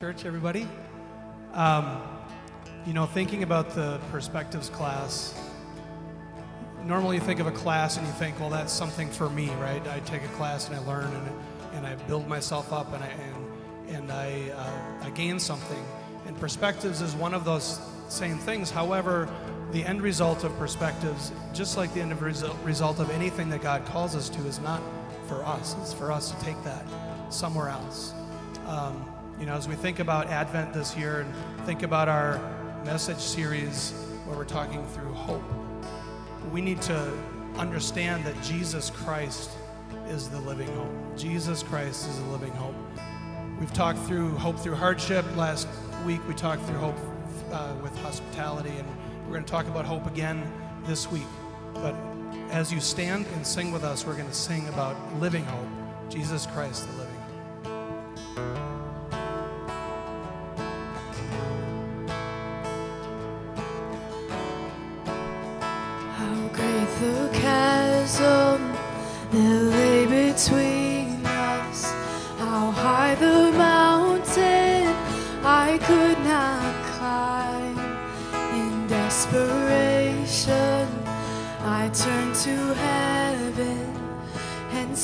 Church, 0.00 0.24
everybody. 0.26 0.64
Um, 1.54 2.00
you 2.86 2.92
know, 2.92 3.04
thinking 3.04 3.42
about 3.42 3.70
the 3.70 3.98
perspectives 4.12 4.68
class, 4.68 5.36
normally 6.84 7.16
you 7.16 7.20
think 7.20 7.40
of 7.40 7.48
a 7.48 7.50
class 7.50 7.96
and 7.96 8.06
you 8.06 8.12
think, 8.12 8.38
well, 8.38 8.48
that's 8.48 8.72
something 8.72 9.10
for 9.10 9.28
me, 9.28 9.50
right? 9.54 9.84
I 9.88 9.98
take 9.98 10.22
a 10.22 10.28
class 10.36 10.68
and 10.68 10.76
I 10.76 10.78
learn 10.86 11.12
and, 11.12 11.28
and 11.74 11.84
I 11.84 11.96
build 12.06 12.28
myself 12.28 12.72
up 12.72 12.92
and 12.92 13.02
I, 13.02 13.08
and, 13.08 13.96
and 13.96 14.12
I, 14.12 14.50
uh, 14.50 15.06
I 15.06 15.10
gain 15.10 15.40
something. 15.40 15.84
And 16.28 16.38
perspectives 16.38 17.00
is 17.00 17.16
one 17.16 17.34
of 17.34 17.44
those 17.44 17.80
same 18.08 18.38
things. 18.38 18.70
However, 18.70 19.28
the 19.72 19.84
end 19.84 20.00
result 20.00 20.44
of 20.44 20.56
perspectives, 20.58 21.32
just 21.52 21.76
like 21.76 21.92
the 21.92 22.00
end 22.00 22.12
of 22.12 22.22
result, 22.22 22.56
result 22.62 23.00
of 23.00 23.10
anything 23.10 23.48
that 23.48 23.62
God 23.62 23.84
calls 23.84 24.14
us 24.14 24.28
to, 24.28 24.46
is 24.46 24.60
not 24.60 24.80
for 25.26 25.44
us. 25.44 25.74
It's 25.80 25.92
for 25.92 26.12
us 26.12 26.30
to 26.30 26.40
take 26.44 26.62
that 26.62 26.86
somewhere 27.30 27.70
else. 27.70 28.14
Um, 28.68 29.04
you 29.38 29.46
know, 29.46 29.54
as 29.54 29.68
we 29.68 29.74
think 29.74 30.00
about 30.00 30.26
Advent 30.28 30.72
this 30.72 30.96
year 30.96 31.20
and 31.20 31.66
think 31.66 31.82
about 31.82 32.08
our 32.08 32.38
message 32.84 33.18
series 33.18 33.92
where 34.24 34.36
we're 34.36 34.44
talking 34.44 34.84
through 34.88 35.12
hope, 35.12 35.42
we 36.50 36.60
need 36.60 36.82
to 36.82 37.12
understand 37.56 38.24
that 38.24 38.40
Jesus 38.42 38.90
Christ 38.90 39.50
is 40.08 40.28
the 40.28 40.40
living 40.40 40.68
hope. 40.74 41.16
Jesus 41.16 41.62
Christ 41.62 42.08
is 42.08 42.18
the 42.18 42.26
living 42.26 42.52
hope. 42.52 42.74
We've 43.60 43.72
talked 43.72 43.98
through 44.00 44.30
hope 44.36 44.58
through 44.58 44.76
hardship. 44.76 45.24
Last 45.36 45.68
week 46.04 46.20
we 46.26 46.34
talked 46.34 46.62
through 46.62 46.78
hope 46.78 46.98
uh, 47.52 47.74
with 47.82 47.96
hospitality, 47.98 48.70
and 48.70 48.88
we're 49.24 49.34
going 49.34 49.44
to 49.44 49.50
talk 49.50 49.66
about 49.66 49.84
hope 49.84 50.06
again 50.06 50.50
this 50.84 51.10
week. 51.10 51.26
But 51.74 51.94
as 52.50 52.72
you 52.72 52.80
stand 52.80 53.26
and 53.34 53.46
sing 53.46 53.72
with 53.72 53.84
us, 53.84 54.06
we're 54.06 54.16
going 54.16 54.28
to 54.28 54.34
sing 54.34 54.66
about 54.68 54.96
living 55.20 55.44
hope, 55.44 55.68
Jesus 56.08 56.46
Christ 56.46 56.88
the 56.88 56.96
living 56.96 57.14
hope. 58.34 58.67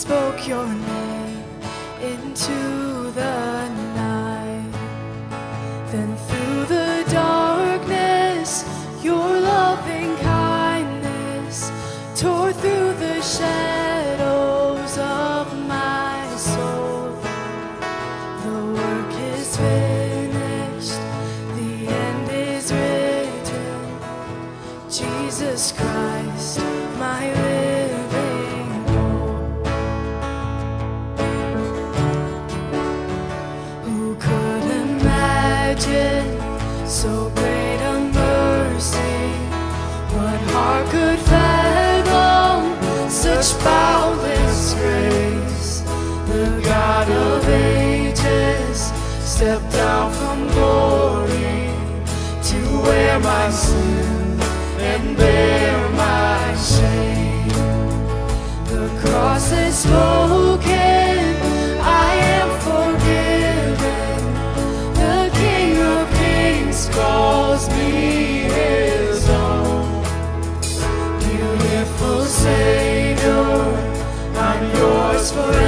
Spoke 0.05 0.47
your 0.47 0.66
name 0.66 1.44
into 2.02 2.64
such 43.44 43.60
grace? 44.78 45.81
The 46.28 46.62
God 46.65 47.10
of 47.10 47.49
ages 47.49 48.93
stepped 49.22 49.71
down 49.72 50.12
from 50.12 50.49
glory 50.49 51.71
to 52.50 52.59
wear 52.82 53.21
my 53.21 53.50
sin 53.50 54.41
and 54.81 55.16
bear 55.16 55.88
my 55.91 56.56
shame. 56.56 57.49
The 58.72 58.88
cross 59.00 59.53
is 59.53 59.84
yours 75.33 75.63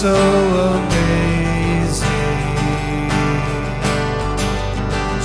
so 0.00 0.14
amazing, 0.76 1.98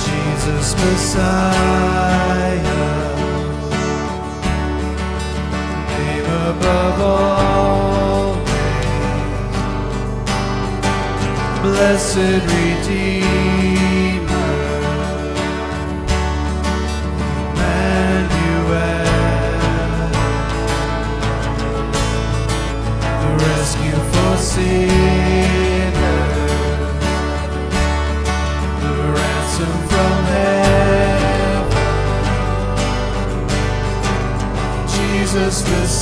Jesus 0.04 0.74
Messiah, 0.74 2.18
name 5.90 6.28
above 6.50 6.98
all 7.00 8.34
names, 8.34 9.58
blessed 11.62 12.42
Redeemer. 12.50 13.43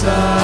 Jesus 0.03 0.42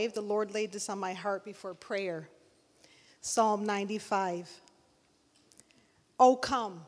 95. 0.00 0.14
The 0.14 0.22
Lord 0.22 0.54
laid 0.54 0.72
this 0.72 0.88
on 0.88 0.98
my 0.98 1.12
heart 1.12 1.44
before 1.44 1.74
prayer. 1.74 2.28
Psalm 3.20 3.66
95. 3.66 4.48
Oh, 6.18 6.36
come. 6.36 6.80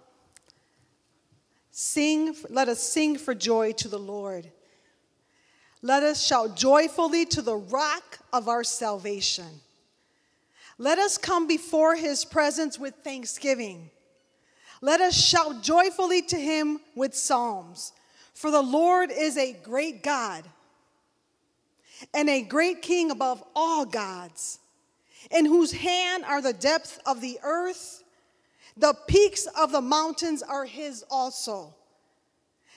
Sing, 1.71 2.35
let 2.49 2.69
us 2.69 2.81
sing 2.81 3.19
for 3.19 3.35
joy 3.35 3.73
to 3.73 3.89
the 3.89 3.99
Lord. 3.99 4.51
Let 5.83 6.03
us 6.03 6.25
shout 6.25 6.57
joyfully 6.57 7.27
to 7.27 7.43
the 7.43 7.57
rock 7.57 8.21
of 8.33 8.49
our 8.49 8.65
salvation. 8.65 9.61
Let 10.79 10.99
us 10.99 11.19
come 11.19 11.47
before 11.47 11.95
his 11.97 12.25
presence 12.25 12.79
with 12.79 12.95
thanksgiving. 13.05 13.91
Let 14.81 15.03
us 15.03 15.15
shout 15.15 15.63
joyfully 15.63 16.23
to 16.23 16.37
him 16.39 16.81
with 16.95 17.15
psalms. 17.15 17.93
For 18.33 18.51
the 18.51 18.63
Lord 18.63 19.11
is 19.11 19.37
a 19.37 19.53
great 19.53 20.03
God 20.03 20.45
and 22.15 22.29
a 22.29 22.43
great 22.43 22.83
king 22.83 23.11
above 23.11 23.43
all 23.55 23.85
gods, 23.85 24.59
in 25.31 25.45
whose 25.45 25.73
hand 25.73 26.25
are 26.25 26.43
the 26.43 26.53
depths 26.53 26.99
of 27.07 27.21
the 27.21 27.39
earth. 27.43 28.03
The 28.77 28.95
peaks 29.07 29.47
of 29.59 29.73
the 29.73 29.81
mountains 29.81 30.43
are 30.43 30.65
his 30.65 31.05
also. 31.11 31.75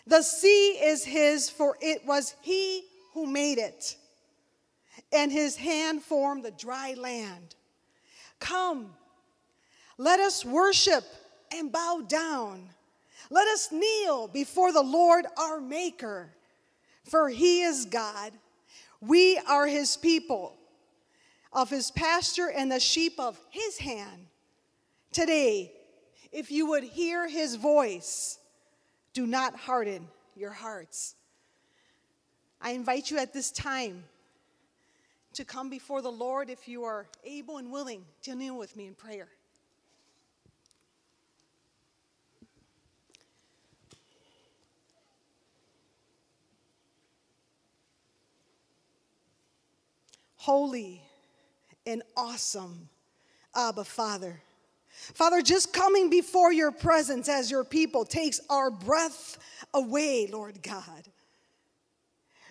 The 0.08 0.22
sea 0.22 0.72
is 0.72 1.03
his, 1.03 1.50
for 1.50 1.77
it 1.82 2.05
was 2.05 2.36
he 2.41 2.84
who 3.13 3.25
made 3.25 3.58
it, 3.58 3.96
and 5.12 5.32
his 5.32 5.55
hand 5.55 6.03
formed 6.03 6.44
the 6.44 6.51
dry 6.51 6.94
land. 6.96 7.55
Come, 8.39 8.94
let 9.98 10.20
us 10.20 10.44
worship 10.46 11.05
and 11.53 11.72
bow 11.72 12.03
down. 12.08 12.70
Let 13.29 13.48
us 13.48 13.72
kneel 13.72 14.27
before 14.27 14.72
the 14.72 14.84
Lord 14.84 15.25
our 15.38 15.60
Maker, 15.60 16.29
for 17.05 17.29
he 17.29 17.62
is 17.62 17.86
God. 17.86 18.34
We 19.02 19.38
are 19.48 19.68
his 19.68 19.98
people, 19.98 20.56
of 21.54 21.70
his 21.70 21.92
pasture 21.92 22.50
and 22.50 22.72
the 22.72 22.80
sheep 22.80 23.20
of 23.20 23.40
his 23.50 23.78
hand. 23.78 24.28
Today, 25.12 25.72
if 26.32 26.52
you 26.52 26.68
would 26.68 26.84
hear 26.84 27.28
his 27.28 27.56
voice, 27.56 28.40
do 29.14 29.25
not 29.25 29.56
harden 29.56 30.08
your 30.36 30.52
hearts. 30.52 31.16
I 32.62 32.72
invite 32.72 33.10
you 33.10 33.18
at 33.18 33.34
this 33.34 33.52
time 33.52 34.04
to 35.34 35.46
come 35.46 35.70
before 35.70 36.02
the 36.02 36.12
Lord 36.12 36.50
if 36.50 36.68
you 36.68 36.84
are 36.84 37.08
able 37.24 37.58
and 37.58 37.72
willing 37.72 38.04
to 38.24 38.36
kneel 38.36 38.58
with 38.58 38.75
me 38.75 38.88
in 38.88 38.96
prayer. 38.96 39.30
Holy 50.46 51.02
and 51.88 52.04
awesome 52.16 52.88
Abba 53.56 53.84
Father. 53.84 54.40
Father, 55.16 55.42
just 55.42 55.74
coming 55.74 56.12
before 56.12 56.54
your 56.54 56.72
presence 56.72 57.28
as 57.28 57.50
your 57.50 57.64
people 57.64 58.06
takes 58.06 58.40
our 58.48 58.70
breath 58.70 59.40
away, 59.74 60.30
Lord 60.32 60.62
God. 60.62 61.10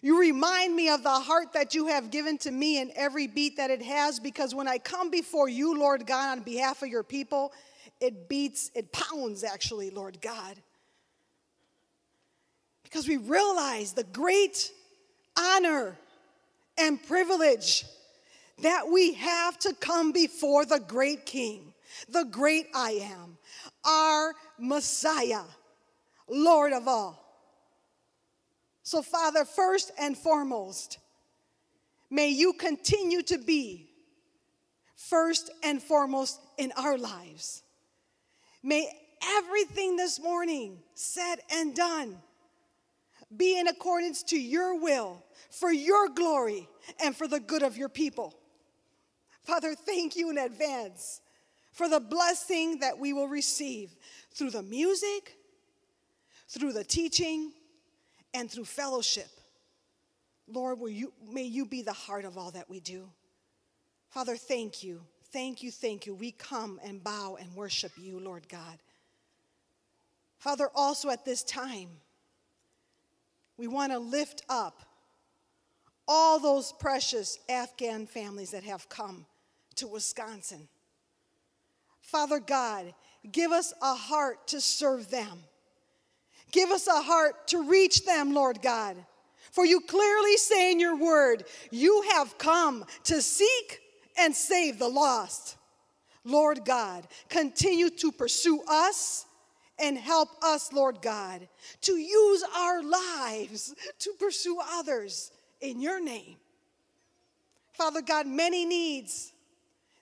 You 0.02 0.18
remind 0.18 0.74
me 0.74 0.88
of 0.88 1.04
the 1.04 1.08
heart 1.08 1.52
that 1.52 1.76
you 1.76 1.86
have 1.86 2.10
given 2.10 2.36
to 2.38 2.50
me 2.50 2.80
and 2.80 2.90
every 2.96 3.28
beat 3.28 3.58
that 3.58 3.70
it 3.70 3.82
has, 3.82 4.18
because 4.18 4.56
when 4.56 4.66
I 4.66 4.78
come 4.78 5.08
before 5.08 5.48
you, 5.48 5.78
Lord 5.78 6.04
God, 6.04 6.38
on 6.38 6.42
behalf 6.42 6.82
of 6.82 6.88
your 6.88 7.04
people, 7.04 7.52
it 8.00 8.28
beats, 8.28 8.72
it 8.74 8.90
pounds 8.90 9.44
actually, 9.44 9.90
Lord 9.90 10.20
God. 10.20 10.56
Because 12.82 13.06
we 13.06 13.18
realize 13.18 13.92
the 13.92 14.02
great 14.02 14.72
honor 15.38 15.96
and 16.78 17.02
privilege 17.02 17.84
that 18.62 18.88
we 18.88 19.14
have 19.14 19.58
to 19.60 19.74
come 19.74 20.12
before 20.12 20.64
the 20.64 20.80
great 20.80 21.26
King, 21.26 21.74
the 22.08 22.24
great 22.24 22.66
I 22.74 22.92
am, 22.92 23.38
our 23.84 24.34
Messiah, 24.58 25.42
Lord 26.28 26.72
of 26.72 26.86
all. 26.86 27.20
So, 28.82 29.02
Father, 29.02 29.44
first 29.44 29.92
and 29.98 30.16
foremost, 30.16 30.98
may 32.10 32.28
you 32.28 32.52
continue 32.52 33.22
to 33.22 33.38
be 33.38 33.88
first 34.94 35.50
and 35.62 35.82
foremost 35.82 36.40
in 36.58 36.72
our 36.76 36.98
lives. 36.98 37.62
May 38.62 38.88
everything 39.38 39.96
this 39.96 40.20
morning 40.20 40.78
said 40.94 41.36
and 41.50 41.74
done 41.74 42.18
be 43.34 43.58
in 43.58 43.68
accordance 43.68 44.22
to 44.24 44.40
your 44.40 44.80
will, 44.80 45.23
for 45.50 45.72
your 45.72 46.08
glory, 46.08 46.68
and 47.02 47.16
for 47.16 47.26
the 47.28 47.40
good 47.40 47.62
of 47.62 47.76
your 47.76 47.88
people. 47.88 48.34
Father, 49.42 49.74
thank 49.74 50.16
you 50.16 50.30
in 50.30 50.38
advance 50.38 51.20
for 51.72 51.88
the 51.88 52.00
blessing 52.00 52.78
that 52.80 52.98
we 52.98 53.12
will 53.12 53.28
receive 53.28 53.94
through 54.32 54.50
the 54.50 54.62
music, 54.62 55.36
through 56.48 56.72
the 56.72 56.84
teaching, 56.84 57.52
and 58.32 58.50
through 58.50 58.64
fellowship. 58.64 59.28
Lord, 60.46 60.78
you, 60.88 61.12
may 61.30 61.42
you 61.42 61.66
be 61.66 61.82
the 61.82 61.92
heart 61.92 62.24
of 62.24 62.38
all 62.38 62.50
that 62.52 62.68
we 62.68 62.80
do. 62.80 63.08
Father, 64.10 64.36
thank 64.36 64.82
you. 64.82 65.02
Thank 65.32 65.62
you, 65.62 65.70
thank 65.70 66.06
you. 66.06 66.14
We 66.14 66.30
come 66.30 66.78
and 66.84 67.02
bow 67.02 67.36
and 67.40 67.54
worship 67.54 67.92
you, 67.96 68.20
Lord 68.20 68.48
God. 68.48 68.78
Father, 70.38 70.68
also 70.74 71.10
at 71.10 71.24
this 71.24 71.42
time, 71.42 71.88
we 73.56 73.66
want 73.66 73.92
to 73.92 73.98
lift 73.98 74.42
up 74.48 74.82
all 76.06 76.38
those 76.38 76.72
precious 76.72 77.38
Afghan 77.48 78.06
families 78.06 78.50
that 78.50 78.64
have 78.64 78.88
come 78.88 79.26
to 79.76 79.86
Wisconsin. 79.86 80.68
Father 82.00 82.38
God, 82.38 82.94
give 83.32 83.50
us 83.50 83.72
a 83.82 83.94
heart 83.94 84.46
to 84.48 84.60
serve 84.60 85.10
them. 85.10 85.38
Give 86.52 86.70
us 86.70 86.86
a 86.86 87.02
heart 87.02 87.48
to 87.48 87.68
reach 87.68 88.04
them, 88.04 88.34
Lord 88.34 88.62
God. 88.62 88.96
For 89.50 89.64
you 89.64 89.80
clearly 89.80 90.36
say 90.36 90.72
in 90.72 90.80
your 90.80 90.96
word, 90.96 91.44
you 91.70 92.04
have 92.12 92.38
come 92.38 92.84
to 93.04 93.22
seek 93.22 93.80
and 94.18 94.34
save 94.34 94.78
the 94.78 94.88
lost. 94.88 95.56
Lord 96.24 96.64
God, 96.64 97.06
continue 97.28 97.90
to 97.90 98.12
pursue 98.12 98.62
us 98.68 99.26
and 99.78 99.98
help 99.98 100.28
us, 100.42 100.72
Lord 100.72 101.02
God, 101.02 101.48
to 101.82 101.92
use 101.94 102.44
our 102.56 102.82
lives 102.82 103.74
to 103.98 104.12
pursue 104.18 104.58
others 104.72 105.32
in 105.70 105.80
your 105.80 106.02
name. 106.02 106.36
Father 107.72 108.02
God, 108.02 108.26
many 108.26 108.64
needs. 108.64 109.32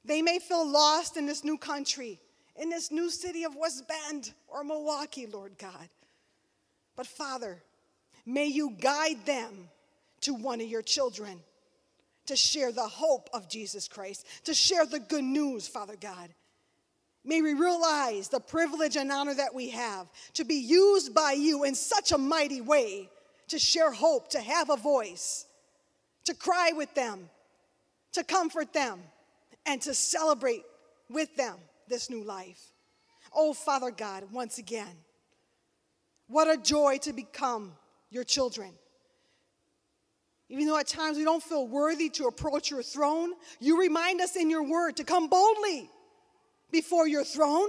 They 0.04 0.21
may 0.21 0.38
feel 0.38 0.69
lost 0.69 1.16
in 1.16 1.26
this 1.26 1.45
new 1.45 1.57
country, 1.57 2.21
in 2.57 2.69
this 2.69 2.90
new 2.90 3.09
city 3.09 3.45
of 3.45 3.54
West 3.57 3.85
Bend 3.88 4.33
or 4.49 4.64
Milwaukee, 4.64 5.26
Lord 5.26 5.57
God. 5.59 5.88
But 6.97 7.07
Father, 7.07 7.62
may 8.26 8.47
you 8.47 8.76
guide 8.78 9.25
them 9.25 9.69
to 10.23 10.35
one 10.35 10.61
of 10.61 10.66
your 10.66 10.83
children 10.83 11.40
to 12.26 12.37
share 12.37 12.73
the 12.73 12.83
hope 12.83 13.31
of 13.33 13.49
Jesus 13.49 13.88
Christ, 13.88 14.26
to 14.45 14.54
share 14.54 14.87
the 14.87 15.00
good 15.00 15.25
news, 15.25 15.66
Father 15.66 15.97
God. 16.00 16.28
May 17.25 17.40
we 17.40 17.54
realize 17.54 18.28
the 18.28 18.40
privilege 18.40 18.97
and 18.97 19.11
honor 19.12 19.35
that 19.35 19.54
we 19.54 19.71
have 19.71 20.09
to 20.35 20.45
be 20.45 20.57
used 20.57 21.14
by 21.14 21.33
you 21.33 21.64
in 21.64 21.75
such 21.75 22.11
a 22.11 22.19
mighty 22.19 22.61
way 22.61 23.09
to 23.49 23.59
share 23.59 23.92
hope, 23.92 24.31
to 24.31 24.40
have 24.40 24.71
a 24.71 24.76
voice, 24.76 25.47
to 26.25 26.35
cry 26.35 26.73
with 26.75 26.95
them, 26.95 27.29
to 28.12 28.25
comfort 28.25 28.73
them, 28.73 29.00
and 29.67 29.81
to 29.83 29.95
celebrate 29.95 30.62
with 31.09 31.35
them 31.37 31.57
this 31.88 32.11
new 32.11 32.25
life. 32.25 32.73
Oh, 33.35 33.52
Father 33.52 33.91
God, 33.91 34.25
once 34.33 34.59
again, 34.59 34.95
what 36.29 36.49
a 36.49 36.57
joy 36.57 36.99
to 37.02 37.12
become 37.12 37.73
your 38.11 38.25
children. 38.25 38.73
Even 40.49 40.67
though 40.67 40.79
at 40.79 40.87
times 40.87 41.17
we 41.17 41.25
don't 41.25 41.43
feel 41.43 41.67
worthy 41.67 42.11
to 42.11 42.26
approach 42.26 42.71
your 42.71 42.83
throne, 42.83 43.33
you 43.59 43.81
remind 43.81 44.21
us 44.21 44.37
in 44.37 44.50
your 44.50 44.62
word 44.62 44.97
to 44.97 45.05
come 45.05 45.29
boldly 45.29 45.88
before 46.71 47.09
your 47.09 47.25
throne, 47.25 47.69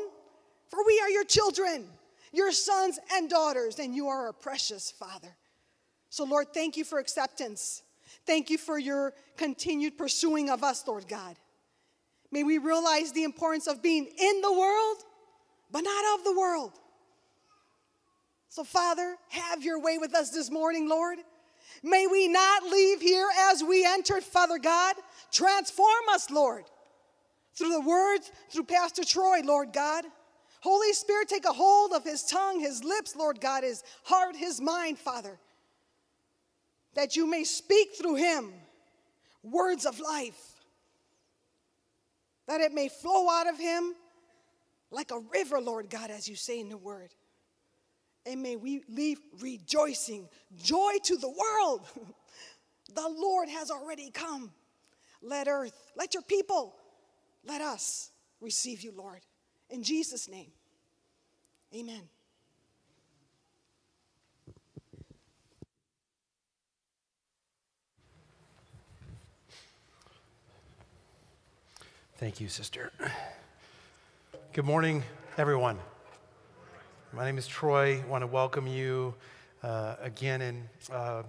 for 0.69 0.85
we 0.85 0.99
are 1.01 1.09
your 1.09 1.23
children, 1.23 1.85
your 2.33 2.51
sons 2.51 2.99
and 3.13 3.29
daughters, 3.29 3.79
and 3.79 3.95
you 3.95 4.07
are 4.07 4.27
a 4.27 4.33
precious 4.33 4.91
Father. 4.91 5.35
So, 6.09 6.25
Lord, 6.25 6.47
thank 6.53 6.75
you 6.75 6.83
for 6.83 6.99
acceptance. 6.99 7.83
Thank 8.25 8.49
you 8.49 8.57
for 8.57 8.77
your 8.77 9.13
continued 9.37 9.97
pursuing 9.97 10.49
of 10.49 10.63
us, 10.63 10.87
Lord 10.87 11.07
God. 11.07 11.35
May 12.31 12.43
we 12.43 12.57
realize 12.57 13.11
the 13.11 13.23
importance 13.23 13.67
of 13.67 13.81
being 13.81 14.05
in 14.05 14.41
the 14.41 14.51
world, 14.51 14.97
but 15.71 15.81
not 15.81 16.19
of 16.19 16.23
the 16.23 16.37
world. 16.37 16.73
So, 18.49 18.63
Father, 18.63 19.15
have 19.29 19.63
your 19.63 19.79
way 19.79 19.97
with 19.97 20.13
us 20.13 20.29
this 20.29 20.49
morning, 20.51 20.87
Lord. 20.87 21.19
May 21.81 22.07
we 22.07 22.27
not 22.27 22.63
leave 22.63 23.01
here 23.01 23.29
as 23.51 23.63
we 23.63 23.85
entered, 23.85 24.23
Father 24.23 24.57
God. 24.57 24.95
Transform 25.31 26.09
us, 26.11 26.29
Lord 26.29 26.65
through 27.55 27.69
the 27.69 27.81
words, 27.81 28.31
through 28.49 28.63
Pastor 28.63 29.03
Troy, 29.03 29.41
Lord 29.43 29.73
God. 29.73 30.05
Holy 30.61 30.93
Spirit, 30.93 31.27
take 31.27 31.45
a 31.45 31.53
hold 31.53 31.91
of 31.91 32.03
his 32.03 32.23
tongue, 32.23 32.59
his 32.59 32.83
lips, 32.83 33.15
Lord 33.15 33.41
God, 33.41 33.63
his 33.63 33.83
heart, 34.03 34.35
his 34.35 34.61
mind, 34.61 34.97
Father, 34.97 35.39
that 36.95 37.15
you 37.15 37.29
may 37.29 37.43
speak 37.43 37.95
through 37.97 38.15
him 38.15 38.53
words 39.41 39.85
of 39.85 39.99
life, 39.99 40.39
that 42.47 42.61
it 42.61 42.71
may 42.73 42.89
flow 42.89 43.29
out 43.29 43.47
of 43.47 43.57
him 43.57 43.93
like 44.91 45.11
a 45.11 45.19
river, 45.33 45.59
Lord 45.59 45.89
God, 45.89 46.11
as 46.11 46.27
you 46.27 46.35
say 46.35 46.59
in 46.59 46.69
the 46.69 46.77
word. 46.77 47.13
And 48.25 48.41
may 48.41 48.55
we 48.55 48.83
leave 48.87 49.19
rejoicing, 49.41 50.29
joy 50.55 50.93
to 51.03 51.17
the 51.17 51.29
world. 51.29 51.81
the 52.93 53.09
Lord 53.09 53.49
has 53.49 53.69
already 53.69 54.11
come. 54.11 54.51
Let 55.21 55.47
earth, 55.47 55.73
let 55.97 56.13
your 56.13 56.23
people 56.23 56.75
let 57.45 57.61
us 57.61 58.11
receive 58.39 58.81
you, 58.81 58.93
Lord. 58.95 59.21
In 59.69 59.83
Jesus' 59.83 60.29
name, 60.29 60.51
amen. 61.75 62.01
Thank 72.17 72.39
you, 72.39 72.47
sister. 72.47 72.91
Good 74.53 74.65
morning, 74.65 75.01
everyone. 75.35 75.79
My 77.11 77.25
name 77.25 77.39
is 77.39 77.47
Troy. 77.47 78.01
I 78.01 78.07
want 78.07 78.21
to 78.21 78.27
welcome 78.27 78.67
you 78.67 79.15
uh, 79.63 79.95
again. 79.99 80.41
And 80.41 80.69
uh, 80.91 81.23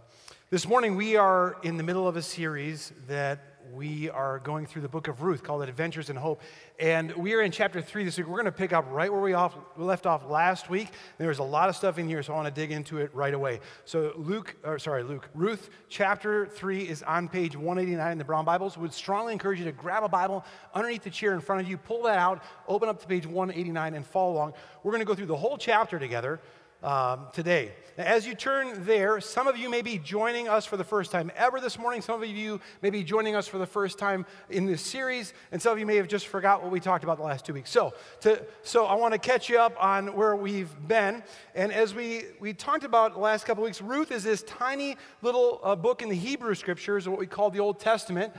this 0.50 0.68
morning, 0.68 0.94
we 0.94 1.16
are 1.16 1.56
in 1.62 1.78
the 1.78 1.82
middle 1.82 2.06
of 2.06 2.16
a 2.16 2.22
series 2.22 2.92
that 3.08 3.53
we 3.74 4.08
are 4.10 4.38
going 4.38 4.66
through 4.66 4.82
the 4.82 4.88
book 4.88 5.08
of 5.08 5.22
Ruth 5.22 5.42
called 5.42 5.62
Adventures 5.62 6.08
in 6.08 6.16
Hope. 6.16 6.40
And 6.78 7.12
we 7.16 7.34
are 7.34 7.42
in 7.42 7.50
chapter 7.50 7.80
three 7.82 8.04
this 8.04 8.16
week. 8.16 8.28
We're 8.28 8.34
going 8.34 8.44
to 8.44 8.52
pick 8.52 8.72
up 8.72 8.86
right 8.90 9.12
where 9.12 9.20
we, 9.20 9.32
off, 9.32 9.56
we 9.76 9.84
left 9.84 10.06
off 10.06 10.24
last 10.26 10.70
week. 10.70 10.88
There's 11.18 11.40
a 11.40 11.44
lot 11.44 11.68
of 11.68 11.74
stuff 11.74 11.98
in 11.98 12.06
here, 12.06 12.22
so 12.22 12.32
I 12.32 12.36
want 12.36 12.54
to 12.54 12.60
dig 12.60 12.70
into 12.70 12.98
it 12.98 13.12
right 13.14 13.34
away. 13.34 13.60
So, 13.84 14.12
Luke, 14.16 14.54
or 14.64 14.78
sorry, 14.78 15.02
Luke, 15.02 15.28
Ruth 15.34 15.70
chapter 15.88 16.46
three 16.46 16.82
is 16.82 17.02
on 17.02 17.28
page 17.28 17.56
189 17.56 18.12
in 18.12 18.18
the 18.18 18.24
Brown 18.24 18.44
Bibles. 18.44 18.78
Would 18.78 18.92
strongly 18.92 19.32
encourage 19.32 19.58
you 19.58 19.64
to 19.64 19.72
grab 19.72 20.04
a 20.04 20.08
Bible 20.08 20.44
underneath 20.72 21.02
the 21.02 21.10
chair 21.10 21.34
in 21.34 21.40
front 21.40 21.60
of 21.60 21.68
you, 21.68 21.76
pull 21.76 22.04
that 22.04 22.18
out, 22.18 22.44
open 22.68 22.88
up 22.88 23.00
to 23.00 23.06
page 23.06 23.26
189, 23.26 23.94
and 23.94 24.06
follow 24.06 24.34
along. 24.34 24.54
We're 24.82 24.92
going 24.92 25.00
to 25.00 25.06
go 25.06 25.14
through 25.14 25.26
the 25.26 25.36
whole 25.36 25.58
chapter 25.58 25.98
together. 25.98 26.40
Um, 26.84 27.26
today. 27.32 27.72
Now, 27.96 28.04
as 28.04 28.26
you 28.26 28.34
turn 28.34 28.84
there, 28.84 29.20
some 29.20 29.46
of 29.46 29.56
you 29.56 29.70
may 29.70 29.80
be 29.80 29.98
joining 29.98 30.48
us 30.48 30.66
for 30.66 30.76
the 30.76 30.84
first 30.84 31.12
time 31.12 31.30
ever 31.36 31.60
this 31.60 31.78
morning. 31.78 32.02
Some 32.02 32.20
of 32.20 32.28
you 32.28 32.60
may 32.82 32.90
be 32.90 33.04
joining 33.04 33.36
us 33.36 33.46
for 33.46 33.58
the 33.58 33.66
first 33.66 33.98
time 33.98 34.26
in 34.50 34.66
this 34.66 34.82
series, 34.82 35.32
and 35.52 35.62
some 35.62 35.72
of 35.72 35.78
you 35.78 35.86
may 35.86 35.96
have 35.96 36.08
just 36.08 36.26
forgot 36.26 36.62
what 36.62 36.72
we 36.72 36.80
talked 36.80 37.04
about 37.04 37.18
the 37.18 37.22
last 37.22 37.46
two 37.46 37.54
weeks. 37.54 37.70
So, 37.70 37.94
to, 38.20 38.44
so 38.62 38.86
I 38.86 38.94
want 38.94 39.12
to 39.14 39.18
catch 39.18 39.48
you 39.48 39.58
up 39.58 39.76
on 39.82 40.14
where 40.14 40.34
we've 40.34 40.74
been. 40.88 41.22
And 41.54 41.72
as 41.72 41.94
we, 41.94 42.24
we 42.40 42.52
talked 42.52 42.84
about 42.84 43.14
the 43.14 43.20
last 43.20 43.46
couple 43.46 43.62
of 43.62 43.68
weeks, 43.68 43.80
Ruth 43.80 44.10
is 44.10 44.24
this 44.24 44.42
tiny 44.42 44.96
little 45.22 45.60
uh, 45.62 45.76
book 45.76 46.02
in 46.02 46.08
the 46.08 46.16
Hebrew 46.16 46.54
Scriptures, 46.54 47.08
what 47.08 47.18
we 47.18 47.28
call 47.28 47.50
the 47.50 47.60
Old 47.60 47.78
Testament. 47.78 48.34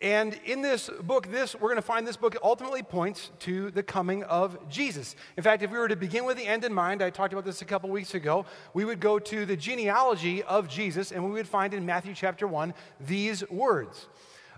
And 0.00 0.38
in 0.44 0.62
this 0.62 0.88
book, 1.02 1.28
this 1.28 1.56
we're 1.56 1.70
going 1.70 1.76
to 1.76 1.82
find 1.82 2.06
this 2.06 2.16
book 2.16 2.36
ultimately 2.40 2.84
points 2.84 3.32
to 3.40 3.72
the 3.72 3.82
coming 3.82 4.22
of 4.24 4.56
Jesus. 4.68 5.16
In 5.36 5.42
fact, 5.42 5.64
if 5.64 5.72
we 5.72 5.78
were 5.78 5.88
to 5.88 5.96
begin 5.96 6.24
with 6.24 6.36
the 6.36 6.46
end 6.46 6.62
in 6.62 6.72
mind, 6.72 7.02
I 7.02 7.10
talked 7.10 7.32
about 7.32 7.44
this 7.44 7.62
a 7.62 7.64
couple 7.64 7.90
weeks 7.90 8.14
ago, 8.14 8.46
we 8.74 8.84
would 8.84 9.00
go 9.00 9.18
to 9.18 9.44
the 9.44 9.56
genealogy 9.56 10.44
of 10.44 10.68
Jesus 10.68 11.10
and 11.10 11.24
we 11.24 11.32
would 11.32 11.48
find 11.48 11.74
in 11.74 11.84
Matthew 11.84 12.14
chapter 12.14 12.46
1 12.46 12.74
these 13.00 13.48
words. 13.50 14.06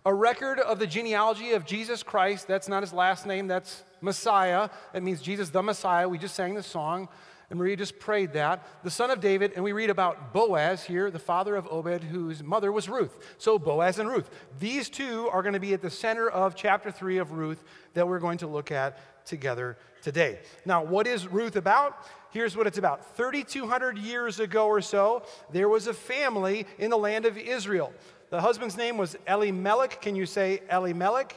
A 0.05 0.13
record 0.13 0.61
of 0.61 0.79
the 0.79 0.87
genealogy 0.87 1.53
of 1.53 1.65
Jesus 1.65 2.03
Christ, 2.03 2.47
that's 2.47 2.69
not 2.69 2.83
his 2.83 2.93
last 2.93 3.27
name, 3.27 3.47
that's 3.47 3.83
Messiah. 4.03 4.69
That 4.93 5.03
means 5.03 5.23
Jesus 5.23 5.51
the 5.51 5.63
Messiah. 5.63 6.09
We 6.09 6.19
just 6.19 6.35
sang 6.35 6.55
the 6.55 6.63
song. 6.63 7.09
And 7.51 7.59
Maria 7.59 7.77
just 7.77 7.99
prayed 7.99 8.33
that. 8.35 8.65
The 8.85 8.91
son 8.91 9.11
of 9.11 9.21
David, 9.21 9.53
and 9.57 9.65
we 9.65 9.73
read 9.73 9.91
about 9.91 10.33
Boaz 10.33 10.85
here, 10.85 11.11
the 11.11 11.19
father 11.19 11.57
of 11.57 11.67
Obed, 11.69 12.05
whose 12.05 12.45
mother 12.45 12.71
was 12.71 12.89
Ruth. 12.89 13.19
So 13.39 13.59
Boaz 13.59 13.99
and 13.99 14.09
Ruth. 14.09 14.31
These 14.61 14.89
two 14.89 15.29
are 15.29 15.43
going 15.43 15.55
to 15.55 15.61
be 15.61 15.75
at 15.75 15.83
the 15.83 15.91
center 15.91 16.31
of 16.31 16.55
chapter 16.55 16.93
3 16.93 17.19
of 17.19 17.33
Ruth 17.33 17.63
that 17.95 18.07
we're 18.07 18.21
going 18.21 18.39
to 18.39 18.47
look 18.47 18.71
at 18.71 18.99
together 19.27 19.77
today. 20.01 20.39
Now, 20.65 20.85
what 20.85 21.09
is 21.09 21.27
Ruth 21.27 21.57
about? 21.57 22.07
Here's 22.31 22.57
what 22.57 22.69
it's 22.69 22.79
about 22.79 23.17
3,200 23.17 23.99
years 23.99 24.39
ago 24.39 24.67
or 24.67 24.81
so, 24.81 25.25
there 25.51 25.69
was 25.69 25.89
a 25.89 25.95
family 25.95 26.67
in 26.79 26.91
the 26.91 26.99
land 26.99 27.27
of 27.27 27.37
Israel. 27.37 27.93
The 28.31 28.41
husband's 28.41 28.77
name 28.77 28.97
was 28.97 29.17
Elimelech. 29.27 30.01
Can 30.01 30.15
you 30.15 30.25
say 30.25 30.63
Elimelech? 30.71 31.37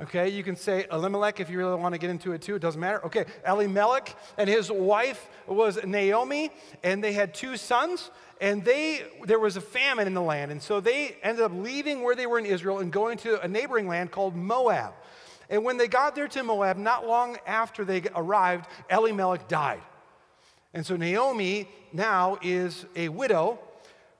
Okay, 0.00 0.28
you 0.28 0.44
can 0.44 0.54
say 0.54 0.86
Elimelech 0.92 1.40
if 1.40 1.50
you 1.50 1.58
really 1.58 1.74
want 1.74 1.92
to 1.92 1.98
get 1.98 2.08
into 2.08 2.32
it 2.32 2.40
too. 2.40 2.54
It 2.54 2.62
doesn't 2.62 2.80
matter. 2.80 3.04
Okay, 3.06 3.24
Elimelech 3.44 4.16
and 4.36 4.48
his 4.48 4.70
wife 4.70 5.28
was 5.48 5.76
Naomi, 5.84 6.52
and 6.84 7.02
they 7.02 7.12
had 7.12 7.34
two 7.34 7.56
sons. 7.56 8.10
And 8.40 8.64
they 8.64 9.02
there 9.24 9.40
was 9.40 9.56
a 9.56 9.60
famine 9.60 10.06
in 10.06 10.14
the 10.14 10.22
land, 10.22 10.52
and 10.52 10.62
so 10.62 10.78
they 10.78 11.16
ended 11.24 11.42
up 11.42 11.50
leaving 11.52 12.04
where 12.04 12.14
they 12.14 12.26
were 12.26 12.38
in 12.38 12.46
Israel 12.46 12.78
and 12.78 12.92
going 12.92 13.18
to 13.18 13.40
a 13.42 13.48
neighboring 13.48 13.88
land 13.88 14.12
called 14.12 14.36
Moab. 14.36 14.92
And 15.50 15.64
when 15.64 15.78
they 15.78 15.88
got 15.88 16.14
there 16.14 16.28
to 16.28 16.42
Moab, 16.44 16.76
not 16.76 17.08
long 17.08 17.36
after 17.44 17.84
they 17.84 18.02
arrived, 18.14 18.66
Elimelech 18.90 19.48
died. 19.48 19.80
And 20.74 20.86
so 20.86 20.94
Naomi 20.94 21.68
now 21.92 22.38
is 22.40 22.86
a 22.94 23.08
widow. 23.08 23.58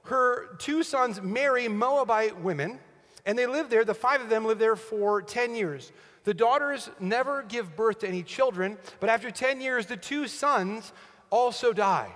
Her 0.05 0.57
two 0.57 0.83
sons 0.83 1.23
marry 1.23 1.69
Moabite 1.69 2.41
women 2.41 2.81
and 3.29 3.39
they 3.39 3.47
lived 3.47 3.69
there, 3.69 3.85
the 3.85 3.93
five 3.93 4.23
of 4.23 4.31
them 4.31 4.47
lived 4.47 4.59
there 4.59 4.75
for 4.75 5.21
10 5.21 5.55
years. 5.55 5.93
The 6.25 6.33
daughters 6.33 6.89
never 6.99 7.43
give 7.43 7.77
birth 7.77 7.99
to 7.99 8.09
any 8.09 8.23
children, 8.23 8.79
but 9.01 9.11
after 9.11 9.31
10 9.31 9.61
years, 9.61 9.85
the 9.85 9.99
two 9.99 10.27
sons 10.27 10.95
also 11.29 11.75
die 11.75 12.11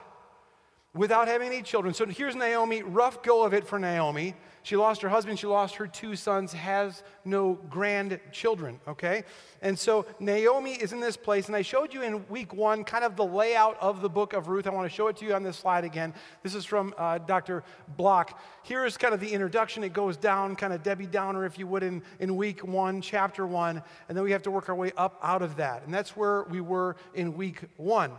without 0.94 1.28
having 1.28 1.48
any 1.48 1.60
children. 1.60 1.92
So 1.92 2.06
here's 2.06 2.34
Naomi, 2.34 2.82
rough 2.82 3.22
go 3.22 3.44
of 3.44 3.52
it 3.52 3.66
for 3.66 3.78
Naomi. 3.78 4.34
She 4.64 4.76
lost 4.76 5.02
her 5.02 5.08
husband, 5.08 5.38
she 5.38 5.48
lost 5.48 5.74
her 5.76 5.88
two 5.88 6.14
sons, 6.14 6.52
has 6.52 7.02
no 7.24 7.54
grandchildren, 7.68 8.78
okay? 8.86 9.24
And 9.60 9.76
so 9.76 10.06
Naomi 10.20 10.74
is 10.74 10.92
in 10.92 11.00
this 11.00 11.16
place, 11.16 11.48
and 11.48 11.56
I 11.56 11.62
showed 11.62 11.92
you 11.92 12.02
in 12.02 12.28
week 12.28 12.54
one 12.54 12.84
kind 12.84 13.02
of 13.02 13.16
the 13.16 13.24
layout 13.24 13.76
of 13.80 14.02
the 14.02 14.08
book 14.08 14.34
of 14.34 14.46
Ruth. 14.46 14.68
I 14.68 14.70
want 14.70 14.88
to 14.88 14.94
show 14.94 15.08
it 15.08 15.16
to 15.16 15.24
you 15.24 15.34
on 15.34 15.42
this 15.42 15.56
slide 15.56 15.84
again. 15.84 16.14
This 16.44 16.54
is 16.54 16.64
from 16.64 16.94
uh, 16.96 17.18
Dr. 17.18 17.64
Block. 17.96 18.40
Here 18.62 18.84
is 18.84 18.96
kind 18.96 19.12
of 19.12 19.18
the 19.18 19.32
introduction. 19.32 19.82
It 19.82 19.92
goes 19.92 20.16
down, 20.16 20.54
kind 20.54 20.72
of 20.72 20.84
Debbie 20.84 21.06
Downer, 21.06 21.44
if 21.44 21.58
you 21.58 21.66
would, 21.66 21.82
in, 21.82 22.00
in 22.20 22.36
week 22.36 22.64
one, 22.64 23.00
chapter 23.00 23.44
one, 23.46 23.82
and 24.08 24.16
then 24.16 24.22
we 24.22 24.30
have 24.30 24.42
to 24.42 24.50
work 24.52 24.68
our 24.68 24.76
way 24.76 24.92
up 24.96 25.18
out 25.24 25.42
of 25.42 25.56
that. 25.56 25.82
And 25.84 25.92
that's 25.92 26.16
where 26.16 26.44
we 26.44 26.60
were 26.60 26.94
in 27.14 27.36
week 27.36 27.62
one. 27.76 28.12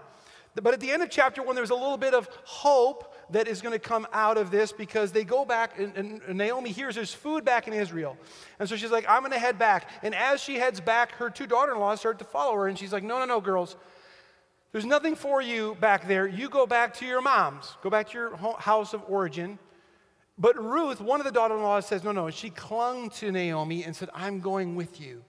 But 0.56 0.74
at 0.74 0.80
the 0.80 0.92
end 0.92 1.02
of 1.02 1.10
chapter 1.10 1.42
one, 1.42 1.56
there's 1.56 1.72
a 1.72 1.76
little 1.76 1.98
bit 1.98 2.14
of 2.14 2.30
hope 2.44 3.13
that 3.32 3.48
is 3.48 3.62
going 3.62 3.74
to 3.74 3.80
come 3.80 4.08
out 4.14 4.38
of 4.38 4.52
this 4.52 4.72
because 4.72 5.12
they 5.12 5.24
go 5.24 5.46
back, 5.46 5.80
and, 5.80 5.96
and 5.96 6.38
Naomi 6.38 6.72
hears 6.72 6.96
there's 6.96 7.14
food 7.14 7.46
back 7.46 7.68
in 7.68 7.74
Israel. 7.74 8.18
And 8.60 8.68
so 8.68 8.76
she's 8.76 8.92
like, 8.92 9.06
I'm 9.08 9.22
going 9.22 9.32
to 9.32 9.40
head 9.40 9.58
back. 9.58 9.90
And 10.02 10.14
as 10.14 10.42
she 10.42 10.56
heads 10.56 10.80
back, 10.80 11.14
her 11.14 11.30
two 11.30 11.48
daughter 11.48 11.74
in 11.74 11.80
laws 11.80 12.00
start 12.00 12.20
to 12.20 12.26
follow 12.26 12.54
her. 12.56 12.68
And 12.68 12.78
she's 12.78 12.94
like, 12.94 13.04
No, 13.04 13.20
no, 13.20 13.26
no, 13.26 13.42
girls. 13.42 13.76
There's 14.72 14.86
nothing 14.86 15.16
for 15.16 15.42
you 15.42 15.76
back 15.80 16.08
there. 16.08 16.28
You 16.28 16.50
go 16.50 16.66
back 16.66 16.96
to 16.96 17.06
your 17.06 17.22
mom's, 17.22 17.78
go 17.84 17.92
back 17.92 18.10
to 18.10 18.18
your 18.18 18.36
house 18.58 18.94
of 18.94 19.04
origin. 19.08 19.60
But 20.38 20.62
Ruth, 20.62 21.00
one 21.00 21.20
of 21.20 21.26
the 21.26 21.32
daughter 21.32 21.56
in 21.56 21.62
laws, 21.62 21.86
says, 21.86 22.04
No, 22.04 22.12
no. 22.12 22.30
She 22.30 22.50
clung 22.50 23.10
to 23.12 23.32
Naomi 23.32 23.84
and 23.84 23.96
said, 23.96 24.10
I'm 24.14 24.40
going 24.40 24.76
with 24.76 25.00
you. 25.00 25.24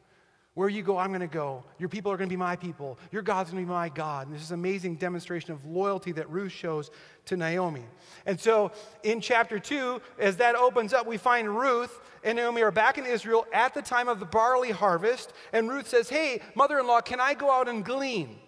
Where 0.55 0.69
you 0.69 0.83
go, 0.83 0.97
I'm 0.97 1.09
going 1.09 1.21
to 1.21 1.27
go. 1.27 1.65
Your 1.79 1.89
people 1.89 2.13
are 2.13 2.17
going 2.17 2.29
to 2.29 2.33
be 2.33 2.39
my 2.39 2.55
people. 2.55 2.97
Your 3.11 3.23
God's 3.23 3.51
going 3.51 3.65
to 3.65 3.67
be 3.67 3.73
my 3.73 3.89
God. 3.89 4.29
And 4.29 4.37
this 4.37 4.43
is 4.43 4.53
an 4.53 4.61
amazing 4.61 4.97
demonstration 4.97 5.53
of 5.53 5.67
loyalty 5.67 6.13
that 6.13 6.31
Ruth 6.31 6.53
shows 6.53 6.93
to 7.27 7.37
Naomi. 7.37 7.83
And 8.25 8.39
so 8.39 8.71
in 9.03 9.21
chapter 9.21 9.59
2, 9.59 10.01
as 10.19 10.37
that 10.37 10.55
opens 10.55 10.93
up, 10.93 11.09
we 11.09 11.17
find 11.17 11.49
Ruth 11.49 12.01
and 12.23 12.37
Naomi 12.37 12.63
are 12.63 12.71
back 12.71 12.99
in 12.99 13.05
Israel 13.05 13.47
at 13.53 13.75
the 13.75 13.83
time 13.83 14.09
of 14.09 14.21
the 14.21 14.27
barley 14.27 14.71
harvest. 14.71 15.33
And 15.53 15.69
Ruth 15.69 15.89
says, 15.89 16.09
Hey, 16.09 16.41
mother 16.55 16.79
in 16.79 16.87
law, 16.87 17.01
can 17.01 17.21
I 17.21 17.35
go 17.35 17.51
out 17.51 17.69
and 17.69 17.85
glean? 17.85 18.39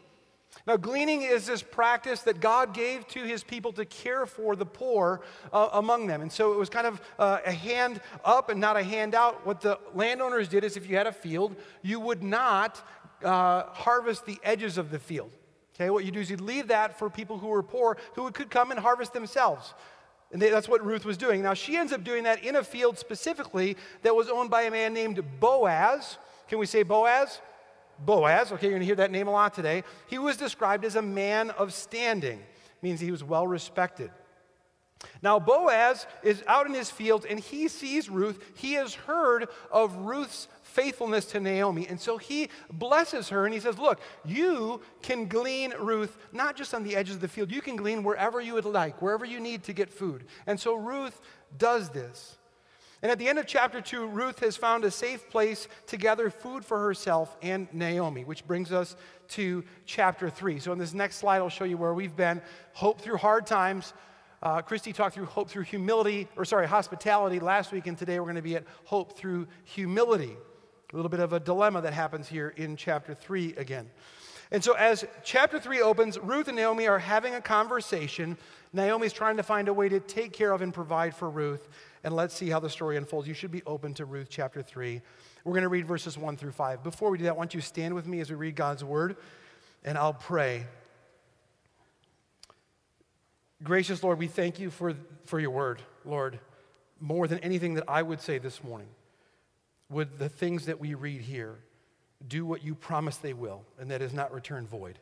Now, 0.66 0.76
gleaning 0.76 1.22
is 1.22 1.46
this 1.46 1.62
practice 1.62 2.22
that 2.22 2.40
God 2.40 2.74
gave 2.74 3.06
to 3.08 3.22
his 3.22 3.44
people 3.44 3.72
to 3.74 3.84
care 3.84 4.26
for 4.26 4.56
the 4.56 4.66
poor 4.66 5.20
uh, 5.52 5.68
among 5.74 6.08
them. 6.08 6.22
And 6.22 6.32
so 6.32 6.52
it 6.52 6.58
was 6.58 6.68
kind 6.68 6.88
of 6.88 7.00
uh, 7.20 7.38
a 7.46 7.52
hand 7.52 8.00
up 8.24 8.48
and 8.48 8.60
not 8.60 8.76
a 8.76 8.82
hand 8.82 9.14
out. 9.14 9.46
What 9.46 9.60
the 9.60 9.78
landowners 9.94 10.48
did 10.48 10.64
is 10.64 10.76
if 10.76 10.88
you 10.88 10.96
had 10.96 11.06
a 11.06 11.12
field, 11.12 11.54
you 11.82 12.00
would 12.00 12.22
not 12.22 12.84
uh, 13.22 13.64
harvest 13.66 14.26
the 14.26 14.38
edges 14.42 14.76
of 14.76 14.90
the 14.90 14.98
field. 14.98 15.30
Okay, 15.74 15.88
what 15.90 16.04
you 16.04 16.10
do 16.10 16.20
is 16.20 16.30
you'd 16.30 16.40
leave 16.40 16.68
that 16.68 16.98
for 16.98 17.10
people 17.10 17.38
who 17.38 17.48
were 17.48 17.62
poor 17.62 17.98
who 18.14 18.30
could 18.32 18.50
come 18.50 18.70
and 18.72 18.80
harvest 18.80 19.12
themselves. 19.12 19.74
And 20.32 20.42
they, 20.42 20.50
that's 20.50 20.68
what 20.68 20.84
Ruth 20.84 21.04
was 21.04 21.16
doing. 21.16 21.42
Now, 21.42 21.54
she 21.54 21.76
ends 21.76 21.92
up 21.92 22.02
doing 22.02 22.24
that 22.24 22.44
in 22.44 22.56
a 22.56 22.64
field 22.64 22.98
specifically 22.98 23.76
that 24.02 24.16
was 24.16 24.28
owned 24.28 24.50
by 24.50 24.62
a 24.62 24.70
man 24.70 24.92
named 24.92 25.22
Boaz. 25.38 26.18
Can 26.48 26.58
we 26.58 26.66
say 26.66 26.82
Boaz? 26.82 27.40
Boaz, 27.98 28.52
okay, 28.52 28.66
you're 28.66 28.72
going 28.72 28.80
to 28.80 28.86
hear 28.86 28.96
that 28.96 29.10
name 29.10 29.28
a 29.28 29.32
lot 29.32 29.54
today. 29.54 29.84
He 30.06 30.18
was 30.18 30.36
described 30.36 30.84
as 30.84 30.96
a 30.96 31.02
man 31.02 31.50
of 31.50 31.72
standing, 31.72 32.40
means 32.82 33.00
he 33.00 33.10
was 33.10 33.24
well 33.24 33.46
respected. 33.46 34.10
Now, 35.22 35.38
Boaz 35.38 36.06
is 36.22 36.42
out 36.46 36.66
in 36.66 36.74
his 36.74 36.90
fields 36.90 37.26
and 37.28 37.38
he 37.38 37.68
sees 37.68 38.08
Ruth. 38.08 38.42
He 38.54 38.74
has 38.74 38.94
heard 38.94 39.48
of 39.70 39.94
Ruth's 39.96 40.48
faithfulness 40.62 41.26
to 41.26 41.40
Naomi. 41.40 41.86
And 41.86 42.00
so 42.00 42.16
he 42.16 42.48
blesses 42.70 43.28
her 43.28 43.44
and 43.44 43.54
he 43.54 43.60
says, 43.60 43.78
Look, 43.78 44.00
you 44.24 44.80
can 45.02 45.26
glean, 45.26 45.74
Ruth, 45.78 46.16
not 46.32 46.56
just 46.56 46.74
on 46.74 46.82
the 46.82 46.96
edges 46.96 47.16
of 47.16 47.20
the 47.20 47.28
field, 47.28 47.50
you 47.50 47.60
can 47.60 47.76
glean 47.76 48.02
wherever 48.02 48.40
you 48.40 48.54
would 48.54 48.64
like, 48.64 49.02
wherever 49.02 49.24
you 49.24 49.40
need 49.40 49.64
to 49.64 49.72
get 49.72 49.90
food. 49.90 50.24
And 50.46 50.58
so 50.58 50.74
Ruth 50.74 51.20
does 51.56 51.90
this. 51.90 52.38
And 53.02 53.12
at 53.12 53.18
the 53.18 53.28
end 53.28 53.38
of 53.38 53.46
chapter 53.46 53.80
2, 53.80 54.06
Ruth 54.06 54.40
has 54.40 54.56
found 54.56 54.84
a 54.84 54.90
safe 54.90 55.28
place 55.28 55.68
to 55.88 55.96
gather 55.96 56.30
food 56.30 56.64
for 56.64 56.80
herself 56.80 57.36
and 57.42 57.68
Naomi, 57.72 58.24
which 58.24 58.46
brings 58.46 58.72
us 58.72 58.96
to 59.28 59.64
chapter 59.84 60.30
3. 60.30 60.58
So, 60.58 60.72
in 60.72 60.78
this 60.78 60.94
next 60.94 61.16
slide, 61.16 61.38
I'll 61.38 61.48
show 61.50 61.64
you 61.64 61.76
where 61.76 61.92
we've 61.92 62.16
been. 62.16 62.40
Hope 62.72 63.00
through 63.00 63.18
hard 63.18 63.46
times. 63.46 63.92
Uh, 64.42 64.62
Christy 64.62 64.92
talked 64.92 65.14
through 65.14 65.26
hope 65.26 65.50
through 65.50 65.64
humility, 65.64 66.28
or 66.36 66.44
sorry, 66.44 66.66
hospitality 66.66 67.38
last 67.38 67.72
week, 67.72 67.86
and 67.86 67.98
today 67.98 68.18
we're 68.18 68.26
going 68.26 68.36
to 68.36 68.42
be 68.42 68.56
at 68.56 68.64
hope 68.84 69.16
through 69.16 69.46
humility. 69.64 70.36
A 70.92 70.96
little 70.96 71.08
bit 71.08 71.20
of 71.20 71.32
a 71.32 71.40
dilemma 71.40 71.82
that 71.82 71.92
happens 71.92 72.28
here 72.28 72.54
in 72.56 72.76
chapter 72.76 73.14
3 73.14 73.56
again. 73.56 73.90
And 74.52 74.62
so, 74.62 74.74
as 74.74 75.04
chapter 75.24 75.58
3 75.58 75.80
opens, 75.80 76.18
Ruth 76.18 76.48
and 76.48 76.56
Naomi 76.56 76.86
are 76.86 76.98
having 76.98 77.34
a 77.34 77.40
conversation. 77.40 78.38
Naomi's 78.72 79.12
trying 79.12 79.36
to 79.38 79.42
find 79.42 79.68
a 79.68 79.72
way 79.72 79.88
to 79.88 79.98
take 79.98 80.32
care 80.32 80.52
of 80.52 80.62
and 80.62 80.72
provide 80.72 81.14
for 81.14 81.28
Ruth 81.28 81.68
and 82.06 82.14
let's 82.14 82.32
see 82.32 82.48
how 82.48 82.60
the 82.60 82.70
story 82.70 82.96
unfolds. 82.96 83.26
You 83.26 83.34
should 83.34 83.50
be 83.50 83.64
open 83.66 83.92
to 83.94 84.04
Ruth 84.04 84.28
chapter 84.30 84.62
3. 84.62 85.02
We're 85.42 85.52
going 85.52 85.64
to 85.64 85.68
read 85.68 85.88
verses 85.88 86.16
1 86.16 86.36
through 86.36 86.52
5. 86.52 86.84
Before 86.84 87.10
we 87.10 87.18
do 87.18 87.24
that, 87.24 87.30
I 87.30 87.32
want 87.32 87.52
you 87.52 87.60
stand 87.60 87.94
with 87.94 88.06
me 88.06 88.20
as 88.20 88.30
we 88.30 88.36
read 88.36 88.54
God's 88.54 88.84
word, 88.84 89.16
and 89.84 89.98
I'll 89.98 90.14
pray. 90.14 90.66
Gracious 93.64 94.04
Lord, 94.04 94.20
we 94.20 94.28
thank 94.28 94.60
you 94.60 94.70
for, 94.70 94.94
for 95.24 95.40
your 95.40 95.50
word, 95.50 95.82
Lord, 96.04 96.38
more 97.00 97.26
than 97.26 97.40
anything 97.40 97.74
that 97.74 97.84
I 97.88 98.02
would 98.02 98.20
say 98.20 98.38
this 98.38 98.62
morning. 98.62 98.88
Would 99.90 100.20
the 100.20 100.28
things 100.28 100.66
that 100.66 100.78
we 100.78 100.94
read 100.94 101.22
here 101.22 101.56
do 102.28 102.46
what 102.46 102.62
you 102.62 102.76
promise 102.76 103.16
they 103.16 103.32
will, 103.32 103.64
and 103.80 103.90
that 103.90 104.00
is 104.00 104.12
not 104.12 104.32
return 104.32 104.68
void? 104.68 105.00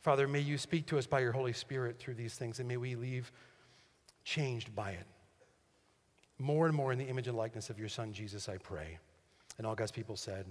Father, 0.00 0.26
may 0.26 0.40
you 0.40 0.58
speak 0.58 0.86
to 0.86 0.98
us 0.98 1.06
by 1.06 1.20
your 1.20 1.30
Holy 1.30 1.52
Spirit 1.52 2.00
through 2.00 2.14
these 2.14 2.34
things, 2.34 2.58
and 2.58 2.66
may 2.66 2.76
we 2.76 2.96
leave 2.96 3.30
changed 4.24 4.74
by 4.74 4.90
it 4.90 5.06
more 6.38 6.66
and 6.66 6.74
more 6.74 6.92
in 6.92 6.98
the 6.98 7.06
image 7.06 7.28
and 7.28 7.36
likeness 7.36 7.70
of 7.70 7.78
your 7.78 7.88
Son, 7.88 8.12
Jesus, 8.12 8.48
I 8.48 8.56
pray. 8.58 8.98
And 9.58 9.66
all 9.66 9.74
God's 9.74 9.92
people 9.92 10.16
said, 10.16 10.46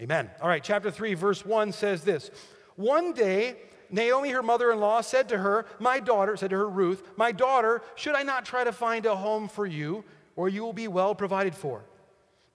Amen. 0.00 0.30
All 0.40 0.48
right, 0.48 0.62
chapter 0.62 0.90
3, 0.90 1.14
verse 1.14 1.44
1 1.44 1.72
says 1.72 2.02
this 2.02 2.30
One 2.76 3.12
day, 3.12 3.56
Naomi, 3.90 4.30
her 4.30 4.42
mother 4.42 4.72
in 4.72 4.80
law, 4.80 5.02
said 5.02 5.28
to 5.28 5.38
her, 5.38 5.66
My 5.78 6.00
daughter, 6.00 6.36
said 6.36 6.50
to 6.50 6.56
her 6.56 6.68
Ruth, 6.68 7.02
My 7.16 7.30
daughter, 7.30 7.82
should 7.94 8.14
I 8.14 8.22
not 8.22 8.44
try 8.44 8.64
to 8.64 8.72
find 8.72 9.04
a 9.04 9.14
home 9.14 9.48
for 9.48 9.66
you, 9.66 10.02
where 10.34 10.48
you 10.48 10.62
will 10.62 10.72
be 10.72 10.88
well 10.88 11.14
provided 11.14 11.54
for? 11.54 11.84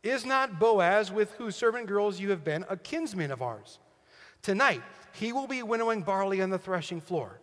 Is 0.03 0.25
not 0.25 0.59
Boaz, 0.59 1.11
with 1.11 1.31
whose 1.33 1.55
servant 1.55 1.85
girls 1.85 2.19
you 2.19 2.31
have 2.31 2.43
been, 2.43 2.65
a 2.69 2.77
kinsman 2.77 3.31
of 3.31 3.41
ours? 3.41 3.79
Tonight, 4.41 4.81
he 5.13 5.31
will 5.31 5.47
be 5.47 5.63
winnowing 5.63 6.01
barley 6.01 6.41
on 6.41 6.49
the 6.49 6.57
threshing 6.57 7.01
floor. 7.01 7.39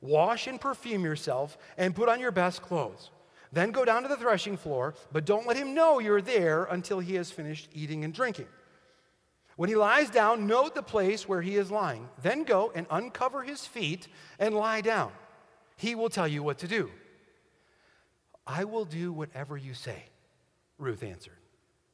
Wash 0.00 0.46
and 0.46 0.60
perfume 0.60 1.04
yourself 1.04 1.56
and 1.76 1.94
put 1.94 2.08
on 2.08 2.20
your 2.20 2.30
best 2.30 2.62
clothes. 2.62 3.10
Then 3.54 3.70
go 3.70 3.84
down 3.84 4.02
to 4.02 4.08
the 4.08 4.16
threshing 4.16 4.56
floor, 4.56 4.94
but 5.12 5.24
don't 5.24 5.46
let 5.46 5.56
him 5.56 5.74
know 5.74 6.00
you're 6.00 6.20
there 6.20 6.64
until 6.64 6.98
he 6.98 7.14
has 7.14 7.30
finished 7.30 7.68
eating 7.72 8.02
and 8.04 8.12
drinking. 8.12 8.48
When 9.56 9.68
he 9.68 9.76
lies 9.76 10.10
down, 10.10 10.48
note 10.48 10.74
the 10.74 10.82
place 10.82 11.28
where 11.28 11.40
he 11.40 11.54
is 11.54 11.70
lying. 11.70 12.08
Then 12.20 12.42
go 12.42 12.72
and 12.74 12.88
uncover 12.90 13.44
his 13.44 13.64
feet 13.64 14.08
and 14.40 14.56
lie 14.56 14.80
down. 14.80 15.12
He 15.76 15.94
will 15.94 16.08
tell 16.08 16.26
you 16.26 16.42
what 16.42 16.58
to 16.58 16.68
do. 16.68 16.90
I 18.44 18.64
will 18.64 18.84
do 18.84 19.12
whatever 19.12 19.56
you 19.56 19.72
say, 19.72 20.02
Ruth 20.76 21.04
answered. 21.04 21.38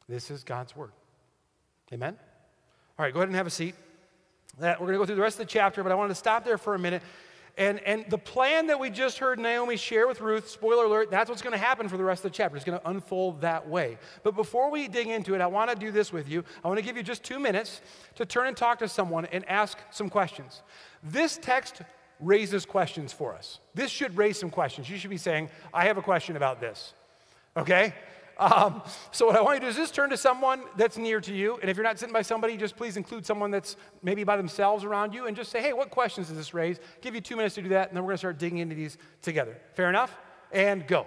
This 0.09 0.31
is 0.31 0.43
God's 0.43 0.75
word. 0.75 0.93
Amen? 1.93 2.17
All 2.99 3.05
right, 3.05 3.13
go 3.13 3.21
ahead 3.21 3.29
and 3.29 3.37
have 3.37 3.47
a 3.47 3.51
seat. 3.51 3.75
We're 4.59 4.77
going 4.77 4.93
to 4.93 4.99
go 4.99 5.07
through 5.07 5.17
the 5.17 5.23
rest 5.23 5.39
of 5.39 5.47
the 5.47 5.53
chapter, 5.53 5.83
but 5.83 5.93
I 5.93 5.95
wanted 5.95 6.09
to 6.09 6.15
stop 6.15 6.45
there 6.45 6.59
for 6.59 6.75
a 6.75 6.79
minute 6.79 7.03
and, 7.61 7.79
and 7.81 8.07
the 8.09 8.17
plan 8.17 8.69
that 8.69 8.81
we 8.81 8.89
just 8.89 9.19
heard 9.19 9.39
Naomi 9.39 9.77
share 9.77 10.09
with 10.09 10.23
Ruth, 10.23 10.49
spoiler 10.49 10.87
alert, 10.87 11.11
that's 11.11 11.29
what's 11.29 11.43
going 11.43 11.53
to 11.53 11.59
happen 11.59 11.91
for 11.91 11.99
the 11.99 12.03
rest 12.05 12.25
of 12.25 12.33
the 12.33 12.35
chapter. 12.35 12.57
It's 12.57 12.65
going 12.65 12.81
to 12.81 12.89
unfold 12.89 13.43
that 13.43 13.69
way. 13.69 13.99
But 14.23 14.35
before 14.35 14.71
we 14.71 14.89
dig 14.89 15.09
into 15.09 15.35
it, 15.35 15.43
I 15.43 15.47
want 15.47 15.69
to 15.69 15.77
do 15.77 15.91
this 15.93 16.11
with 16.11 16.27
you. 16.27 16.43
I 16.65 16.69
want 16.69 16.81
to 16.81 16.85
give 16.85 16.97
you 16.97 17.03
just 17.03 17.23
two 17.23 17.39
minutes 17.39 17.83
to 18.15 18.25
turn 18.25 18.47
and 18.47 18.57
talk 18.57 18.79
to 18.79 18.89
someone 18.89 19.27
and 19.27 19.47
ask 19.47 19.77
some 19.91 20.09
questions. 20.09 20.63
This 21.03 21.37
text 21.37 21.83
raises 22.19 22.65
questions 22.65 23.13
for 23.13 23.35
us. 23.35 23.61
This 23.75 23.91
should 23.91 24.17
raise 24.17 24.39
some 24.41 24.49
questions. 24.49 24.89
You 24.89 24.97
should 24.97 25.11
be 25.11 25.19
saying, 25.19 25.51
I 25.75 25.85
have 25.85 25.99
a 25.99 26.03
question 26.03 26.37
about 26.37 26.63
this. 26.63 26.95
Okay? 27.59 27.93
Um, 28.41 28.83
so, 29.13 29.27
what 29.27 29.37
I 29.37 29.43
want 29.43 29.57
you 29.57 29.61
to 29.61 29.67
do 29.67 29.71
is 29.71 29.77
just 29.77 29.95
turn 29.95 30.09
to 30.11 30.17
someone 30.17 30.63
that's 30.77 30.97
near 30.97 31.21
to 31.21 31.35
you. 31.35 31.59
And 31.61 31.71
if 31.71 31.77
you're 31.77 31.85
not 31.85 31.99
sitting 31.99 32.13
by 32.13 32.23
somebody, 32.23 32.57
just 32.57 32.75
please 32.75 32.97
include 32.97 33.27
someone 33.27 33.51
that's 33.51 33.77
maybe 34.03 34.25
by 34.25 34.39
themselves 34.39 34.83
around 34.83 35.13
you 35.13 35.27
and 35.27 35.37
just 35.37 35.51
say, 35.51 35.61
hey, 35.61 35.75
what 35.75 35.91
questions 35.91 36.29
does 36.29 36.37
this 36.39 36.55
raise? 36.55 36.81
Give 37.03 37.15
you 37.15 37.21
two 37.21 37.37
minutes 37.37 37.55
to 37.57 37.63
do 37.63 37.69
that, 37.69 37.89
and 37.89 37.97
then 37.97 38.03
we're 38.03 38.09
going 38.09 38.15
to 38.15 38.19
start 38.19 38.39
digging 38.39 38.59
into 38.59 38.75
these 38.75 38.97
together. 39.21 39.59
Fair 39.75 39.91
enough? 39.91 40.17
And 40.53 40.87
go. 40.87 41.07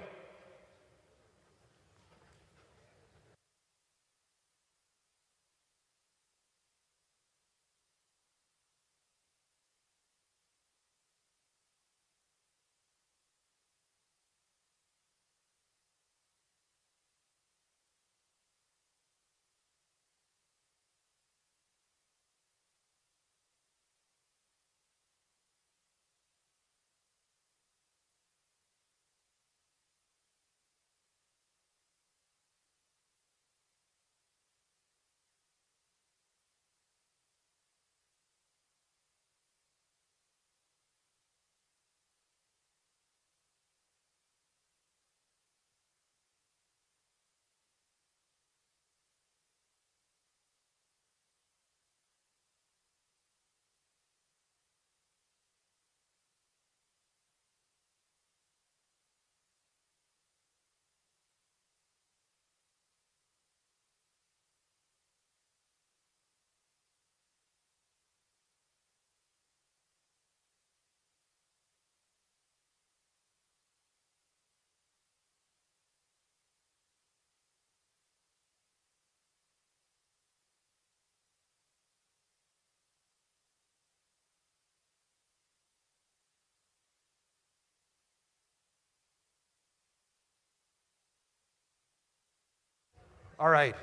All 93.39 93.49
right. 93.49 93.75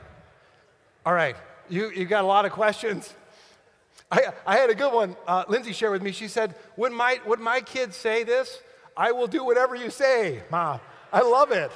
All 1.05 1.13
right. 1.13 1.37
You, 1.69 1.91
you 1.91 2.05
got 2.05 2.25
a 2.25 2.27
lot 2.27 2.45
of 2.45 2.53
questions. 2.53 3.15
I, 4.11 4.33
I 4.47 4.57
had 4.57 4.71
a 4.71 4.75
good 4.75 4.93
one. 4.93 5.17
Uh, 5.27 5.45
Lindsay 5.49 5.73
shared 5.73 5.93
with 5.93 6.03
me. 6.03 6.13
She 6.13 6.29
said, 6.29 6.55
would 6.77 6.93
my, 6.93 7.21
would 7.27 7.41
my 7.41 7.61
kids 7.61 7.97
say 7.97 8.25
this? 8.25 8.61
I 8.97 9.13
will 9.13 9.27
do 9.27 9.45
whatever 9.45 9.75
you 9.75 9.91
say, 9.91 10.43
Ma. 10.51 10.79
I 11.13 11.23
love 11.23 11.53
it. 11.53 11.71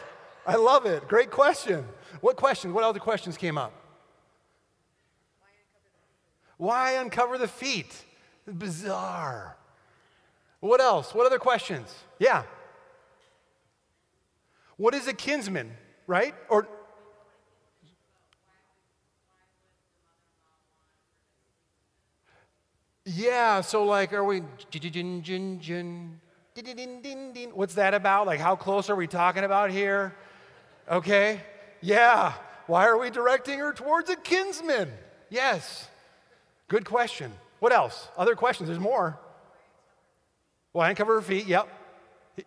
I 0.46 0.56
love 0.56 0.86
it. 0.86 1.08
Great 1.08 1.30
question. 1.30 1.86
What 2.20 2.36
question? 2.36 2.74
What 2.74 2.84
other 2.84 3.00
questions 3.00 3.36
came 3.36 3.56
up? 3.56 3.72
Why 6.56 6.92
uncover 6.92 7.38
the 7.38 7.48
feet? 7.48 7.94
Bizarre. 8.46 9.56
What 10.60 10.80
else? 10.80 11.14
What 11.14 11.26
other 11.26 11.38
questions? 11.38 11.94
Yeah. 12.18 12.44
What 14.76 14.94
is 14.94 15.06
a 15.08 15.12
kinsman, 15.12 15.72
right? 16.06 16.34
Or 16.48 16.68
Yeah, 23.06 23.60
so 23.60 23.84
like, 23.84 24.12
are 24.12 24.24
we, 24.24 24.42
what's 27.52 27.74
that 27.74 27.92
about? 27.94 28.26
Like, 28.26 28.40
how 28.40 28.56
close 28.56 28.88
are 28.88 28.96
we 28.96 29.06
talking 29.06 29.44
about 29.44 29.70
here? 29.70 30.14
Okay, 30.90 31.40
yeah. 31.82 32.32
Why 32.66 32.86
are 32.86 32.98
we 32.98 33.10
directing 33.10 33.58
her 33.58 33.72
towards 33.72 34.08
a 34.08 34.16
kinsman? 34.16 34.90
Yes. 35.28 35.88
Good 36.68 36.86
question. 36.86 37.32
What 37.60 37.72
else? 37.72 38.08
Other 38.16 38.34
questions? 38.34 38.68
There's 38.68 38.80
more. 38.80 39.18
Well, 40.72 40.86
I 40.86 40.90
uncover 40.90 41.14
her 41.14 41.22
feet. 41.22 41.46
Yep. 41.46 41.68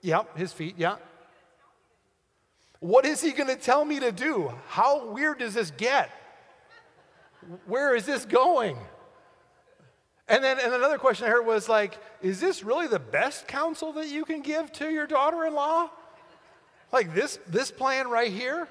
Yep, 0.02 0.38
his 0.38 0.52
feet. 0.52 0.76
Yep. 0.78 1.02
What 2.80 3.06
is 3.06 3.22
he 3.22 3.32
going 3.32 3.50
to 3.50 3.56
tell 3.56 3.86
me 3.86 4.00
to 4.00 4.12
do? 4.12 4.52
How 4.68 5.08
weird 5.08 5.40
does 5.40 5.54
this 5.54 5.72
get? 5.72 6.10
Where 7.66 7.96
is 7.96 8.06
this 8.06 8.26
going? 8.26 8.78
And 10.30 10.44
then 10.44 10.60
and 10.60 10.74
another 10.74 10.98
question 10.98 11.26
I 11.28 11.30
heard 11.30 11.46
was 11.46 11.70
like, 11.70 11.98
is 12.22 12.40
this 12.40 12.64
really 12.64 12.88
the 12.88 13.00
best 13.00 13.48
counsel 13.48 13.94
that 13.94 14.08
you 14.08 14.26
can 14.26 14.42
give 14.42 14.72
to 14.74 14.90
your 14.90 15.08
daughter-in-law? 15.08 15.90
Like 16.92 17.14
this 17.14 17.40
this 17.48 17.72
plan 17.72 18.10
right 18.10 18.32
here? 18.32 18.68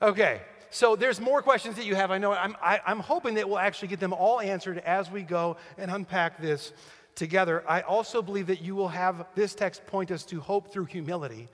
Okay. 0.00 0.40
So 0.70 0.96
there's 0.96 1.20
more 1.20 1.42
questions 1.42 1.76
that 1.76 1.86
you 1.86 1.94
have. 1.94 2.10
I 2.10 2.18
know 2.18 2.32
I'm, 2.32 2.56
I, 2.60 2.74
am 2.74 2.80
i 2.86 2.90
am 2.90 3.00
hoping 3.00 3.34
that 3.34 3.48
we'll 3.48 3.58
actually 3.58 3.88
get 3.88 4.00
them 4.00 4.12
all 4.12 4.40
answered 4.40 4.78
as 4.78 5.10
we 5.10 5.22
go 5.22 5.56
and 5.78 5.90
unpack 5.90 6.40
this 6.40 6.72
together. 7.14 7.64
I 7.68 7.80
also 7.80 8.20
believe 8.20 8.48
that 8.48 8.60
you 8.60 8.74
will 8.76 8.88
have 8.88 9.26
this 9.34 9.54
text 9.54 9.86
point 9.86 10.10
us 10.10 10.24
to 10.26 10.40
hope 10.40 10.72
through 10.72 10.84
humility 10.86 11.48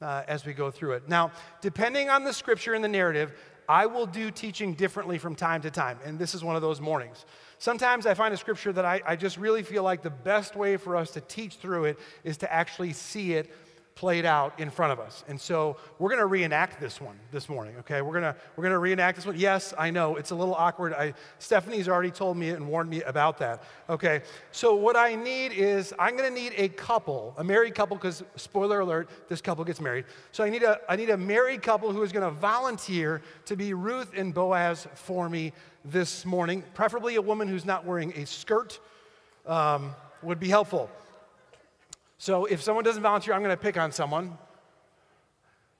uh, 0.00 0.22
as 0.26 0.46
we 0.46 0.54
go 0.54 0.70
through 0.70 0.92
it. 0.92 1.08
Now, 1.08 1.32
depending 1.60 2.08
on 2.08 2.24
the 2.24 2.32
scripture 2.32 2.74
and 2.74 2.82
the 2.82 2.88
narrative, 2.88 3.32
I 3.68 3.86
will 3.86 4.06
do 4.06 4.30
teaching 4.30 4.74
differently 4.74 5.18
from 5.18 5.34
time 5.34 5.62
to 5.62 5.70
time, 5.70 5.98
and 6.04 6.18
this 6.18 6.34
is 6.34 6.42
one 6.42 6.56
of 6.56 6.62
those 6.62 6.80
mornings. 6.80 7.24
Sometimes 7.62 8.06
I 8.06 8.14
find 8.14 8.34
a 8.34 8.36
scripture 8.36 8.72
that 8.72 8.84
I, 8.84 9.00
I 9.06 9.14
just 9.14 9.36
really 9.36 9.62
feel 9.62 9.84
like 9.84 10.02
the 10.02 10.10
best 10.10 10.56
way 10.56 10.76
for 10.76 10.96
us 10.96 11.12
to 11.12 11.20
teach 11.20 11.58
through 11.58 11.84
it 11.84 11.98
is 12.24 12.36
to 12.38 12.52
actually 12.52 12.92
see 12.92 13.34
it 13.34 13.52
played 13.94 14.24
out 14.24 14.58
in 14.58 14.68
front 14.68 14.92
of 14.92 14.98
us. 14.98 15.22
And 15.28 15.40
so 15.40 15.76
we're 16.00 16.08
going 16.08 16.18
to 16.18 16.26
reenact 16.26 16.80
this 16.80 17.00
one 17.00 17.16
this 17.30 17.48
morning, 17.48 17.76
okay? 17.78 18.02
We're 18.02 18.20
going 18.20 18.34
to 18.34 18.36
we're 18.56 18.62
going 18.62 18.72
to 18.72 18.78
reenact 18.78 19.14
this 19.14 19.26
one. 19.26 19.38
Yes, 19.38 19.74
I 19.78 19.92
know 19.92 20.16
it's 20.16 20.32
a 20.32 20.34
little 20.34 20.56
awkward. 20.56 20.92
I 20.92 21.14
Stephanie's 21.38 21.88
already 21.88 22.10
told 22.10 22.36
me 22.36 22.50
and 22.50 22.66
warned 22.66 22.90
me 22.90 23.02
about 23.02 23.38
that. 23.38 23.62
Okay? 23.88 24.22
So 24.50 24.74
what 24.74 24.96
I 24.96 25.14
need 25.14 25.52
is 25.52 25.94
I'm 26.00 26.16
going 26.16 26.34
to 26.34 26.34
need 26.34 26.54
a 26.56 26.68
couple, 26.68 27.32
a 27.36 27.44
married 27.44 27.76
couple 27.76 27.96
cuz 27.96 28.24
spoiler 28.34 28.80
alert, 28.80 29.08
this 29.28 29.40
couple 29.40 29.64
gets 29.64 29.80
married. 29.80 30.06
So 30.32 30.42
I 30.42 30.50
need 30.50 30.64
a 30.64 30.80
I 30.88 30.96
need 30.96 31.10
a 31.10 31.16
married 31.16 31.62
couple 31.62 31.92
who 31.92 32.02
is 32.02 32.10
going 32.10 32.24
to 32.24 32.40
volunteer 32.40 33.22
to 33.44 33.54
be 33.54 33.72
Ruth 33.72 34.12
and 34.16 34.34
Boaz 34.34 34.88
for 34.94 35.28
me 35.28 35.52
this 35.84 36.24
morning, 36.24 36.62
preferably 36.74 37.16
a 37.16 37.22
woman 37.22 37.48
who's 37.48 37.64
not 37.64 37.84
wearing 37.84 38.12
a 38.16 38.26
skirt 38.26 38.78
um, 39.46 39.94
would 40.22 40.38
be 40.38 40.48
helpful. 40.48 40.90
So 42.18 42.44
if 42.44 42.62
someone 42.62 42.84
doesn't 42.84 43.02
volunteer, 43.02 43.34
I'm 43.34 43.42
going 43.42 43.56
to 43.56 43.60
pick 43.60 43.76
on 43.76 43.90
someone. 43.90 44.38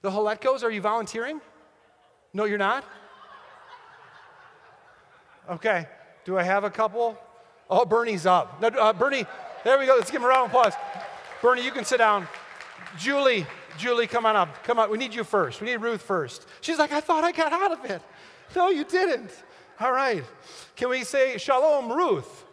The 0.02 0.10
Holetkos, 0.10 0.64
are 0.64 0.70
you 0.70 0.80
volunteering? 0.80 1.40
No, 2.34 2.44
you're 2.44 2.58
not? 2.58 2.84
Okay. 5.48 5.86
Do 6.24 6.38
I 6.38 6.42
have 6.42 6.64
a 6.64 6.70
couple? 6.70 7.16
Oh, 7.70 7.84
Bernie's 7.84 8.26
up. 8.26 8.60
No, 8.60 8.68
uh, 8.68 8.92
Bernie, 8.92 9.24
there 9.64 9.78
we 9.78 9.86
go. 9.86 9.94
Let's 9.96 10.10
give 10.10 10.20
him 10.20 10.26
a 10.26 10.28
round 10.28 10.46
of 10.46 10.50
applause. 10.50 10.74
Bernie, 11.40 11.64
you 11.64 11.70
can 11.70 11.84
sit 11.84 11.98
down. 11.98 12.26
Julie, 12.98 13.46
Julie, 13.78 14.06
come 14.06 14.26
on 14.26 14.36
up. 14.36 14.64
Come 14.64 14.78
on. 14.78 14.90
We 14.90 14.98
need 14.98 15.14
you 15.14 15.24
first. 15.24 15.60
We 15.60 15.68
need 15.68 15.76
Ruth 15.76 16.02
first. 16.02 16.46
She's 16.60 16.78
like, 16.78 16.92
I 16.92 17.00
thought 17.00 17.24
I 17.24 17.32
got 17.32 17.52
out 17.52 17.72
of 17.72 17.84
it. 17.84 18.02
No, 18.54 18.68
you 18.68 18.84
didn't. 18.84 19.30
All 19.80 19.92
right. 19.92 20.24
Can 20.76 20.90
we 20.90 21.04
say 21.04 21.38
Shalom, 21.38 21.90
Ruth? 21.90 22.44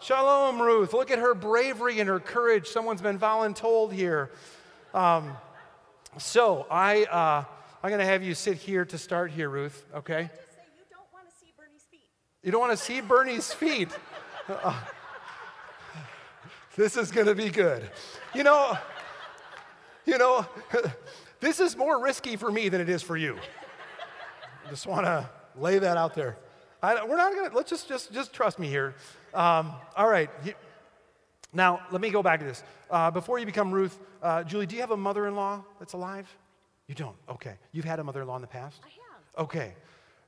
Shalom, 0.00 0.60
Ruth. 0.60 0.92
Look 0.92 1.10
at 1.10 1.18
her 1.18 1.34
bravery 1.34 1.98
and 2.00 2.08
her 2.08 2.20
courage. 2.20 2.68
Someone's 2.68 3.00
been 3.00 3.18
voluntold 3.18 3.92
here. 3.92 4.30
Um, 4.92 5.36
so 6.18 6.66
I, 6.70 7.04
uh, 7.04 7.44
I'm 7.82 7.90
going 7.90 8.00
to 8.00 8.06
have 8.06 8.22
you 8.22 8.34
sit 8.34 8.58
here 8.58 8.84
to 8.84 8.98
start 8.98 9.30
here, 9.30 9.48
Ruth. 9.48 9.84
Okay? 9.94 10.22
You 10.22 10.28
don't 10.90 11.06
want 11.12 11.30
to 11.30 11.36
see 11.38 11.52
Bernie's 11.56 11.82
feet. 11.90 12.00
You 12.42 12.52
don't 12.52 12.60
want 12.60 12.72
to 12.72 12.84
see 12.84 13.00
Bernie's 13.00 13.52
feet. 13.52 13.88
Uh, 14.46 14.78
this 16.76 16.98
is 16.98 17.10
going 17.10 17.26
to 17.26 17.34
be 17.34 17.48
good. 17.48 17.90
You 18.34 18.42
know, 18.42 18.76
you 20.04 20.18
know, 20.18 20.46
this 21.40 21.60
is 21.60 21.76
more 21.76 22.02
risky 22.02 22.36
for 22.36 22.52
me 22.52 22.68
than 22.68 22.82
it 22.82 22.90
is 22.90 23.02
for 23.02 23.16
you. 23.16 23.38
Just 24.68 24.86
want 24.86 25.06
to 25.06 25.28
lay 25.58 25.78
that 25.78 25.96
out 25.96 26.14
there. 26.14 26.36
I, 26.82 27.04
we're 27.04 27.16
not 27.16 27.32
going 27.32 27.50
to, 27.50 27.56
let's 27.56 27.70
just, 27.70 27.88
just, 27.88 28.12
just 28.12 28.32
trust 28.32 28.58
me 28.58 28.68
here. 28.68 28.94
Um, 29.32 29.72
all 29.96 30.08
right. 30.08 30.30
Now, 31.52 31.80
let 31.90 32.00
me 32.00 32.10
go 32.10 32.22
back 32.22 32.40
to 32.40 32.46
this. 32.46 32.62
Uh, 32.90 33.10
before 33.10 33.38
you 33.38 33.46
become 33.46 33.70
Ruth, 33.72 33.98
uh, 34.22 34.42
Julie, 34.44 34.66
do 34.66 34.74
you 34.74 34.80
have 34.80 34.90
a 34.90 34.96
mother 34.96 35.26
in 35.26 35.34
law 35.36 35.64
that's 35.78 35.92
alive? 35.92 36.28
You 36.88 36.94
don't? 36.94 37.16
Okay. 37.28 37.54
You've 37.72 37.84
had 37.84 38.00
a 38.00 38.04
mother 38.04 38.22
in 38.22 38.28
law 38.28 38.36
in 38.36 38.42
the 38.42 38.48
past? 38.48 38.80
I 38.84 38.88
have. 38.88 39.44
Okay. 39.44 39.72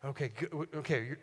Okay. 0.05 0.31
good. 0.39 0.69
Okay. 0.77 1.05
You're, 1.07 1.19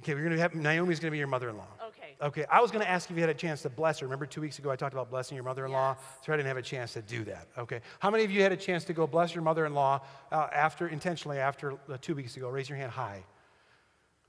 okay. 0.00 0.14
We're 0.14 0.24
gonna 0.24 0.36
have 0.36 0.54
Naomi's 0.54 1.00
gonna 1.00 1.12
be 1.12 1.18
your 1.18 1.26
mother-in-law. 1.28 1.66
Okay. 1.88 2.16
Okay. 2.20 2.44
I 2.50 2.60
was 2.60 2.70
gonna 2.70 2.84
ask 2.84 3.10
if 3.10 3.16
you 3.16 3.22
had 3.22 3.30
a 3.30 3.34
chance 3.34 3.62
to 3.62 3.70
bless 3.70 4.00
her. 4.00 4.06
Remember 4.06 4.26
two 4.26 4.40
weeks 4.40 4.58
ago 4.58 4.70
I 4.70 4.76
talked 4.76 4.92
about 4.92 5.10
blessing 5.10 5.36
your 5.36 5.44
mother-in-law. 5.44 5.96
Yes. 5.98 6.26
So 6.26 6.32
I 6.32 6.36
didn't 6.36 6.48
have 6.48 6.56
a 6.56 6.62
chance 6.62 6.92
to 6.94 7.02
do 7.02 7.24
that. 7.24 7.46
Okay. 7.56 7.80
How 8.00 8.10
many 8.10 8.24
of 8.24 8.30
you 8.30 8.42
had 8.42 8.52
a 8.52 8.56
chance 8.56 8.84
to 8.84 8.92
go 8.92 9.06
bless 9.06 9.34
your 9.34 9.42
mother-in-law 9.42 10.00
uh, 10.32 10.48
after 10.52 10.88
intentionally 10.88 11.38
after 11.38 11.72
uh, 11.72 11.96
two 12.00 12.14
weeks 12.14 12.36
ago? 12.36 12.50
Raise 12.50 12.68
your 12.68 12.76
hand 12.76 12.92
high. 12.92 13.22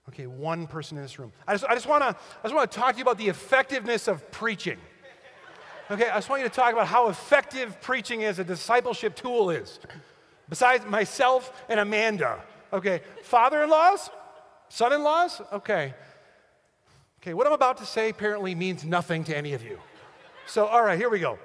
Okay. 0.10 0.28
One 0.28 0.68
person 0.68 0.98
in 0.98 1.04
this 1.04 1.20
room. 1.20 1.32
I 1.48 1.54
just 1.54 1.66
I 1.66 1.74
just 1.74 1.88
wanna 1.88 2.16
I 2.16 2.44
just 2.44 2.56
wanna 2.56 2.68
talk 2.68 2.94
to 2.94 2.98
you 2.98 3.04
about 3.04 3.18
the 3.18 3.30
effectiveness 3.30 4.08
of 4.08 4.32
preaching. 4.32 4.78
Okay, 5.90 6.10
I 6.10 6.16
just 6.16 6.30
want 6.30 6.42
you 6.42 6.50
to 6.50 6.54
talk 6.54 6.74
about 6.74 6.88
how 6.88 7.08
effective 7.08 7.80
preaching 7.80 8.26
as 8.26 8.40
a 8.40 8.44
discipleship 8.44 9.16
tool 9.16 9.50
is. 9.50 9.80
Besides 10.50 10.86
myself 10.86 11.64
and 11.70 11.80
Amanda. 11.80 12.42
Okay, 12.74 13.02
father 13.24 13.64
in 13.64 13.70
laws? 13.70 14.10
Son 14.70 14.92
in 14.92 15.02
laws? 15.02 15.42
Okay. 15.54 15.94
Okay, 17.22 17.34
what 17.34 17.48
I'm 17.48 17.54
about 17.54 17.78
to 17.78 17.86
say 17.86 18.10
apparently 18.10 18.54
means 18.54 18.84
nothing 18.84 19.24
to 19.26 19.36
any 19.36 19.54
of 19.54 19.64
you. 19.64 19.80
So, 20.46 20.66
all 20.66 20.84
right, 20.84 20.98
here 20.98 21.10
we 21.10 21.20
go. 21.20 21.40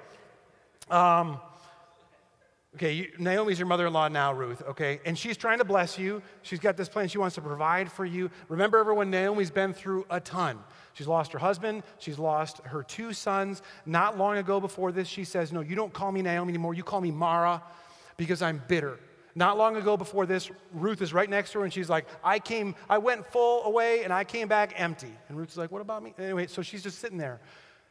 Um, 0.89 1.39
okay, 2.75 2.93
you, 2.93 3.11
Naomi's 3.19 3.59
your 3.59 3.67
mother 3.67 3.87
in 3.87 3.93
law 3.93 4.07
now, 4.07 4.33
Ruth, 4.33 4.61
okay? 4.69 4.99
And 5.05 5.17
she's 5.17 5.37
trying 5.37 5.59
to 5.59 5.63
bless 5.63 5.97
you. 5.97 6.21
She's 6.41 6.59
got 6.59 6.77
this 6.77 6.89
plan. 6.89 7.07
She 7.07 7.17
wants 7.17 7.35
to 7.35 7.41
provide 7.41 7.91
for 7.91 8.05
you. 8.05 8.29
Remember, 8.49 8.77
everyone, 8.77 9.09
Naomi's 9.09 9.51
been 9.51 9.73
through 9.73 10.05
a 10.09 10.19
ton. 10.19 10.59
She's 10.93 11.07
lost 11.07 11.31
her 11.33 11.39
husband. 11.39 11.83
She's 11.99 12.19
lost 12.19 12.59
her 12.65 12.83
two 12.83 13.13
sons. 13.13 13.61
Not 13.85 14.17
long 14.17 14.37
ago 14.37 14.59
before 14.59 14.91
this, 14.91 15.07
she 15.07 15.23
says, 15.23 15.51
No, 15.51 15.61
you 15.61 15.75
don't 15.75 15.93
call 15.93 16.11
me 16.11 16.21
Naomi 16.21 16.49
anymore. 16.49 16.73
You 16.73 16.83
call 16.83 17.01
me 17.01 17.11
Mara 17.11 17.61
because 18.17 18.41
I'm 18.41 18.61
bitter. 18.67 18.99
Not 19.35 19.57
long 19.57 19.75
ago 19.75 19.97
before 19.97 20.27
this, 20.27 20.51
Ruth 20.73 21.01
is 21.01 21.11
right 21.11 21.29
next 21.29 21.53
to 21.53 21.59
her 21.59 21.65
and 21.65 21.73
she's 21.73 21.89
like, 21.89 22.05
I 22.23 22.37
came, 22.37 22.75
I 22.87 22.99
went 22.99 23.25
full 23.25 23.63
away 23.63 24.03
and 24.03 24.13
I 24.13 24.23
came 24.23 24.47
back 24.47 24.73
empty. 24.79 25.11
And 25.27 25.37
Ruth's 25.37 25.57
like, 25.57 25.71
What 25.71 25.81
about 25.81 26.03
me? 26.03 26.13
Anyway, 26.19 26.47
so 26.47 26.61
she's 26.61 26.83
just 26.83 26.99
sitting 26.99 27.17
there. 27.17 27.39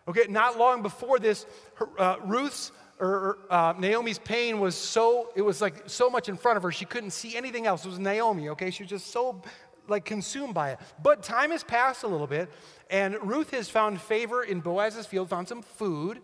Okay, 0.08 0.26
not 0.28 0.58
long 0.58 0.82
before 0.82 1.18
this, 1.18 1.46
her, 1.74 1.88
uh, 1.98 2.16
Ruth's 2.24 2.72
or 3.02 3.38
uh, 3.50 3.74
Naomi's 3.76 4.20
pain 4.20 4.60
was 4.60 4.76
so, 4.76 5.30
it 5.34 5.42
was 5.42 5.60
like 5.60 5.82
so 5.86 6.08
much 6.08 6.28
in 6.28 6.36
front 6.36 6.56
of 6.56 6.62
her, 6.62 6.70
she 6.70 6.84
couldn't 6.84 7.10
see 7.10 7.36
anything 7.36 7.66
else. 7.66 7.84
It 7.84 7.88
was 7.88 7.98
Naomi, 7.98 8.50
okay? 8.50 8.70
She 8.70 8.84
was 8.84 8.90
just 8.90 9.08
so 9.08 9.42
like 9.88 10.04
consumed 10.04 10.54
by 10.54 10.70
it. 10.70 10.78
But 11.02 11.24
time 11.24 11.50
has 11.50 11.64
passed 11.64 12.04
a 12.04 12.06
little 12.06 12.28
bit, 12.28 12.48
and 12.90 13.16
Ruth 13.20 13.50
has 13.50 13.68
found 13.68 14.00
favor 14.00 14.44
in 14.44 14.60
Boaz's 14.60 15.04
field, 15.04 15.28
found 15.28 15.48
some 15.48 15.62
food. 15.62 16.20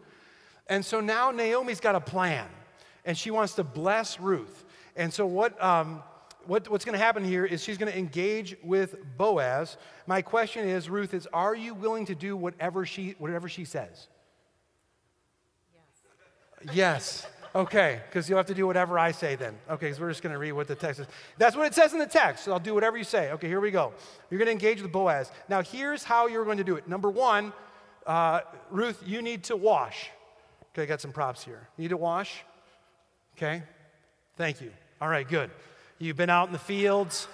And 0.69 0.85
so 0.85 1.01
now 1.01 1.33
Naomi's 1.33 1.81
got 1.81 1.97
a 1.97 2.01
plan, 2.01 2.47
and 3.05 3.19
she 3.19 3.33
wants 3.33 3.55
to 3.55 3.65
bless 3.65 4.21
Ruth. 4.21 4.65
And 4.95 5.13
so 5.13 5.27
what, 5.27 5.61
um, 5.61 6.05
what 6.47 6.69
what's 6.71 6.85
going 6.85 6.97
to 6.97 7.05
happen 7.05 7.25
here 7.25 7.45
is 7.45 7.65
she's 7.65 7.77
going 7.77 7.91
to 7.91 7.99
engage 7.99 8.57
with 8.63 8.95
Boaz. 9.17 9.77
My 10.07 10.23
question 10.23 10.69
is, 10.69 10.89
Ruth, 10.89 11.13
is 11.13 11.27
are 11.33 11.57
you 11.57 11.75
willing 11.75 12.07
to 12.07 12.15
do 12.15 12.37
whatever 12.37 12.87
she, 12.87 13.17
whatever 13.19 13.49
she 13.49 13.65
says? 13.65 14.07
Yes. 16.73 17.27
Okay, 17.55 18.01
because 18.09 18.29
you'll 18.29 18.37
have 18.37 18.47
to 18.47 18.55
do 18.55 18.67
whatever 18.67 18.99
I 18.99 19.11
say 19.11 19.35
then. 19.35 19.55
Okay, 19.71 19.87
because 19.87 19.99
we're 19.99 20.11
just 20.11 20.23
going 20.23 20.33
to 20.33 20.39
read 20.39 20.53
what 20.53 20.69
the 20.69 20.75
text 20.75 21.01
is. 21.01 21.07
That's 21.39 21.57
what 21.57 21.67
it 21.67 21.75
says 21.75 21.93
in 21.93 21.99
the 21.99 22.07
text. 22.07 22.45
So 22.45 22.53
I'll 22.53 22.59
do 22.59 22.75
whatever 22.75 22.97
you 22.97 23.05
say. 23.05 23.33
Okay, 23.33 23.49
here 23.49 23.61
we 23.61 23.71
go. 23.71 23.93
You're 24.31 24.39
going 24.39 24.47
to 24.47 24.53
engage 24.53 24.83
with 24.83 24.93
Boaz. 24.93 25.31
Now, 25.49 25.63
here's 25.63 26.05
how 26.05 26.27
you're 26.27 26.45
going 26.45 26.59
to 26.59 26.65
do 26.65 26.77
it. 26.77 26.87
Number 26.87 27.11
one, 27.11 27.53
uh, 28.07 28.41
Ruth, 28.71 29.03
you 29.07 29.23
need 29.23 29.45
to 29.45 29.57
wash. 29.57 30.11
Okay, 30.73 30.83
I 30.83 30.87
got 30.87 31.01
some 31.01 31.13
props 31.13 31.43
here. 31.43 31.69
You 31.77 31.83
need 31.83 31.89
to 31.89 31.97
wash. 31.97 32.45
Okay, 33.37 33.63
thank 34.37 34.61
you. 34.61 34.71
All 35.01 35.09
right, 35.09 35.27
good. 35.27 35.51
You've 35.99 36.17
been 36.17 36.31
out 36.31 36.49
in 36.49 36.53
the 36.53 36.59
fields. 36.59 37.29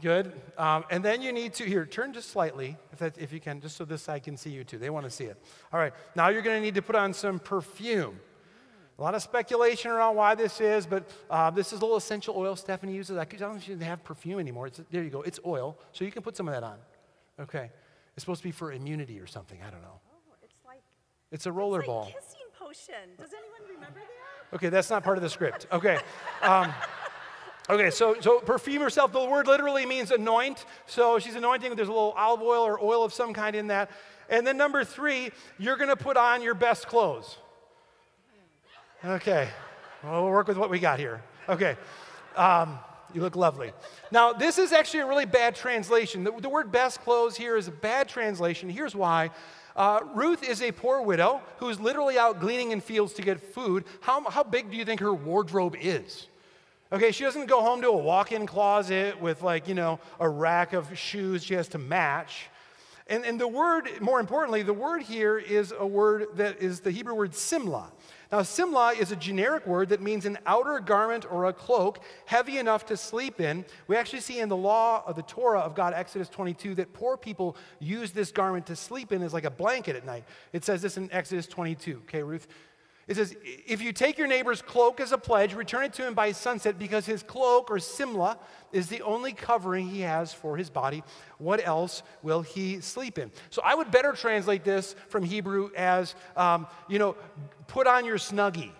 Good. 0.00 0.32
Um, 0.56 0.84
and 0.90 1.04
then 1.04 1.22
you 1.22 1.32
need 1.32 1.54
to, 1.54 1.64
here, 1.64 1.84
turn 1.84 2.12
just 2.12 2.30
slightly, 2.30 2.76
if, 2.92 2.98
that, 3.00 3.18
if 3.18 3.32
you 3.32 3.40
can, 3.40 3.60
just 3.60 3.76
so 3.76 3.84
this 3.84 4.02
side 4.02 4.22
can 4.22 4.36
see 4.36 4.50
you 4.50 4.64
too. 4.64 4.78
They 4.78 4.90
want 4.90 5.04
to 5.04 5.10
see 5.10 5.24
it. 5.24 5.42
All 5.72 5.80
right. 5.80 5.92
Now 6.14 6.28
you're 6.28 6.42
going 6.42 6.56
to 6.56 6.62
need 6.62 6.74
to 6.76 6.82
put 6.82 6.94
on 6.94 7.12
some 7.12 7.38
perfume. 7.38 8.20
A 8.98 9.02
lot 9.02 9.14
of 9.14 9.22
speculation 9.22 9.90
around 9.92 10.16
why 10.16 10.34
this 10.34 10.60
is, 10.60 10.86
but 10.86 11.08
uh, 11.30 11.50
this 11.50 11.72
is 11.72 11.78
a 11.80 11.82
little 11.82 11.96
essential 11.96 12.34
oil 12.36 12.56
Stephanie 12.56 12.94
uses. 12.94 13.16
I 13.16 13.24
don't 13.24 13.40
know 13.40 13.56
if 13.56 13.62
she 13.62 13.72
doesn't 13.72 13.86
have 13.86 14.02
perfume 14.02 14.40
anymore. 14.40 14.66
It's, 14.66 14.80
there 14.90 15.04
you 15.04 15.10
go. 15.10 15.22
It's 15.22 15.38
oil. 15.46 15.78
So 15.92 16.04
you 16.04 16.10
can 16.10 16.22
put 16.22 16.36
some 16.36 16.48
of 16.48 16.54
that 16.54 16.64
on. 16.64 16.78
Okay. 17.40 17.70
It's 18.16 18.24
supposed 18.24 18.42
to 18.42 18.48
be 18.48 18.52
for 18.52 18.72
immunity 18.72 19.20
or 19.20 19.26
something. 19.28 19.60
I 19.66 19.70
don't 19.70 19.82
know. 19.82 20.00
Oh, 20.12 20.34
it's 20.42 20.54
like, 20.66 20.82
It's 21.30 21.46
a 21.46 21.50
it's 21.50 21.56
roller 21.56 21.78
like 21.78 21.86
ball. 21.86 22.06
kissing 22.06 22.46
potion. 22.58 22.94
Does 23.16 23.30
anyone 23.32 23.60
remember 23.72 24.00
that? 24.00 24.56
Okay, 24.56 24.68
that's 24.68 24.90
not 24.90 25.04
part 25.04 25.16
of 25.18 25.22
the 25.22 25.28
script. 25.30 25.66
Okay. 25.70 25.98
Um, 26.42 26.72
okay, 27.70 27.90
so, 27.90 28.16
so 28.20 28.40
perfume 28.40 28.82
yourself, 28.82 29.12
the 29.12 29.24
word 29.24 29.46
literally 29.46 29.86
means 29.86 30.10
anoint. 30.10 30.64
So 30.86 31.18
she's 31.18 31.34
anointing, 31.34 31.74
there's 31.76 31.88
a 31.88 31.92
little 31.92 32.14
olive 32.16 32.42
oil 32.42 32.62
or 32.62 32.82
oil 32.82 33.04
of 33.04 33.12
some 33.12 33.32
kind 33.32 33.54
in 33.54 33.68
that. 33.68 33.90
And 34.28 34.46
then 34.46 34.56
number 34.56 34.84
three, 34.84 35.30
you're 35.58 35.76
going 35.76 35.88
to 35.88 35.96
put 35.96 36.16
on 36.16 36.42
your 36.42 36.54
best 36.54 36.86
clothes. 36.86 37.38
Okay, 39.04 39.48
well, 40.02 40.24
we'll 40.24 40.32
work 40.32 40.48
with 40.48 40.56
what 40.56 40.70
we 40.70 40.78
got 40.78 40.98
here. 40.98 41.22
Okay. 41.48 41.76
Um, 42.36 42.78
you 43.14 43.22
look 43.22 43.36
lovely. 43.36 43.72
Now, 44.10 44.32
this 44.32 44.58
is 44.58 44.72
actually 44.72 45.00
a 45.00 45.06
really 45.06 45.24
bad 45.24 45.54
translation. 45.54 46.24
The, 46.24 46.32
the 46.32 46.48
word 46.48 46.70
best 46.70 47.00
clothes 47.00 47.36
here 47.36 47.56
is 47.56 47.68
a 47.68 47.72
bad 47.72 48.08
translation. 48.08 48.68
Here's 48.68 48.94
why. 48.94 49.30
Uh, 49.74 50.00
Ruth 50.14 50.42
is 50.42 50.60
a 50.60 50.72
poor 50.72 51.00
widow 51.00 51.40
who's 51.58 51.80
literally 51.80 52.18
out 52.18 52.40
gleaning 52.40 52.72
in 52.72 52.80
fields 52.80 53.14
to 53.14 53.22
get 53.22 53.40
food. 53.40 53.84
How, 54.00 54.28
how 54.28 54.42
big 54.42 54.70
do 54.70 54.76
you 54.76 54.84
think 54.84 55.00
her 55.00 55.14
wardrobe 55.14 55.76
is? 55.80 56.26
Okay, 56.90 57.12
she 57.12 57.22
doesn't 57.22 57.46
go 57.46 57.60
home 57.60 57.82
to 57.82 57.88
a 57.88 57.96
walk 57.96 58.32
in 58.32 58.46
closet 58.46 59.20
with, 59.20 59.42
like, 59.42 59.68
you 59.68 59.74
know, 59.74 60.00
a 60.18 60.28
rack 60.28 60.72
of 60.72 60.96
shoes 60.96 61.44
she 61.44 61.52
has 61.52 61.68
to 61.68 61.78
match. 61.78 62.48
And, 63.08 63.26
and 63.26 63.38
the 63.38 63.48
word, 63.48 63.88
more 64.00 64.20
importantly, 64.20 64.62
the 64.62 64.72
word 64.72 65.02
here 65.02 65.38
is 65.38 65.72
a 65.78 65.86
word 65.86 66.28
that 66.36 66.62
is 66.62 66.80
the 66.80 66.90
Hebrew 66.90 67.14
word 67.14 67.34
simla. 67.34 67.90
Now, 68.32 68.42
simla 68.42 68.92
is 68.92 69.12
a 69.12 69.16
generic 69.16 69.66
word 69.66 69.90
that 69.90 70.02
means 70.02 70.24
an 70.24 70.38
outer 70.46 70.78
garment 70.80 71.30
or 71.30 71.46
a 71.46 71.52
cloak 71.52 72.00
heavy 72.24 72.58
enough 72.58 72.84
to 72.86 72.96
sleep 72.96 73.40
in. 73.40 73.66
We 73.86 73.96
actually 73.96 74.20
see 74.20 74.40
in 74.40 74.50
the 74.50 74.56
law 74.56 75.02
of 75.06 75.16
the 75.16 75.22
Torah 75.22 75.60
of 75.60 75.74
God, 75.74 75.94
Exodus 75.94 76.28
22, 76.30 76.74
that 76.76 76.92
poor 76.92 77.16
people 77.16 77.56
use 77.80 78.12
this 78.12 78.30
garment 78.30 78.66
to 78.66 78.76
sleep 78.76 79.12
in 79.12 79.22
as 79.22 79.32
like 79.32 79.44
a 79.44 79.50
blanket 79.50 79.96
at 79.96 80.04
night. 80.04 80.24
It 80.52 80.64
says 80.64 80.82
this 80.82 80.98
in 80.98 81.10
Exodus 81.10 81.46
22. 81.46 82.02
Okay, 82.04 82.22
Ruth? 82.22 82.46
It 83.08 83.16
says, 83.16 83.34
if 83.42 83.80
you 83.80 83.92
take 83.92 84.18
your 84.18 84.26
neighbor's 84.26 84.60
cloak 84.60 85.00
as 85.00 85.12
a 85.12 85.18
pledge, 85.18 85.54
return 85.54 85.84
it 85.84 85.94
to 85.94 86.06
him 86.06 86.12
by 86.12 86.32
sunset 86.32 86.78
because 86.78 87.06
his 87.06 87.22
cloak 87.22 87.70
or 87.70 87.78
simla 87.78 88.38
is 88.70 88.88
the 88.88 89.00
only 89.00 89.32
covering 89.32 89.88
he 89.88 90.02
has 90.02 90.34
for 90.34 90.58
his 90.58 90.68
body. 90.68 91.02
What 91.38 91.66
else 91.66 92.02
will 92.22 92.42
he 92.42 92.80
sleep 92.82 93.18
in? 93.18 93.32
So 93.48 93.62
I 93.64 93.74
would 93.74 93.90
better 93.90 94.12
translate 94.12 94.62
this 94.62 94.94
from 95.08 95.24
Hebrew 95.24 95.70
as, 95.74 96.14
um, 96.36 96.66
you 96.86 96.98
know, 96.98 97.16
put 97.66 97.86
on 97.86 98.04
your 98.04 98.18
snuggie. 98.18 98.72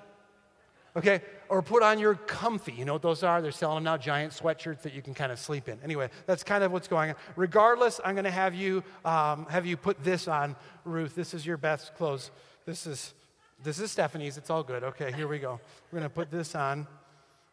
Okay? 0.95 1.23
or 1.49 1.63
put 1.63 1.83
on 1.83 1.99
your 1.99 2.15
comfy. 2.15 2.73
You 2.73 2.85
know 2.85 2.93
what 2.95 3.03
those 3.03 3.23
are? 3.23 3.41
They're 3.41 3.53
selling 3.53 3.77
them 3.77 3.85
now, 3.85 3.97
giant 3.97 4.33
sweatshirts 4.33 4.83
that 4.83 4.93
you 4.93 5.03
can 5.03 5.15
kind 5.15 5.33
of 5.33 5.39
sleep 5.39 5.69
in. 5.69 5.79
Anyway, 5.83 6.11
that's 6.27 6.43
kind 6.43 6.63
of 6.63 6.73
what's 6.73 6.89
going 6.89 7.11
on. 7.11 7.17
Regardless, 7.37 8.01
I'm 8.05 8.15
going 8.15 8.25
to 8.25 8.31
have 8.31 8.55
you 8.55 8.83
um, 9.05 9.47
have 9.49 9.67
you 9.67 9.77
put 9.77 10.03
this 10.05 10.29
on, 10.29 10.57
Ruth. 10.85 11.15
This 11.15 11.35
is 11.35 11.47
your 11.47 11.57
best 11.57 11.95
clothes. 11.95 12.31
This 12.67 12.87
is 12.87 13.15
this 13.63 13.81
is 13.81 13.91
Stephanie's. 13.91 14.37
It's 14.37 14.51
all 14.51 14.63
good. 14.63 14.85
Okay, 14.85 15.13
here 15.13 15.27
we 15.27 15.39
go. 15.39 15.61
We're 15.91 15.99
going 15.99 16.09
to 16.09 16.15
put 16.15 16.31
this 16.31 16.55
on. 16.55 16.87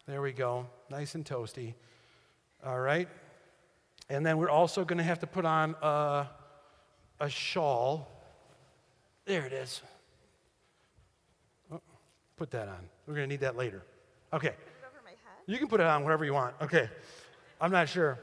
There 0.08 0.22
we 0.22 0.32
go. 0.34 0.68
Nice 0.90 1.16
and 1.16 1.26
toasty. 1.26 1.74
All 2.66 2.80
right. 2.80 3.08
And 4.10 4.26
then 4.26 4.38
we're 4.38 4.50
also 4.50 4.86
going 4.86 5.00
to 5.00 5.04
have 5.04 5.20
to 5.20 5.28
put 5.28 5.46
on 5.46 5.76
a, 5.82 6.28
a 7.20 7.30
shawl. 7.30 8.08
There 9.26 9.46
it 9.46 9.54
is. 9.54 9.82
Oh, 11.72 11.82
put 12.38 12.52
that 12.52 12.68
on. 12.68 12.88
We're 13.08 13.16
going 13.16 13.28
to 13.28 13.34
need 13.34 13.42
that 13.42 13.58
later. 13.58 13.82
Okay. 14.32 14.50
Put 14.50 14.58
it 14.58 14.88
over 14.88 15.04
my 15.04 15.10
head. 15.10 15.18
You 15.48 15.58
can 15.58 15.68
put 15.68 15.80
it 15.80 15.88
on 15.88 16.04
wherever 16.04 16.24
you 16.24 16.34
want. 16.34 16.54
Okay. 16.62 16.88
I'm 17.60 17.72
not 17.72 17.90
sure. 17.90 18.20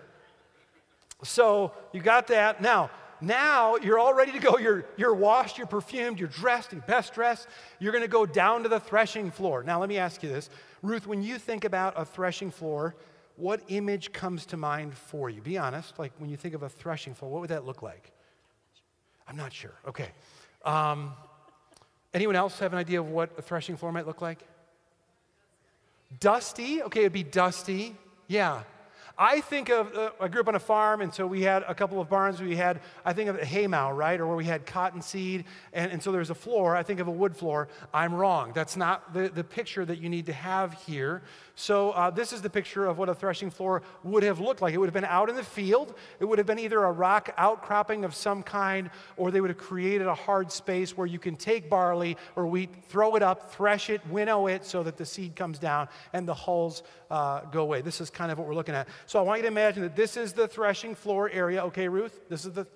So 1.24 1.72
you 1.92 2.00
got 2.00 2.28
that. 2.28 2.60
Now, 2.60 2.90
now 3.22 3.76
you're 3.76 3.98
all 3.98 4.12
ready 4.12 4.32
to 4.32 4.38
go. 4.38 4.58
You're, 4.58 4.84
you're 4.96 5.14
washed, 5.14 5.56
you're 5.56 5.66
perfumed, 5.66 6.18
you're 6.18 6.28
dressed, 6.28 6.72
you're 6.72 6.82
best 6.82 7.14
dressed. 7.14 7.46
You're 7.78 7.92
going 7.92 8.02
to 8.02 8.08
go 8.08 8.26
down 8.26 8.64
to 8.64 8.68
the 8.68 8.80
threshing 8.80 9.30
floor. 9.30 9.62
Now, 9.62 9.78
let 9.80 9.88
me 9.88 9.96
ask 9.96 10.22
you 10.22 10.28
this. 10.28 10.50
Ruth, 10.82 11.06
when 11.06 11.22
you 11.22 11.38
think 11.38 11.64
about 11.64 11.94
a 11.96 12.04
threshing 12.04 12.50
floor, 12.50 12.96
what 13.36 13.62
image 13.68 14.12
comes 14.12 14.44
to 14.46 14.56
mind 14.56 14.94
for 14.94 15.30
you? 15.30 15.40
Be 15.40 15.56
honest. 15.56 15.98
Like 15.98 16.12
when 16.18 16.30
you 16.30 16.36
think 16.36 16.54
of 16.54 16.62
a 16.62 16.68
threshing 16.68 17.14
floor, 17.14 17.30
what 17.30 17.40
would 17.40 17.50
that 17.50 17.64
look 17.64 17.82
like? 17.82 18.12
I'm 19.28 19.36
not 19.36 19.52
sure. 19.52 19.74
Okay. 19.86 20.08
Um, 20.64 21.12
anyone 22.12 22.36
else 22.36 22.58
have 22.58 22.72
an 22.72 22.78
idea 22.78 23.00
of 23.00 23.08
what 23.08 23.30
a 23.38 23.42
threshing 23.42 23.76
floor 23.76 23.92
might 23.92 24.06
look 24.06 24.20
like? 24.20 24.40
Dusty. 26.20 26.82
Okay, 26.82 27.00
it'd 27.00 27.12
be 27.12 27.22
dusty. 27.22 27.96
Yeah. 28.26 28.62
I 29.18 29.40
think 29.40 29.68
of, 29.68 29.94
uh, 29.94 30.10
I 30.20 30.28
grew 30.28 30.40
up 30.40 30.48
on 30.48 30.54
a 30.54 30.60
farm, 30.60 31.00
and 31.02 31.12
so 31.12 31.26
we 31.26 31.42
had 31.42 31.64
a 31.68 31.74
couple 31.74 32.00
of 32.00 32.08
barns. 32.08 32.40
We 32.40 32.56
had, 32.56 32.80
I 33.04 33.12
think 33.12 33.28
of 33.28 33.36
a 33.38 33.44
haymow, 33.44 33.90
right? 33.90 34.18
Or 34.18 34.26
where 34.26 34.36
we 34.36 34.44
had 34.44 34.64
cotton 34.66 35.02
seed, 35.02 35.44
and, 35.72 35.92
and 35.92 36.02
so 36.02 36.12
there's 36.12 36.30
a 36.30 36.34
floor. 36.34 36.76
I 36.76 36.82
think 36.82 37.00
of 37.00 37.08
a 37.08 37.12
wood 37.12 37.36
floor. 37.36 37.68
I'm 37.92 38.14
wrong. 38.14 38.52
That's 38.54 38.76
not 38.76 39.12
the, 39.12 39.28
the 39.28 39.44
picture 39.44 39.84
that 39.84 39.98
you 39.98 40.08
need 40.08 40.26
to 40.26 40.32
have 40.32 40.72
here. 40.84 41.22
So 41.54 41.90
uh, 41.90 42.10
this 42.10 42.32
is 42.32 42.40
the 42.40 42.48
picture 42.48 42.86
of 42.86 42.96
what 42.96 43.08
a 43.08 43.14
threshing 43.14 43.50
floor 43.50 43.82
would 44.04 44.22
have 44.22 44.40
looked 44.40 44.62
like. 44.62 44.72
It 44.72 44.78
would 44.78 44.86
have 44.86 44.94
been 44.94 45.04
out 45.04 45.28
in 45.28 45.36
the 45.36 45.44
field. 45.44 45.94
It 46.18 46.24
would 46.24 46.38
have 46.38 46.46
been 46.46 46.58
either 46.58 46.82
a 46.82 46.90
rock 46.90 47.34
outcropping 47.36 48.04
of 48.04 48.14
some 48.14 48.42
kind, 48.42 48.88
or 49.16 49.30
they 49.30 49.40
would 49.40 49.50
have 49.50 49.58
created 49.58 50.06
a 50.06 50.14
hard 50.14 50.50
space 50.50 50.96
where 50.96 51.06
you 51.06 51.18
can 51.18 51.36
take 51.36 51.68
barley 51.68 52.16
or 52.36 52.46
wheat, 52.46 52.70
throw 52.88 53.16
it 53.16 53.22
up, 53.22 53.52
thresh 53.52 53.90
it, 53.90 54.00
winnow 54.08 54.46
it 54.46 54.64
so 54.64 54.82
that 54.82 54.96
the 54.96 55.04
seed 55.04 55.36
comes 55.36 55.58
down 55.58 55.88
and 56.14 56.26
the 56.26 56.34
hulls 56.34 56.82
uh, 57.10 57.40
go 57.50 57.62
away. 57.62 57.82
This 57.82 58.00
is 58.00 58.08
kind 58.08 58.32
of 58.32 58.38
what 58.38 58.48
we're 58.48 58.54
looking 58.54 58.74
at. 58.74 58.88
So 59.06 59.18
I 59.18 59.22
want 59.22 59.38
you 59.38 59.42
to 59.42 59.48
imagine 59.48 59.82
that 59.82 59.94
this 59.94 60.16
is 60.16 60.32
the 60.32 60.48
threshing 60.48 60.94
floor 60.94 61.28
area. 61.30 61.62
Okay, 61.66 61.86
Ruth? 61.86 62.18
This 62.30 62.46
is 62.46 62.52
the, 62.52 62.66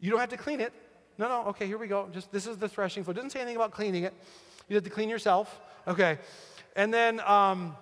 you 0.00 0.10
don't 0.10 0.20
have 0.20 0.30
to 0.30 0.38
clean 0.38 0.60
it. 0.60 0.72
No, 1.18 1.28
no, 1.28 1.48
okay, 1.48 1.66
here 1.66 1.76
we 1.76 1.86
go. 1.86 2.08
Just 2.14 2.32
this 2.32 2.46
is 2.46 2.56
the 2.56 2.68
threshing 2.68 3.04
floor. 3.04 3.12
It 3.12 3.16
doesn't 3.16 3.30
say 3.30 3.40
anything 3.40 3.56
about 3.56 3.72
cleaning 3.72 4.04
it. 4.04 4.14
You 4.70 4.76
have 4.76 4.84
to 4.84 4.90
clean 4.90 5.10
yourself. 5.10 5.60
Okay. 5.86 6.18
And 6.74 6.94
then, 6.94 7.20
um, 7.20 7.76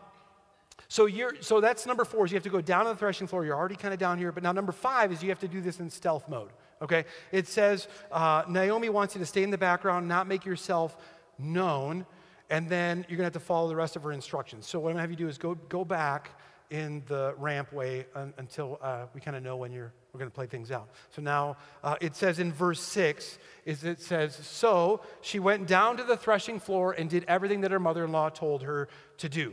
so 0.88 1.04
you're 1.04 1.34
so 1.40 1.60
that's 1.60 1.84
number 1.84 2.04
four 2.04 2.24
is 2.24 2.32
you 2.32 2.36
have 2.36 2.44
to 2.44 2.50
go 2.50 2.62
down 2.62 2.86
to 2.86 2.92
the 2.92 2.96
threshing 2.96 3.26
floor. 3.26 3.44
You're 3.44 3.56
already 3.56 3.76
kind 3.76 3.92
of 3.92 4.00
down 4.00 4.16
here, 4.16 4.32
but 4.32 4.42
now 4.42 4.52
number 4.52 4.72
five 4.72 5.12
is 5.12 5.22
you 5.22 5.28
have 5.28 5.38
to 5.40 5.48
do 5.48 5.60
this 5.60 5.80
in 5.80 5.90
stealth 5.90 6.28
mode. 6.28 6.50
Okay, 6.80 7.04
it 7.30 7.46
says 7.46 7.88
uh, 8.10 8.44
Naomi 8.48 8.88
wants 8.88 9.14
you 9.14 9.18
to 9.18 9.26
stay 9.26 9.42
in 9.42 9.50
the 9.50 9.58
background, 9.58 10.08
not 10.08 10.26
make 10.26 10.46
yourself 10.46 10.96
known, 11.38 12.06
and 12.48 12.70
then 12.70 13.04
you're 13.08 13.18
gonna 13.18 13.26
have 13.26 13.32
to 13.34 13.40
follow 13.40 13.68
the 13.68 13.76
rest 13.76 13.96
of 13.96 14.02
her 14.02 14.12
instructions. 14.12 14.66
So 14.66 14.80
what 14.80 14.88
I'm 14.88 14.94
gonna 14.94 15.02
have 15.02 15.10
you 15.10 15.16
do 15.16 15.28
is 15.28 15.36
go 15.36 15.54
go 15.68 15.84
back 15.84 16.30
in 16.70 17.02
the 17.06 17.34
rampway 17.40 18.04
un, 18.14 18.32
until 18.38 18.78
uh, 18.82 19.06
we 19.14 19.20
kind 19.20 19.36
of 19.36 19.42
know 19.42 19.56
when 19.58 19.72
you're 19.72 19.92
we're 20.14 20.20
gonna 20.20 20.30
play 20.30 20.46
things 20.46 20.70
out. 20.70 20.88
So 21.10 21.20
now 21.20 21.58
uh, 21.84 21.96
it 22.00 22.16
says 22.16 22.38
in 22.38 22.50
verse 22.50 22.80
six 22.80 23.38
is 23.66 23.84
it 23.84 24.00
says 24.00 24.34
so 24.34 25.02
she 25.20 25.38
went 25.38 25.66
down 25.66 25.98
to 25.98 26.02
the 26.02 26.16
threshing 26.16 26.58
floor 26.58 26.92
and 26.92 27.10
did 27.10 27.26
everything 27.28 27.60
that 27.60 27.72
her 27.72 27.80
mother-in-law 27.80 28.30
told 28.30 28.62
her 28.62 28.88
to 29.18 29.28
do. 29.28 29.52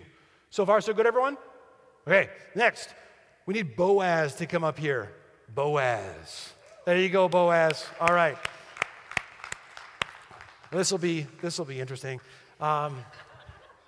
So 0.56 0.66
far, 0.66 0.80
so 0.80 0.94
good, 0.94 1.06
everyone? 1.06 1.38
Okay, 2.08 2.30
next, 2.56 2.96
we 3.46 3.54
need 3.54 3.76
Boaz 3.76 4.36
to 4.36 4.46
come 4.46 4.64
up 4.64 4.80
here. 4.80 5.12
Boaz. 5.54 6.54
There 6.86 6.98
you 6.98 7.10
go, 7.10 7.28
Boaz. 7.28 7.86
All 8.00 8.16
right. 8.16 8.38
This 10.72 10.92
will 10.92 10.98
be 10.98 11.28
this 11.42 11.58
will 11.58 11.66
be 11.66 11.82
interesting. 11.82 12.22
Um, 12.62 13.04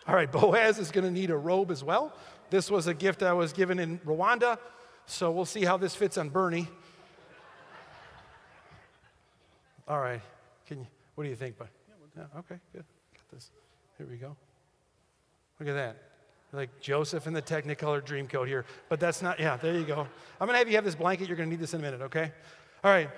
all 0.05 0.13
right, 0.13 0.29
Boaz 0.39 0.77
is 0.77 0.91
going 0.91 1.05
to 1.05 1.09
need 1.09 1.29
a 1.29 1.37
robe 1.37 1.71
as 1.71 1.85
well. 1.85 2.11
This 2.49 2.69
was 2.69 2.87
a 2.87 2.93
gift 2.93 3.23
I 3.23 3.31
was 3.31 3.53
given 3.53 3.79
in 3.79 3.99
Rwanda, 3.99 4.59
so 5.05 5.31
we'll 5.31 5.45
see 5.45 5.63
how 5.63 5.77
this 5.77 5.95
fits 5.95 6.17
on 6.17 6.27
Bernie. 6.27 6.67
All 9.87 10.01
right, 10.01 10.19
can 10.65 10.79
you? 10.79 10.87
What 11.15 11.23
do 11.23 11.29
you 11.29 11.37
think, 11.37 11.57
bud? 11.57 11.69
Yeah, 12.17 12.23
okay, 12.39 12.59
good. 12.73 12.83
Got 13.13 13.29
this. 13.31 13.51
Here 13.97 14.05
we 14.05 14.17
go. 14.17 14.35
Look 15.61 15.69
at 15.69 15.75
that. 15.75 16.16
Like 16.53 16.79
Joseph 16.79 17.27
in 17.27 17.33
the 17.33 17.41
Technicolor 17.41 18.01
Dreamcoat 18.01 18.47
here. 18.47 18.65
But 18.89 18.99
that's 18.99 19.21
not, 19.21 19.39
yeah, 19.39 19.57
there 19.57 19.73
you 19.73 19.83
go. 19.83 20.07
I'm 20.39 20.47
to 20.47 20.57
have 20.57 20.69
you 20.69 20.75
have 20.75 20.85
this 20.85 20.95
blanket. 20.95 21.27
You're 21.27 21.37
to 21.37 21.45
need 21.45 21.59
this 21.59 21.73
in 21.73 21.81
a 21.81 21.83
minute, 21.83 22.01
okay? 22.01 22.31
All 22.83 22.91
right. 22.91 23.09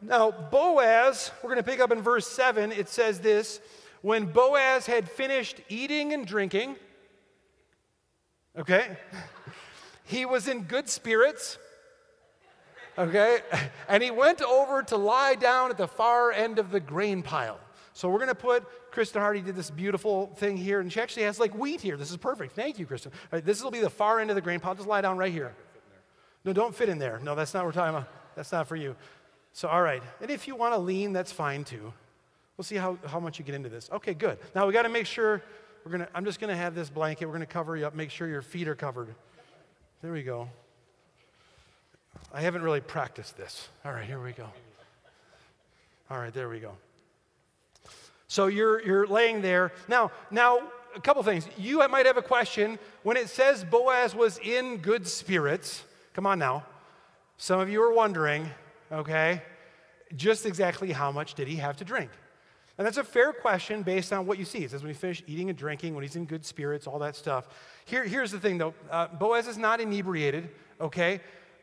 Now, 0.00 0.32
Boaz, 0.32 1.30
we're 1.42 1.50
to 1.62 1.70
pick 1.70 1.80
up 1.80 1.92
in 1.92 2.02
verse 2.02 2.26
7. 2.26 2.72
It 2.72 2.88
says 2.88 3.20
this 3.20 3.60
When 4.00 4.26
Boaz 4.26 4.86
had 4.86 5.08
finished 5.08 5.60
eating 5.68 6.12
and 6.12 6.26
drinking, 6.26 6.76
okay, 8.58 8.96
he 10.04 10.24
was 10.24 10.48
in 10.48 10.62
good 10.62 10.88
spirits, 10.88 11.58
okay, 12.98 13.40
and 13.88 14.02
he 14.02 14.10
went 14.10 14.42
over 14.42 14.82
to 14.84 14.96
lie 14.96 15.36
down 15.36 15.70
at 15.70 15.76
the 15.76 15.88
far 15.88 16.32
end 16.32 16.58
of 16.58 16.70
the 16.70 16.80
grain 16.80 17.22
pile. 17.22 17.60
So 17.94 18.08
we're 18.08 18.18
going 18.18 18.28
to 18.28 18.34
put, 18.34 18.64
Kristen 18.90 19.20
Hardy 19.20 19.40
did 19.40 19.54
this 19.54 19.70
beautiful 19.70 20.28
thing 20.36 20.56
here, 20.56 20.80
and 20.80 20.92
she 20.92 21.00
actually 21.00 21.24
has 21.24 21.38
like 21.38 21.54
wheat 21.54 21.80
here. 21.80 21.96
This 21.96 22.10
is 22.10 22.16
perfect. 22.16 22.54
Thank 22.54 22.78
you, 22.78 22.86
Kristen. 22.86 23.12
This 23.30 23.62
will 23.62 23.70
be 23.70 23.80
the 23.80 23.90
far 23.90 24.20
end 24.20 24.30
of 24.30 24.36
the 24.36 24.42
grain 24.42 24.60
pile. 24.60 24.74
Just 24.74 24.88
lie 24.88 25.02
down 25.02 25.18
right 25.18 25.32
here. 25.32 25.54
No, 26.44 26.52
don't 26.52 26.74
fit 26.74 26.88
in 26.88 26.98
there. 26.98 27.20
No, 27.22 27.34
that's 27.34 27.52
not 27.54 27.60
what 27.60 27.66
we're 27.66 27.80
talking 27.80 27.96
about. 27.96 28.08
That's 28.34 28.50
not 28.50 28.66
for 28.66 28.76
you. 28.76 28.96
So, 29.52 29.68
all 29.68 29.82
right. 29.82 30.02
And 30.20 30.30
if 30.30 30.48
you 30.48 30.56
want 30.56 30.74
to 30.74 30.78
lean, 30.78 31.12
that's 31.12 31.30
fine 31.30 31.64
too. 31.64 31.92
We'll 32.56 32.64
see 32.64 32.76
how, 32.76 32.98
how 33.06 33.20
much 33.20 33.38
you 33.38 33.44
get 33.44 33.54
into 33.54 33.68
this. 33.68 33.90
Okay, 33.92 34.14
good. 34.14 34.38
Now 34.54 34.66
we 34.66 34.72
got 34.72 34.82
to 34.82 34.88
make 34.88 35.06
sure 35.06 35.42
we're 35.84 35.92
going 35.92 36.02
to, 36.02 36.08
I'm 36.14 36.24
just 36.24 36.40
going 36.40 36.50
to 36.50 36.56
have 36.56 36.74
this 36.74 36.88
blanket. 36.88 37.26
We're 37.26 37.32
going 37.32 37.40
to 37.40 37.46
cover 37.46 37.76
you 37.76 37.86
up, 37.86 37.94
make 37.94 38.10
sure 38.10 38.26
your 38.28 38.42
feet 38.42 38.68
are 38.68 38.74
covered. 38.74 39.14
There 40.00 40.12
we 40.12 40.22
go. 40.22 40.48
I 42.32 42.40
haven't 42.40 42.62
really 42.62 42.80
practiced 42.80 43.36
this. 43.36 43.68
All 43.84 43.92
right, 43.92 44.04
here 44.04 44.22
we 44.22 44.32
go. 44.32 44.46
All 46.10 46.18
right, 46.18 46.32
there 46.32 46.48
we 46.48 46.60
go. 46.60 46.72
So 48.32 48.46
you're, 48.46 48.82
you're 48.82 49.06
laying 49.06 49.42
there. 49.42 49.72
Now, 49.88 50.10
now, 50.30 50.62
a 50.96 51.00
couple 51.02 51.22
things. 51.22 51.46
You 51.58 51.86
might 51.88 52.06
have 52.06 52.16
a 52.16 52.22
question. 52.22 52.78
When 53.02 53.18
it 53.18 53.28
says 53.28 53.62
Boaz 53.62 54.14
was 54.14 54.38
in 54.38 54.78
good 54.78 55.06
spirits, 55.06 55.84
come 56.14 56.26
on 56.26 56.38
now. 56.38 56.64
Some 57.36 57.60
of 57.60 57.68
you 57.68 57.82
are 57.82 57.92
wondering, 57.92 58.48
okay, 58.90 59.42
just 60.16 60.46
exactly 60.46 60.92
how 60.92 61.12
much 61.12 61.34
did 61.34 61.46
he 61.46 61.56
have 61.56 61.76
to 61.76 61.84
drink? 61.84 62.08
And 62.78 62.86
that's 62.86 62.96
a 62.96 63.04
fair 63.04 63.34
question 63.34 63.82
based 63.82 64.14
on 64.14 64.24
what 64.24 64.38
you 64.38 64.46
see. 64.46 64.60
It 64.60 64.70
says 64.70 64.82
when 64.82 64.90
he 64.90 64.98
finished 64.98 65.24
eating 65.26 65.50
and 65.50 65.58
drinking, 65.58 65.94
when 65.94 66.02
he's 66.02 66.16
in 66.16 66.24
good 66.24 66.46
spirits, 66.46 66.86
all 66.86 67.00
that 67.00 67.16
stuff. 67.16 67.48
Here, 67.84 68.02
here's 68.02 68.30
the 68.30 68.40
thing 68.40 68.56
though 68.56 68.72
uh, 68.90 69.08
Boaz 69.08 69.46
is 69.46 69.58
not 69.58 69.78
inebriated, 69.78 70.48
okay? 70.80 71.20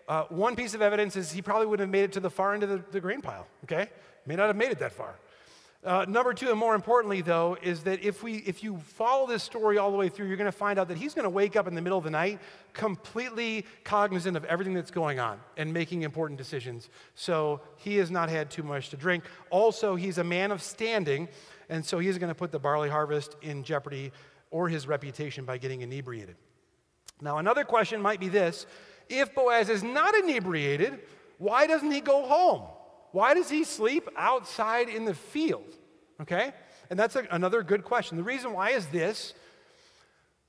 Uh, 0.08 0.26
one 0.26 0.56
piece 0.56 0.76
of 0.76 0.84
evidence 0.84 1.16
is 1.16 1.32
he 1.32 1.42
probably 1.42 1.66
wouldn't 1.66 1.88
have 1.88 1.92
made 1.92 2.04
it 2.04 2.12
to 2.12 2.20
the 2.20 2.30
far 2.30 2.54
end 2.54 2.62
of 2.62 2.70
the, 2.70 2.84
the 2.92 3.02
grain 3.02 3.22
pile, 3.22 3.48
okay? 3.64 3.90
May 4.28 4.36
not 4.36 4.46
have 4.46 4.56
made 4.56 4.70
it 4.70 4.78
that 4.78 4.92
far. 4.92 5.16
Uh, 5.82 6.06
number 6.10 6.34
two, 6.34 6.50
and 6.50 6.60
more 6.60 6.76
importantly, 6.76 7.22
though, 7.22 7.58
is 7.62 7.84
that 7.84 8.04
if, 8.04 8.22
we, 8.22 8.38
if 8.40 8.62
you 8.62 8.78
follow 8.80 9.26
this 9.26 9.42
story 9.42 9.78
all 9.78 9.92
the 9.92 9.98
way 9.98 10.10
through, 10.10 10.28
you're 10.28 10.36
going 10.36 10.46
to 10.46 10.52
find 10.52 10.78
out 10.78 10.90
that 10.90 10.98
he's 10.98 11.14
going 11.14 11.24
to 11.24 11.30
wake 11.30 11.56
up 11.56 11.68
in 11.68 11.76
the 11.76 11.82
middle 11.82 11.98
of 11.98 12.04
the 12.04 12.10
night 12.10 12.40
completely 12.74 13.66
cognizant 13.86 14.36
of 14.36 14.44
everything 14.46 14.74
that's 14.74 14.92
going 14.92 15.22
on 15.22 15.40
and 15.56 15.74
making 15.74 16.02
important 16.02 16.38
decisions. 16.38 16.90
So 17.16 17.62
he 17.78 17.96
has 17.96 18.12
not 18.12 18.28
had 18.28 18.50
too 18.50 18.62
much 18.62 18.90
to 18.90 18.98
drink. 18.98 19.24
Also, 19.52 19.96
he's 19.96 20.18
a 20.18 20.24
man 20.24 20.52
of 20.52 20.62
standing, 20.62 21.30
and 21.70 21.86
so 21.86 21.98
he's 22.00 22.18
going 22.18 22.30
to 22.30 22.36
put 22.36 22.52
the 22.52 22.60
barley 22.60 22.90
harvest 22.90 23.38
in 23.42 23.64
jeopardy 23.64 24.12
or 24.52 24.68
his 24.68 24.86
reputation 24.86 25.46
by 25.46 25.58
getting 25.58 25.80
inebriated. 25.80 26.36
Now, 27.22 27.38
another 27.38 27.64
question 27.64 28.02
might 28.02 28.20
be 28.20 28.28
this 28.28 28.66
if 29.08 29.34
Boaz 29.34 29.70
is 29.70 29.82
not 29.82 30.14
inebriated, 30.14 31.00
why 31.38 31.68
doesn't 31.68 31.92
he 31.92 32.02
go 32.02 32.26
home? 32.28 32.64
Why 33.12 33.34
does 33.34 33.50
he 33.50 33.64
sleep 33.64 34.08
outside 34.16 34.90
in 34.90 35.06
the 35.06 35.14
field? 35.14 35.76
Okay? 36.22 36.54
And 36.90 37.00
that's 37.00 37.16
a, 37.16 37.28
another 37.32 37.64
good 37.64 37.84
question. 37.84 38.18
The 38.18 38.24
reason 38.24 38.54
why 38.54 38.72
is 38.72 38.88
this 38.88 39.34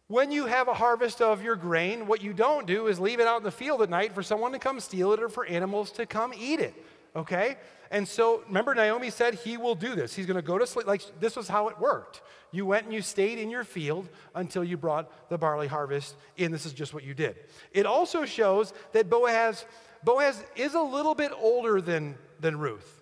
when 0.09 0.33
you 0.33 0.47
have 0.47 0.67
a 0.67 0.75
harvest 0.75 1.23
of 1.23 1.41
your 1.41 1.55
grain, 1.55 2.09
what 2.09 2.21
you 2.21 2.33
don't 2.33 2.67
do 2.67 2.89
is 2.89 2.99
leave 2.99 3.21
it 3.21 3.29
out 3.29 3.37
in 3.37 3.45
the 3.45 3.51
field 3.53 3.81
at 3.81 3.89
night 3.89 4.13
for 4.13 4.25
someone 4.25 4.51
to 4.51 4.59
come 4.59 4.81
steal 4.81 5.13
it 5.13 5.23
or 5.23 5.29
for 5.29 5.47
animals 5.47 5.93
to 5.93 6.05
come 6.05 6.33
eat 6.37 6.59
it. 6.59 6.75
okay? 7.15 7.57
And 7.93 8.07
so 8.07 8.43
remember, 8.47 8.75
Naomi 8.75 9.11
said 9.11 9.35
he 9.35 9.57
will 9.57 9.75
do 9.75 9.95
this. 9.95 10.15
He's 10.15 10.27
going 10.27 10.37
to 10.37 10.43
go 10.43 10.59
to 10.59 10.67
sleep. 10.67 10.87
Like 10.87 11.03
this 11.21 11.37
was 11.37 11.49
how 11.49 11.69
it 11.69 11.79
worked. 11.79 12.23
You 12.53 12.67
went 12.67 12.87
and 12.87 12.95
you 12.95 13.03
stayed 13.03 13.39
in 13.39 13.51
your 13.51 13.65
field 13.65 14.09
until 14.35 14.65
you 14.65 14.77
brought 14.77 15.29
the 15.29 15.39
barley 15.39 15.69
harvest 15.69 16.17
in. 16.37 16.51
This 16.51 16.67
is 16.67 16.73
just 16.73 16.93
what 16.93 17.05
you 17.05 17.15
did. 17.15 17.37
It 17.73 17.87
also 17.87 18.25
shows 18.25 18.73
that 18.93 19.09
Boaz, 19.09 19.65
Boaz 20.03 20.43
is 20.57 20.75
a 20.75 20.83
little 20.83 21.15
bit 21.15 21.33
older 21.41 21.81
than, 21.81 22.17
than 22.41 22.59
Ruth. 22.59 23.01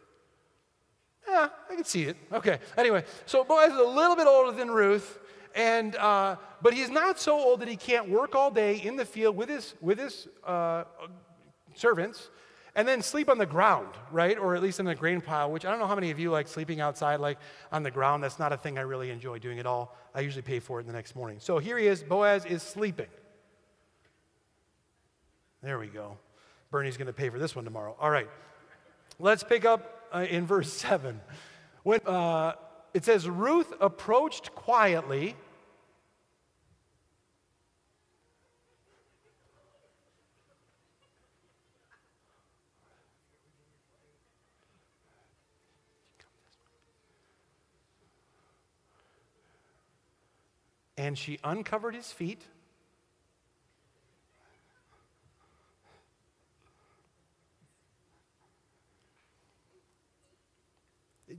Yeah, 1.29 1.49
I 1.71 1.75
can 1.75 1.85
see 1.85 2.05
it. 2.05 2.17
Okay. 2.33 2.59
Anyway, 2.77 3.05
so 3.27 3.45
Boaz 3.45 3.73
is 3.73 3.79
a 3.79 3.83
little 3.83 4.17
bit 4.17 4.27
older 4.27 4.57
than 4.57 4.71
Ruth, 4.71 5.19
and 5.55 5.95
uh, 5.97 6.37
but 6.63 6.73
he's 6.73 6.91
not 6.91 7.21
so 7.21 7.39
old 7.39 7.61
that 7.61 7.69
he 7.69 7.77
can't 7.77 8.09
work 8.09 8.35
all 8.35 8.51
day 8.51 8.77
in 8.77 8.97
the 8.97 9.05
field 9.05 9.37
with 9.37 9.49
his 9.49 9.75
with 9.81 9.99
his 9.99 10.27
uh, 10.45 10.85
servants, 11.75 12.31
and 12.75 12.89
then 12.89 13.03
sleep 13.03 13.29
on 13.29 13.37
the 13.37 13.47
ground, 13.47 13.89
right? 14.11 14.39
Or 14.39 14.55
at 14.55 14.63
least 14.63 14.81
in 14.81 14.87
the 14.87 14.95
grain 14.95 15.21
pile. 15.21 15.51
Which 15.51 15.67
I 15.67 15.71
don't 15.71 15.81
know 15.81 15.87
how 15.87 15.95
many 15.95 16.11
of 16.11 16.19
you 16.19 16.31
like 16.31 16.49
sleeping 16.49 16.81
outside, 16.81 17.21
like 17.21 17.39
on 17.73 17.83
the 17.83 17.91
ground. 17.91 18.23
That's 18.23 18.39
not 18.39 18.53
a 18.53 18.57
thing 18.57 18.79
I 18.79 18.83
really 18.83 19.11
enjoy 19.11 19.39
doing 19.39 19.59
at 19.59 19.67
all. 19.67 19.95
I 20.15 20.21
usually 20.21 20.43
pay 20.43 20.61
for 20.61 20.79
it 20.79 20.83
in 20.83 20.87
the 20.87 20.95
next 20.95 21.15
morning. 21.15 21.39
So 21.41 21.59
here 21.59 21.77
he 21.77 21.87
is. 21.87 22.03
Boaz 22.03 22.47
is 22.47 22.63
sleeping. 22.63 23.09
There 25.63 25.79
we 25.79 25.89
go. 25.89 26.17
Bernie's 26.71 26.97
going 26.97 27.07
to 27.07 27.13
pay 27.13 27.31
for 27.31 27.39
this 27.39 27.57
one 27.57 27.65
tomorrow. 27.65 27.97
All 28.01 28.11
right. 28.11 28.29
Let's 29.21 29.43
pick 29.43 29.65
up 29.65 30.07
uh, 30.13 30.27
in 30.31 30.47
verse 30.47 30.73
7. 30.73 31.21
When 31.83 32.01
uh, 32.07 32.53
it 32.95 33.05
says, 33.05 33.29
Ruth 33.29 33.73
approached 33.81 34.55
quietly. 34.55 35.35
And 50.97 51.17
she 51.19 51.39
uncovered 51.43 51.95
his 51.95 52.13
feet 52.13 52.45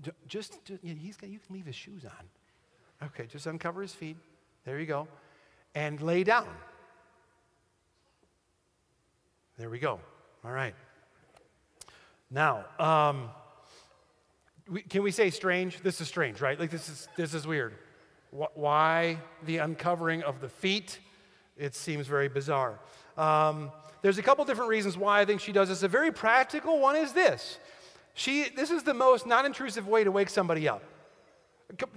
Just, 0.02 0.16
just 0.28 0.60
he's 0.82 1.18
got, 1.18 1.30
you 1.30 1.40
can 1.40 1.56
leave 1.56 1.66
his 1.66 1.76
shoes 1.76 2.06
on. 2.06 3.08
Okay, 3.08 3.26
just 3.28 3.48
uncover 3.48 3.82
his 3.82 3.94
feet. 3.94 4.18
There 4.66 4.80
you 4.80 4.86
go. 4.86 5.08
And 5.76 6.02
lay 6.02 6.24
down. 6.24 6.48
There 9.58 9.70
we 9.70 9.80
go. 9.80 10.00
All 10.46 10.52
right. 10.52 10.74
Now, 12.32 12.66
um, 12.80 13.30
we, 14.70 14.82
can 14.82 15.04
we 15.04 15.12
say 15.12 15.30
strange? 15.30 15.82
This 15.82 16.00
is 16.00 16.08
strange, 16.08 16.42
right? 16.42 16.60
Like 16.60 16.72
this 16.72 16.88
is 16.88 17.08
this 17.18 17.34
is 17.34 17.48
weird. 17.48 17.74
Wh- 18.32 18.56
why 18.56 19.18
the 19.46 19.58
uncovering 19.58 20.24
of 20.24 20.40
the 20.40 20.50
feet? 20.50 21.00
It 21.58 21.76
seems 21.76 22.08
very 22.08 22.30
bizarre. 22.30 22.80
Um, 23.18 23.72
there's 24.02 24.18
a 24.18 24.22
couple 24.22 24.46
different 24.46 24.70
reasons 24.70 24.98
why 24.98 25.20
I 25.20 25.26
think 25.26 25.42
she 25.42 25.52
does 25.52 25.68
this. 25.68 25.84
A 25.84 25.88
very 25.88 26.12
practical 26.12 26.80
one 26.80 26.96
is 26.96 27.12
this 27.12 27.60
she, 28.20 28.50
this 28.50 28.70
is 28.70 28.84
the 28.84 28.94
most 28.94 29.26
non 29.26 29.46
intrusive 29.46 29.88
way 29.88 30.04
to 30.04 30.12
wake 30.12 30.30
somebody 30.30 30.68
up. 30.68 30.84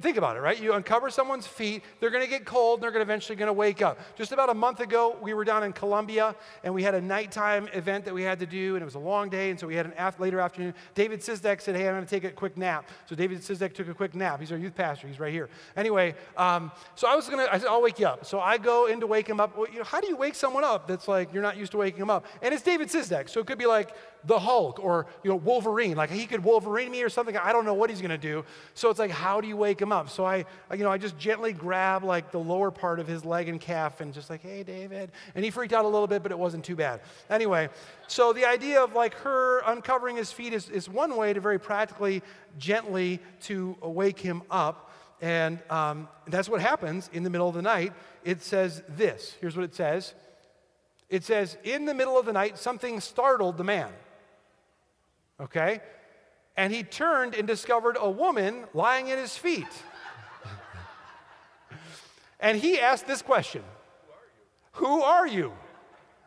Think 0.01 0.19
about 0.19 0.37
it, 0.37 0.41
right? 0.41 0.61
You 0.61 0.75
uncover 0.75 1.11
someone's 1.11 1.47
feet, 1.47 1.83
they're 1.99 2.11
going 2.11 2.23
to 2.23 2.31
get 2.31 2.45
cold, 2.45 2.79
and 2.79 2.85
they're 2.85 2.91
going 2.93 3.05
to 3.05 3.11
eventually 3.11 3.35
going 3.35 3.49
to 3.49 3.55
wake 3.55 3.83
up. 3.83 3.99
Just 4.17 4.31
about 4.31 4.49
a 4.49 4.55
month 4.55 4.79
ago, 4.79 5.17
we 5.21 5.35
were 5.35 5.45
down 5.45 5.65
in 5.65 5.73
Columbia, 5.73 6.37
and 6.63 6.73
we 6.73 6.85
had 6.85 6.95
a 6.95 7.01
nighttime 7.01 7.69
event 7.73 8.05
that 8.05 8.15
we 8.15 8.23
had 8.23 8.39
to 8.39 8.47
do, 8.47 8.77
and 8.77 8.83
it 8.83 8.85
was 8.85 8.95
a 8.95 9.01
long 9.01 9.31
day, 9.31 9.51
and 9.51 9.59
so 9.59 9.67
we 9.67 9.75
had 9.75 9.87
an 9.87 9.95
af- 9.99 10.21
later 10.21 10.39
afternoon. 10.39 10.75
David 10.95 11.21
Sizdek 11.21 11.61
said, 11.61 11.75
hey, 11.75 11.89
I'm 11.89 11.95
going 11.95 12.05
to 12.05 12.11
take 12.11 12.23
a 12.23 12.31
quick 12.31 12.57
nap. 12.57 12.89
So 13.07 13.17
David 13.17 13.39
Sizdek 13.39 13.73
took 13.73 13.89
a 13.89 13.95
quick 13.95 14.15
nap. 14.15 14.39
He's 14.39 14.53
our 14.53 14.59
youth 14.59 14.77
pastor. 14.77 15.09
He's 15.09 15.19
right 15.19 15.33
here. 15.33 15.49
Anyway, 15.75 16.15
um, 16.37 16.71
so 16.95 17.09
I 17.09 17.17
was 17.17 17.27
going 17.27 17.45
to, 17.45 17.53
I 17.53 17.59
said, 17.59 17.69
I'll 17.69 17.83
wake 17.83 17.99
you 17.99 18.07
up. 18.07 18.27
So 18.27 18.39
I 18.39 18.59
go 18.59 18.87
in 18.87 19.01
to 19.01 19.07
wake 19.07 19.27
him 19.27 19.41
up. 19.41 19.57
Well, 19.57 19.69
you 19.73 19.79
know, 19.79 19.85
how 19.85 20.01
do 20.01 20.07
you 20.07 20.17
wake 20.17 20.35
someone 20.37 20.63
up 20.63 20.87
that's 20.87 21.09
like, 21.09 21.33
you're 21.33 21.43
not 21.43 21.57
used 21.57 21.73
to 21.73 21.79
waking 21.79 21.99
them 21.99 22.11
up? 22.11 22.27
And 22.43 22.53
it's 22.53 22.63
David 22.63 22.89
Sizdek, 22.89 23.31
so 23.31 23.41
it 23.41 23.47
could 23.47 23.59
be 23.59 23.67
like, 23.67 23.97
the 24.25 24.39
Hulk 24.39 24.79
or 24.83 25.07
you 25.23 25.31
know 25.31 25.37
Wolverine. 25.37 25.97
Like 25.97 26.11
he 26.11 26.27
could 26.27 26.45
Wolverine 26.45 26.91
me 26.91 27.03
or 27.03 27.09
something. 27.09 27.37
I 27.37 27.53
don't 27.53 27.65
know 27.65 27.75
what 27.75 27.91
he's 27.91 28.01
going 28.01 28.11
to 28.11 28.19
do. 28.19 28.45
So 28.75 28.91
it's 28.91 28.99
like, 28.99 29.11
how 29.11 29.41
do 29.41 29.49
you 29.49 29.57
wake 29.57 29.81
him 29.81 29.93
up? 29.93 30.11
So 30.11 30.25
I, 30.25 30.45
you 30.73 30.79
know, 30.79 30.91
I 30.91 30.99
just 30.99 31.19
gently 31.19 31.53
grab 31.53 32.05
like 32.05 32.31
the 32.31 32.39
lower 32.39 32.71
part 32.71 33.01
of 33.01 33.07
his 33.07 33.25
leg 33.25 33.49
and 33.49 33.61
calf 33.61 34.01
and 34.01 34.13
just 34.13 34.31
like, 34.31 34.43
hey, 34.43 34.63
David. 34.63 35.13
And 35.35 35.45
he 35.45 35.51
freaked 35.51 35.73
out 35.73 35.85
a 35.85 35.89
little 35.89 36.07
bit, 36.07 36.23
but 36.23 36.33
it 36.33 36.39
wasn't 36.39 36.65
too 36.65 36.77
bad. 36.77 37.01
Anyway, 37.31 37.69
so 38.07 38.33
the 38.33 38.47
idea 38.47 38.83
of 38.83 38.95
like 38.95 39.15
her 39.15 39.61
uncovering 39.67 40.17
his 40.17 40.33
feet 40.33 40.53
is, 40.53 40.69
is 40.69 40.89
one 40.89 41.17
way 41.17 41.33
to 41.33 41.41
very 41.41 41.59
practically, 41.59 42.23
gently 42.59 43.21
to 43.43 43.77
wake 43.83 44.19
him 44.19 44.43
up. 44.51 44.91
And 45.21 45.61
um, 45.71 46.09
that's 46.27 46.49
what 46.49 46.61
happens 46.61 47.09
in 47.13 47.23
the 47.23 47.31
middle 47.31 47.49
of 47.49 47.55
the 47.55 47.63
night. 47.63 47.93
It 48.25 48.43
says 48.43 48.83
this. 48.89 49.37
Here's 49.41 49.57
what 49.57 49.65
it 49.65 49.75
says. 49.75 50.15
It 51.09 51.25
says, 51.25 51.57
in 51.63 51.85
the 51.85 51.95
middle 51.95 52.19
of 52.19 52.27
the 52.27 52.33
night, 52.33 52.59
something 52.59 52.99
startled 52.99 53.59
the 53.59 53.65
man. 53.65 53.91
Okay? 55.41 55.81
And 56.57 56.73
he 56.73 56.83
turned 56.83 57.35
and 57.35 57.47
discovered 57.47 57.97
a 57.99 58.11
woman 58.11 58.65
lying 58.75 59.11
at 59.11 59.19
his 59.19 59.37
feet. 59.37 59.67
and 62.41 62.59
he 62.59 62.79
asked 62.79 63.07
this 63.07 63.23
question 63.23 63.63
Who 64.73 65.03
are 65.03 65.27
you? 65.27 65.53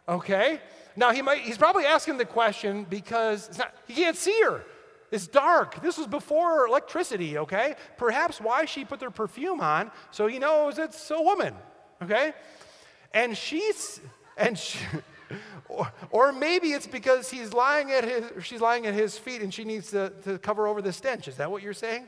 Okay? 0.07 0.59
Now 0.95 1.11
he 1.11 1.21
might 1.21 1.41
he's 1.41 1.57
probably 1.57 1.85
asking 1.85 2.17
the 2.17 2.25
question 2.25 2.85
because 2.89 3.57
not, 3.57 3.73
he 3.87 3.93
can't 3.93 4.17
see 4.17 4.39
her. 4.43 4.63
It's 5.11 5.27
dark. 5.27 5.81
This 5.81 5.97
was 5.97 6.07
before 6.07 6.65
electricity, 6.65 7.37
okay? 7.37 7.75
Perhaps 7.97 8.41
why 8.41 8.65
she 8.65 8.83
put 8.83 8.99
their 8.99 9.11
perfume 9.11 9.61
on 9.61 9.91
so 10.11 10.27
he 10.27 10.39
knows 10.39 10.79
it's 10.79 11.11
a 11.11 11.21
woman, 11.21 11.53
okay? 12.01 12.33
And 13.13 13.37
she's 13.37 14.01
and 14.37 14.57
she, 14.57 14.79
or, 15.69 15.91
or 16.09 16.31
maybe 16.31 16.69
it's 16.69 16.88
because 16.88 17.29
he's 17.29 17.53
lying 17.53 17.91
at 17.91 18.03
his, 18.03 18.45
she's 18.45 18.61
lying 18.61 18.86
at 18.86 18.93
his 18.93 19.17
feet 19.17 19.41
and 19.41 19.53
she 19.53 19.63
needs 19.63 19.91
to, 19.91 20.11
to 20.23 20.38
cover 20.39 20.67
over 20.67 20.81
the 20.81 20.93
stench. 20.93 21.27
Is 21.27 21.38
that 21.38 21.49
what 21.49 21.61
you're 21.61 21.73
saying? 21.73 22.07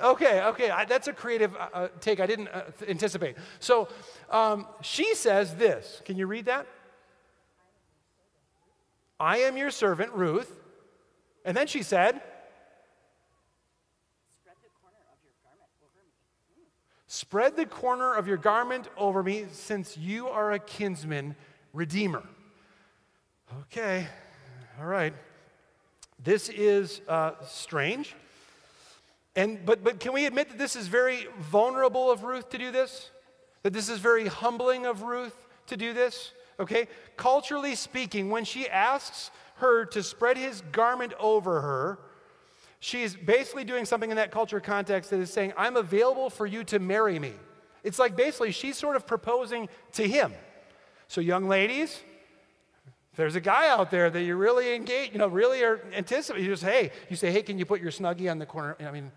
Okay, 0.00 0.42
okay, 0.42 0.70
I, 0.70 0.84
that's 0.84 1.08
a 1.08 1.12
creative 1.12 1.56
uh, 1.56 1.68
uh 1.74 1.88
take 2.00 2.20
I 2.20 2.26
didn't 2.26 2.48
uh, 2.48 2.62
anticipate. 2.88 3.36
So 3.58 3.88
um, 4.30 4.66
she 4.80 5.14
says 5.14 5.56
this. 5.56 6.02
Can 6.04 6.16
you 6.16 6.26
read 6.26 6.44
that? 6.44 6.66
I 9.18 9.38
am 9.38 9.56
your 9.56 9.70
servant, 9.70 10.12
Ruth. 10.12 10.54
And 11.44 11.56
then 11.56 11.66
she 11.66 11.82
said, 11.82 12.20
Spread 17.10 17.56
the 17.56 17.64
corner 17.64 18.14
of 18.14 18.28
your 18.28 18.36
garment 18.36 18.86
over 18.98 19.22
me, 19.22 19.46
since 19.50 19.96
you 19.96 20.28
are 20.28 20.52
a 20.52 20.58
kinsman 20.58 21.34
redeemer. 21.72 22.22
Okay, 23.56 24.06
all 24.78 24.86
right. 24.86 25.14
This 26.22 26.50
is 26.50 27.00
uh, 27.08 27.32
strange. 27.46 28.14
And, 29.36 29.64
but, 29.64 29.82
but 29.82 30.00
can 30.00 30.12
we 30.12 30.26
admit 30.26 30.50
that 30.50 30.58
this 30.58 30.76
is 30.76 30.88
very 30.88 31.28
vulnerable 31.38 32.10
of 32.10 32.24
Ruth 32.24 32.50
to 32.50 32.58
do 32.58 32.70
this? 32.70 33.10
That 33.62 33.72
this 33.72 33.88
is 33.88 34.00
very 34.00 34.26
humbling 34.26 34.84
of 34.84 35.02
Ruth 35.02 35.46
to 35.68 35.76
do 35.76 35.94
this? 35.94 36.32
Okay? 36.60 36.88
Culturally 37.16 37.74
speaking, 37.74 38.30
when 38.30 38.44
she 38.44 38.68
asks 38.68 39.30
her 39.56 39.86
to 39.86 40.02
spread 40.02 40.36
his 40.36 40.60
garment 40.72 41.14
over 41.18 41.60
her, 41.62 41.98
she's 42.80 43.16
basically 43.16 43.64
doing 43.64 43.84
something 43.84 44.10
in 44.10 44.16
that 44.16 44.30
culture 44.30 44.60
context 44.60 45.10
that 45.10 45.20
is 45.20 45.32
saying, 45.32 45.52
I'm 45.56 45.76
available 45.76 46.28
for 46.28 46.46
you 46.46 46.64
to 46.64 46.78
marry 46.78 47.18
me. 47.18 47.32
It's 47.82 47.98
like 47.98 48.16
basically 48.16 48.52
she's 48.52 48.76
sort 48.76 48.96
of 48.96 49.06
proposing 49.06 49.68
to 49.92 50.06
him. 50.06 50.34
So, 51.06 51.20
young 51.22 51.48
ladies, 51.48 52.00
there's 53.18 53.34
a 53.34 53.40
guy 53.40 53.68
out 53.68 53.90
there 53.90 54.08
that 54.08 54.22
you 54.22 54.36
really 54.36 54.76
engage, 54.76 55.10
you 55.12 55.18
know, 55.18 55.26
really 55.26 55.64
are 55.64 55.80
anticipating. 55.92 56.46
You 56.46 56.52
just, 56.52 56.62
hey, 56.62 56.92
you 57.10 57.16
say, 57.16 57.32
hey, 57.32 57.42
can 57.42 57.58
you 57.58 57.64
put 57.64 57.80
your 57.80 57.90
snuggie 57.90 58.30
on 58.30 58.38
the 58.38 58.46
corner? 58.46 58.76
I 58.78 58.92
mean, 58.92 59.10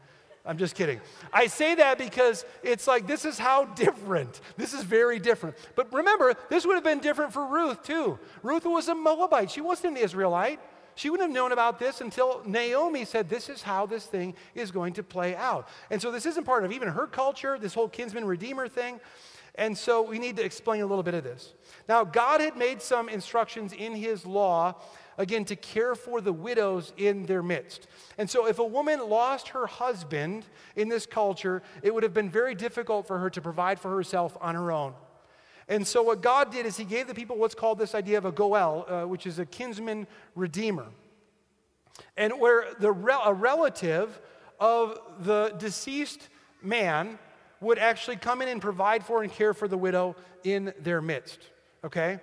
I'm 0.44 0.58
just 0.58 0.74
kidding. 0.74 1.00
I 1.32 1.46
say 1.46 1.76
that 1.76 2.00
because 2.00 2.44
it's 2.64 2.88
like 2.88 3.06
this 3.06 3.26
is 3.26 3.38
how 3.38 3.66
different. 3.66 4.42
This 4.58 4.74
is 4.74 4.84
very 4.84 5.20
different. 5.20 5.56
But 5.76 5.94
remember, 5.94 6.34
this 6.50 6.66
would 6.66 6.74
have 6.74 6.84
been 6.84 6.98
different 6.98 7.32
for 7.32 7.46
Ruth 7.46 7.84
too. 7.84 8.18
Ruth 8.42 8.66
was 8.66 8.88
a 8.88 8.96
Moabite. 8.96 9.52
She 9.52 9.62
wasn't 9.62 9.98
an 9.98 10.04
Israelite. 10.04 10.60
She 10.96 11.12
wouldn't 11.12 11.30
have 11.30 11.36
known 11.36 11.52
about 11.52 11.78
this 11.78 12.02
until 12.02 12.42
Naomi 12.44 13.06
said, 13.06 13.30
This 13.30 13.50
is 13.50 13.62
how 13.62 13.86
this 13.86 14.08
thing 14.08 14.34
is 14.56 14.72
going 14.72 14.94
to 14.94 15.04
play 15.04 15.36
out. 15.36 15.70
And 15.92 16.02
so 16.02 16.10
this 16.10 16.26
isn't 16.26 16.44
part 16.44 16.66
of 16.66 16.72
even 16.72 16.88
her 16.88 17.06
culture, 17.06 17.60
this 17.60 17.76
whole 17.76 17.88
kinsman 17.88 18.26
redeemer 18.26 18.68
thing. 18.68 19.00
And 19.56 19.78
so 19.78 20.02
we 20.02 20.18
need 20.18 20.38
to 20.38 20.44
explain 20.44 20.82
a 20.82 20.86
little 20.86 21.04
bit 21.04 21.14
of 21.14 21.24
this. 21.24 21.54
Now, 21.90 22.04
God 22.04 22.42
had 22.42 22.56
made 22.56 22.82
some 22.82 23.10
instructions 23.10 23.74
in 23.74 23.94
his 23.94 24.26
law, 24.26 24.76
again, 25.18 25.44
to 25.46 25.56
care 25.56 25.94
for 25.94 26.22
the 26.22 26.32
widows 26.32 26.94
in 26.96 27.26
their 27.26 27.44
midst. 27.44 27.88
And 28.18 28.30
so 28.30 28.48
if 28.48 28.60
a 28.60 28.64
woman 28.64 29.10
lost 29.10 29.50
her 29.50 29.68
husband 29.68 30.46
in 30.76 30.88
this 30.88 31.06
culture, 31.06 31.62
it 31.84 31.94
would 31.94 32.04
have 32.04 32.14
been 32.14 32.30
very 32.30 32.56
difficult 32.56 33.08
for 33.08 33.20
her 33.20 33.30
to 33.30 33.42
provide 33.42 33.80
for 33.80 33.94
herself 33.94 34.38
on 34.40 34.56
her 34.56 34.72
own. 34.72 34.94
And 35.68 35.86
so 35.86 36.02
what 36.02 36.22
God 36.22 36.52
did 36.52 36.66
is 36.66 36.78
he 36.78 36.86
gave 36.86 37.08
the 37.08 37.14
people 37.14 37.38
what's 37.38 37.56
called 37.56 37.78
this 37.78 37.94
idea 37.94 38.18
of 38.18 38.26
a 38.26 38.32
goel, 38.32 38.86
uh, 38.88 39.04
which 39.04 39.28
is 39.28 39.40
a 39.40 39.46
kinsman 39.46 40.08
redeemer. 40.36 40.88
and 42.18 42.40
where 42.40 42.74
the 42.80 42.92
rel- 42.92 43.22
a 43.26 43.34
relative 43.34 44.22
of 44.60 45.00
the 45.20 45.54
deceased 45.58 46.30
man 46.62 47.20
would 47.62 47.78
actually 47.78 48.18
come 48.18 48.42
in 48.42 48.48
and 48.48 48.62
provide 48.62 49.06
for 49.06 49.24
and 49.24 49.32
care 49.32 49.54
for 49.54 49.68
the 49.68 49.78
widow 49.78 50.16
in 50.44 50.74
their 50.80 51.02
midst. 51.02 51.40
Okay? 51.84 52.20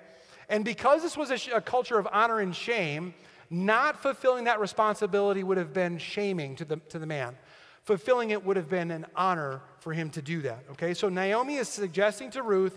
And 0.49 0.65
because 0.65 1.03
this 1.03 1.17
was 1.17 1.31
a, 1.31 1.57
a 1.57 1.61
culture 1.61 1.99
of 1.99 2.09
honor 2.13 2.41
and 2.41 2.55
shame, 2.55 3.15
not 3.51 4.03
fulfilling 4.03 4.45
that 4.45 4.61
responsibility 4.61 5.43
would 5.43 5.57
have 5.57 5.73
been 5.73 5.99
shaming 5.99 6.57
to 6.57 6.65
the, 6.65 6.77
to 6.89 6.99
the 6.99 7.07
man. 7.07 7.37
Fulfilling 7.85 8.31
it 8.31 8.45
would 8.45 8.57
have 8.57 8.69
been 8.69 8.91
an 8.91 9.07
honor 9.17 9.63
for 9.81 9.93
him 9.93 10.11
to 10.11 10.21
do 10.21 10.43
that. 10.43 10.65
Okay? 10.73 10.93
So 10.93 11.09
Naomi 11.09 11.57
is 11.57 11.69
suggesting 11.69 12.31
to 12.33 12.43
Ruth, 12.43 12.77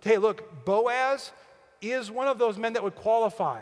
hey, 0.00 0.18
look, 0.18 0.64
Boaz 0.64 1.32
is 1.80 2.10
one 2.10 2.28
of 2.28 2.38
those 2.38 2.58
men 2.58 2.74
that 2.74 2.82
would 2.82 2.94
qualify. 2.94 3.60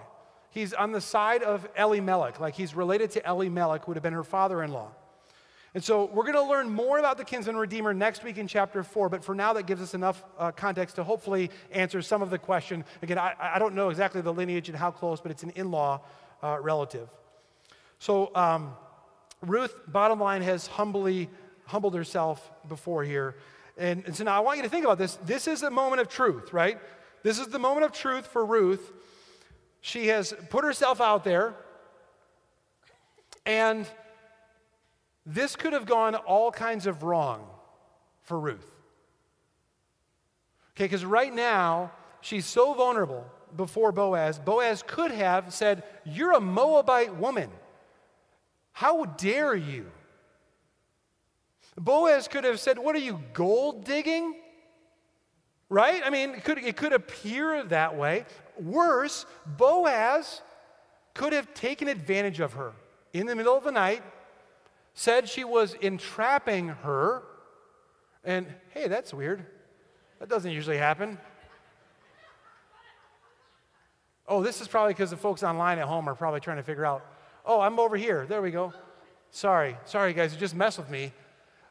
He's 0.51 0.74
on 0.74 0.92
the 0.92 1.01
side 1.01 1.42
of 1.42 1.66
Elimelech, 1.76 2.40
like 2.40 2.55
he's 2.55 2.74
related 2.74 3.12
to 3.12 3.28
Elimelech, 3.28 3.84
who 3.84 3.92
would 3.92 3.96
have 3.96 4.03
been 4.03 4.12
her 4.12 4.24
father 4.24 4.62
in 4.62 4.72
law. 4.72 4.90
And 5.75 5.85
so 5.85 6.07
we're 6.07 6.25
going 6.25 6.35
to 6.35 6.43
learn 6.43 6.68
more 6.68 6.99
about 6.99 7.16
the 7.16 7.25
kinsman 7.25 7.57
redeemer 7.57 7.95
next 7.95 8.25
week 8.25 8.39
in 8.39 8.49
chapter 8.49 8.83
four, 8.83 9.09
but 9.09 9.23
for 9.23 9.35
now, 9.35 9.53
that 9.53 9.66
gives 9.66 9.81
us 9.81 9.95
enough 9.95 10.25
uh, 10.37 10.51
context 10.51 10.97
to 10.97 11.05
hopefully 11.05 11.51
answer 11.71 12.03
some 12.03 12.23
of 12.23 12.31
the 12.31 12.39
question. 12.39 12.85
Again, 13.03 13.18
I, 13.18 13.35
I 13.39 13.59
don't 13.61 13.75
know 13.75 13.89
exactly 13.89 14.21
the 14.21 14.33
lineage 14.33 14.68
and 14.68 14.77
how 14.77 14.91
close, 14.91 15.21
but 15.21 15.31
it's 15.31 15.45
an 15.45 15.51
in 15.51 15.71
law 15.71 16.01
uh, 16.43 16.59
relative. 16.61 17.09
So, 18.01 18.35
um, 18.35 18.75
Ruth, 19.43 19.75
bottom 19.87 20.18
line, 20.18 20.43
has 20.43 20.66
humbly 20.66 21.29
humbled 21.66 21.95
herself 21.95 22.51
before 22.68 23.05
here. 23.05 23.37
And, 23.79 24.05
and 24.07 24.16
so 24.16 24.25
now 24.25 24.37
I 24.37 24.41
want 24.41 24.57
you 24.57 24.64
to 24.64 24.68
think 24.68 24.85
about 24.85 24.99
this. 24.99 25.16
This 25.25 25.47
is 25.47 25.62
a 25.62 25.71
moment 25.71 26.01
of 26.01 26.09
truth, 26.09 26.53
right? 26.53 26.79
This 27.23 27.39
is 27.39 27.47
the 27.47 27.59
moment 27.59 27.85
of 27.85 27.93
truth 27.93 28.27
for 28.27 28.45
Ruth. 28.45 28.93
She 29.81 30.09
has 30.09 30.35
put 30.51 30.64
herself 30.64 31.01
out 31.01 31.25
there, 31.25 31.55
and 33.47 33.87
this 35.35 35.55
could 35.55 35.72
have 35.72 35.87
gone 35.87 36.16
all 36.16 36.51
kinds 36.51 36.87
of 36.87 37.03
wrong 37.05 37.47
for 38.22 38.39
Ruth. 38.39 38.66
Okay, 40.74 40.85
because 40.85 41.05
right 41.05 41.33
now, 41.33 41.93
she's 42.20 42.47
so 42.47 42.74
vulnerable 42.74 43.24
before 43.57 43.93
Boaz. 43.93 44.39
Boaz 44.39 44.83
could 44.87 45.12
have 45.12 45.53
said, 45.55 45.85
You're 46.05 46.33
a 46.33 46.41
Moabite 46.41 47.14
woman. 47.16 47.51
How 48.72 49.05
dare 49.05 49.55
you? 49.55 49.87
Boaz 51.76 52.26
could 52.28 52.45
have 52.45 52.59
said, 52.59 52.78
What 52.78 52.97
are 52.97 53.01
you, 53.01 53.20
gold 53.33 53.85
digging? 53.85 54.35
Right? 55.68 56.03
I 56.05 56.11
mean, 56.11 56.31
it 56.31 56.45
could, 56.45 56.59
it 56.59 56.76
could 56.76 56.93
appear 56.93 57.62
that 57.64 57.97
way. 57.97 58.24
Worse, 58.59 59.26
Boaz 59.47 60.43
could 61.14 61.33
have 61.33 61.55
taken 61.55 61.87
advantage 61.87 62.41
of 62.41 62.55
her 62.55 62.72
in 63.12 63.26
the 63.26 63.37
middle 63.37 63.57
of 63.57 63.62
the 63.62 63.70
night, 63.70 64.03
said 65.01 65.26
she 65.26 65.44
was 65.44 65.72
entrapping 65.80 66.68
her, 66.68 67.22
and 68.22 68.46
hey, 68.74 68.86
that's 68.86 69.14
weird. 69.14 69.46
That 70.18 70.28
doesn't 70.28 70.51
usually 70.51 70.76
happen. 70.76 71.16
Oh, 74.28 74.42
this 74.42 74.61
is 74.61 74.68
probably 74.68 74.92
because 74.92 75.09
the 75.09 75.16
folks 75.16 75.42
online 75.42 75.78
at 75.78 75.86
home 75.86 76.07
are 76.07 76.14
probably 76.14 76.40
trying 76.40 76.59
to 76.59 76.62
figure 76.62 76.84
out, 76.84 77.03
oh, 77.46 77.62
I'm 77.62 77.80
over 77.80 77.96
here. 77.96 78.26
There 78.26 78.42
we 78.42 78.51
go. 78.51 78.74
Sorry, 79.30 79.74
sorry, 79.86 80.12
guys, 80.12 80.34
you 80.34 80.38
just 80.38 80.55
messed 80.55 80.76
with 80.76 80.90
me. 80.90 81.14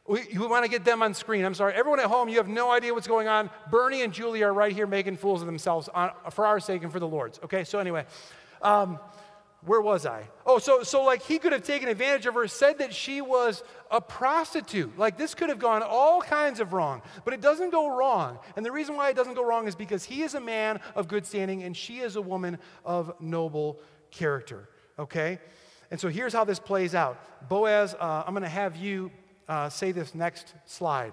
We, 0.08 0.22
we 0.32 0.48
want 0.48 0.64
to 0.64 0.70
get 0.70 0.84
them 0.84 1.00
on 1.00 1.14
screen. 1.14 1.44
I'm 1.44 1.54
sorry. 1.54 1.74
Everyone 1.74 2.00
at 2.00 2.06
home, 2.06 2.28
you 2.28 2.38
have 2.38 2.48
no 2.48 2.72
idea 2.72 2.92
what's 2.92 3.06
going 3.06 3.28
on. 3.28 3.48
Bernie 3.70 4.02
and 4.02 4.12
Julie 4.12 4.42
are 4.42 4.52
right 4.52 4.72
here 4.72 4.88
making 4.88 5.18
fools 5.18 5.40
of 5.40 5.46
themselves 5.46 5.88
on, 5.94 6.10
for 6.32 6.46
our 6.46 6.58
sake 6.58 6.82
and 6.82 6.90
for 6.90 6.98
the 6.98 7.06
Lord's. 7.06 7.38
Okay, 7.44 7.62
so 7.62 7.78
anyway, 7.78 8.06
um, 8.60 8.98
where 9.64 9.80
was 9.80 10.06
I? 10.06 10.28
Oh, 10.46 10.58
so, 10.58 10.82
so 10.82 11.04
like 11.04 11.22
he 11.22 11.38
could 11.38 11.52
have 11.52 11.62
taken 11.62 11.88
advantage 11.88 12.24
of 12.26 12.34
her, 12.34 12.48
said 12.48 12.78
that 12.78 12.94
she 12.94 13.20
was 13.20 13.62
a 13.90 14.00
prostitute. 14.00 14.96
Like 14.98 15.18
this 15.18 15.34
could 15.34 15.50
have 15.50 15.58
gone 15.58 15.82
all 15.82 16.22
kinds 16.22 16.60
of 16.60 16.72
wrong, 16.72 17.02
but 17.24 17.34
it 17.34 17.40
doesn't 17.40 17.70
go 17.70 17.94
wrong. 17.94 18.38
And 18.56 18.64
the 18.64 18.72
reason 18.72 18.96
why 18.96 19.10
it 19.10 19.16
doesn't 19.16 19.34
go 19.34 19.44
wrong 19.44 19.68
is 19.68 19.74
because 19.74 20.04
he 20.04 20.22
is 20.22 20.34
a 20.34 20.40
man 20.40 20.80
of 20.94 21.08
good 21.08 21.26
standing 21.26 21.62
and 21.62 21.76
she 21.76 21.98
is 21.98 22.16
a 22.16 22.22
woman 22.22 22.58
of 22.84 23.12
noble 23.20 23.80
character. 24.10 24.68
Okay? 24.98 25.38
And 25.90 26.00
so 26.00 26.08
here's 26.08 26.32
how 26.32 26.44
this 26.44 26.58
plays 26.58 26.94
out 26.94 27.20
Boaz, 27.48 27.94
uh, 27.94 28.24
I'm 28.26 28.32
going 28.32 28.42
to 28.42 28.48
have 28.48 28.76
you 28.76 29.10
uh, 29.48 29.68
say 29.68 29.92
this 29.92 30.14
next 30.14 30.54
slide. 30.64 31.12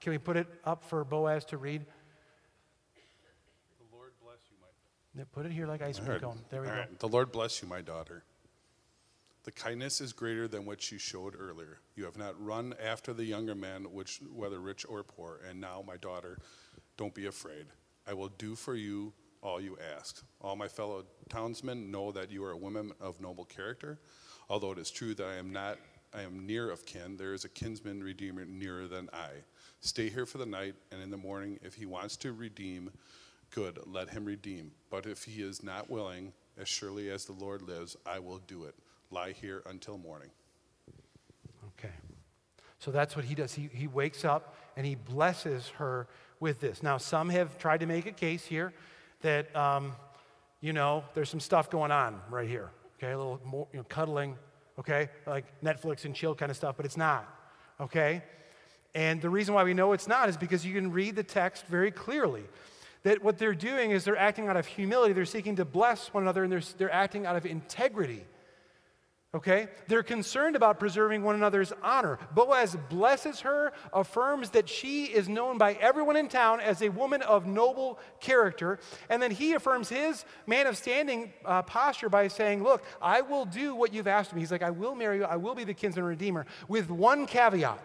Can 0.00 0.12
we 0.12 0.18
put 0.18 0.36
it 0.36 0.46
up 0.64 0.84
for 0.84 1.04
Boaz 1.04 1.44
to 1.46 1.56
read? 1.56 1.84
The 3.78 3.96
Lord 3.96 4.12
bless 4.22 4.38
you, 4.50 4.56
my 4.60 4.68
Yeah, 5.20 5.26
Put 5.32 5.44
it 5.44 5.52
here 5.52 5.66
like 5.66 5.82
ice 5.82 5.98
cream 5.98 6.12
right. 6.12 6.22
cone. 6.22 6.38
There 6.48 6.62
we 6.62 6.68
All 6.68 6.72
go. 6.72 6.80
right. 6.80 6.98
The 6.98 7.08
Lord 7.08 7.30
bless 7.30 7.60
you, 7.60 7.68
my 7.68 7.82
daughter. 7.82 8.24
The 9.44 9.52
kindness 9.52 10.00
is 10.00 10.14
greater 10.14 10.48
than 10.48 10.64
what 10.64 10.90
you 10.90 10.96
showed 10.96 11.34
earlier. 11.38 11.78
You 11.94 12.06
have 12.06 12.16
not 12.16 12.42
run 12.42 12.72
after 12.82 13.12
the 13.12 13.24
younger 13.24 13.54
men, 13.54 13.92
which 13.92 14.22
whether 14.34 14.58
rich 14.60 14.86
or 14.88 15.02
poor. 15.02 15.40
And 15.46 15.60
now, 15.60 15.84
my 15.86 15.98
daughter, 15.98 16.38
don't 16.96 17.14
be 17.14 17.26
afraid. 17.26 17.66
I 18.06 18.14
will 18.14 18.30
do 18.38 18.54
for 18.54 18.74
you 18.74 19.12
all 19.42 19.60
you 19.60 19.76
ask. 19.94 20.24
All 20.40 20.56
my 20.56 20.68
fellow 20.68 21.04
townsmen 21.28 21.90
know 21.90 22.12
that 22.12 22.30
you 22.30 22.42
are 22.44 22.52
a 22.52 22.56
woman 22.56 22.92
of 22.98 23.20
noble 23.20 23.44
character. 23.44 23.98
Although 24.48 24.72
it 24.72 24.78
is 24.78 24.90
true 24.90 25.14
that 25.16 25.26
I 25.26 25.34
am 25.36 25.52
not, 25.52 25.76
I 26.14 26.22
am 26.22 26.46
near 26.46 26.70
of 26.70 26.86
kin. 26.86 27.18
There 27.18 27.34
is 27.34 27.44
a 27.44 27.50
kinsman 27.50 28.02
redeemer 28.02 28.46
nearer 28.46 28.88
than 28.88 29.10
I. 29.12 29.28
Stay 29.80 30.08
here 30.08 30.24
for 30.24 30.38
the 30.38 30.46
night, 30.46 30.76
and 30.90 31.02
in 31.02 31.10
the 31.10 31.18
morning, 31.18 31.60
if 31.62 31.74
he 31.74 31.84
wants 31.84 32.16
to 32.18 32.32
redeem, 32.32 32.90
good, 33.50 33.78
let 33.86 34.10
him 34.10 34.24
redeem. 34.24 34.72
But 34.90 35.06
if 35.06 35.24
he 35.24 35.42
is 35.42 35.62
not 35.62 35.90
willing, 35.90 36.32
as 36.58 36.68
surely 36.68 37.10
as 37.10 37.24
the 37.24 37.32
Lord 37.32 37.62
lives, 37.62 37.96
I 38.06 38.18
will 38.18 38.38
do 38.38 38.64
it. 38.64 38.74
Lie 39.10 39.32
here 39.32 39.62
until 39.66 39.98
morning. 39.98 40.30
Okay. 41.78 41.94
So 42.78 42.90
that's 42.90 43.16
what 43.16 43.24
he 43.24 43.34
does. 43.34 43.54
He, 43.54 43.68
he 43.72 43.86
wakes 43.86 44.24
up 44.24 44.56
and 44.76 44.86
he 44.86 44.94
blesses 44.94 45.68
her 45.78 46.06
with 46.38 46.60
this. 46.60 46.82
Now, 46.82 46.96
some 46.96 47.28
have 47.28 47.58
tried 47.58 47.80
to 47.80 47.86
make 47.86 48.06
a 48.06 48.12
case 48.12 48.44
here 48.44 48.72
that, 49.20 49.54
um, 49.54 49.92
you 50.60 50.72
know, 50.72 51.04
there's 51.14 51.28
some 51.28 51.40
stuff 51.40 51.70
going 51.70 51.90
on 51.90 52.20
right 52.30 52.48
here. 52.48 52.70
Okay, 52.98 53.12
a 53.12 53.18
little 53.18 53.40
more, 53.44 53.66
you 53.72 53.78
know, 53.78 53.84
cuddling, 53.88 54.36
okay, 54.78 55.08
like 55.26 55.44
Netflix 55.62 56.04
and 56.04 56.14
chill 56.14 56.34
kind 56.34 56.50
of 56.50 56.56
stuff, 56.56 56.76
but 56.76 56.86
it's 56.86 56.96
not. 56.96 57.28
Okay? 57.80 58.22
And 58.94 59.20
the 59.20 59.30
reason 59.30 59.54
why 59.54 59.64
we 59.64 59.74
know 59.74 59.92
it's 59.92 60.08
not 60.08 60.28
is 60.28 60.36
because 60.36 60.66
you 60.66 60.74
can 60.74 60.90
read 60.90 61.16
the 61.16 61.22
text 61.22 61.66
very 61.66 61.90
clearly. 61.90 62.44
That 63.02 63.22
what 63.22 63.38
they're 63.38 63.54
doing 63.54 63.92
is 63.92 64.04
they're 64.04 64.16
acting 64.16 64.48
out 64.48 64.56
of 64.56 64.66
humility, 64.66 65.12
they're 65.12 65.24
seeking 65.24 65.56
to 65.56 65.64
bless 65.64 66.12
one 66.12 66.22
another, 66.22 66.44
and 66.44 66.52
they're, 66.52 66.62
they're 66.76 66.92
acting 66.92 67.26
out 67.26 67.36
of 67.36 67.46
integrity. 67.46 68.24
Okay? 69.32 69.68
They're 69.86 70.02
concerned 70.02 70.56
about 70.56 70.80
preserving 70.80 71.22
one 71.22 71.36
another's 71.36 71.72
honor. 71.84 72.18
Boaz 72.34 72.76
blesses 72.88 73.40
her, 73.40 73.72
affirms 73.92 74.50
that 74.50 74.68
she 74.68 75.04
is 75.04 75.28
known 75.28 75.56
by 75.56 75.74
everyone 75.74 76.16
in 76.16 76.28
town 76.28 76.60
as 76.60 76.82
a 76.82 76.88
woman 76.88 77.22
of 77.22 77.46
noble 77.46 78.00
character, 78.18 78.80
and 79.08 79.22
then 79.22 79.30
he 79.30 79.52
affirms 79.52 79.88
his 79.88 80.24
man 80.48 80.66
of 80.66 80.76
standing 80.76 81.32
uh, 81.44 81.62
posture 81.62 82.08
by 82.08 82.26
saying, 82.26 82.64
Look, 82.64 82.82
I 83.00 83.20
will 83.20 83.44
do 83.44 83.76
what 83.76 83.94
you've 83.94 84.08
asked 84.08 84.34
me. 84.34 84.40
He's 84.40 84.50
like, 84.50 84.62
I 84.62 84.70
will 84.70 84.96
marry 84.96 85.18
you, 85.18 85.24
I 85.24 85.36
will 85.36 85.54
be 85.54 85.64
the 85.64 85.74
kinsman 85.74 86.04
redeemer, 86.04 86.44
with 86.66 86.90
one 86.90 87.24
caveat. 87.26 87.80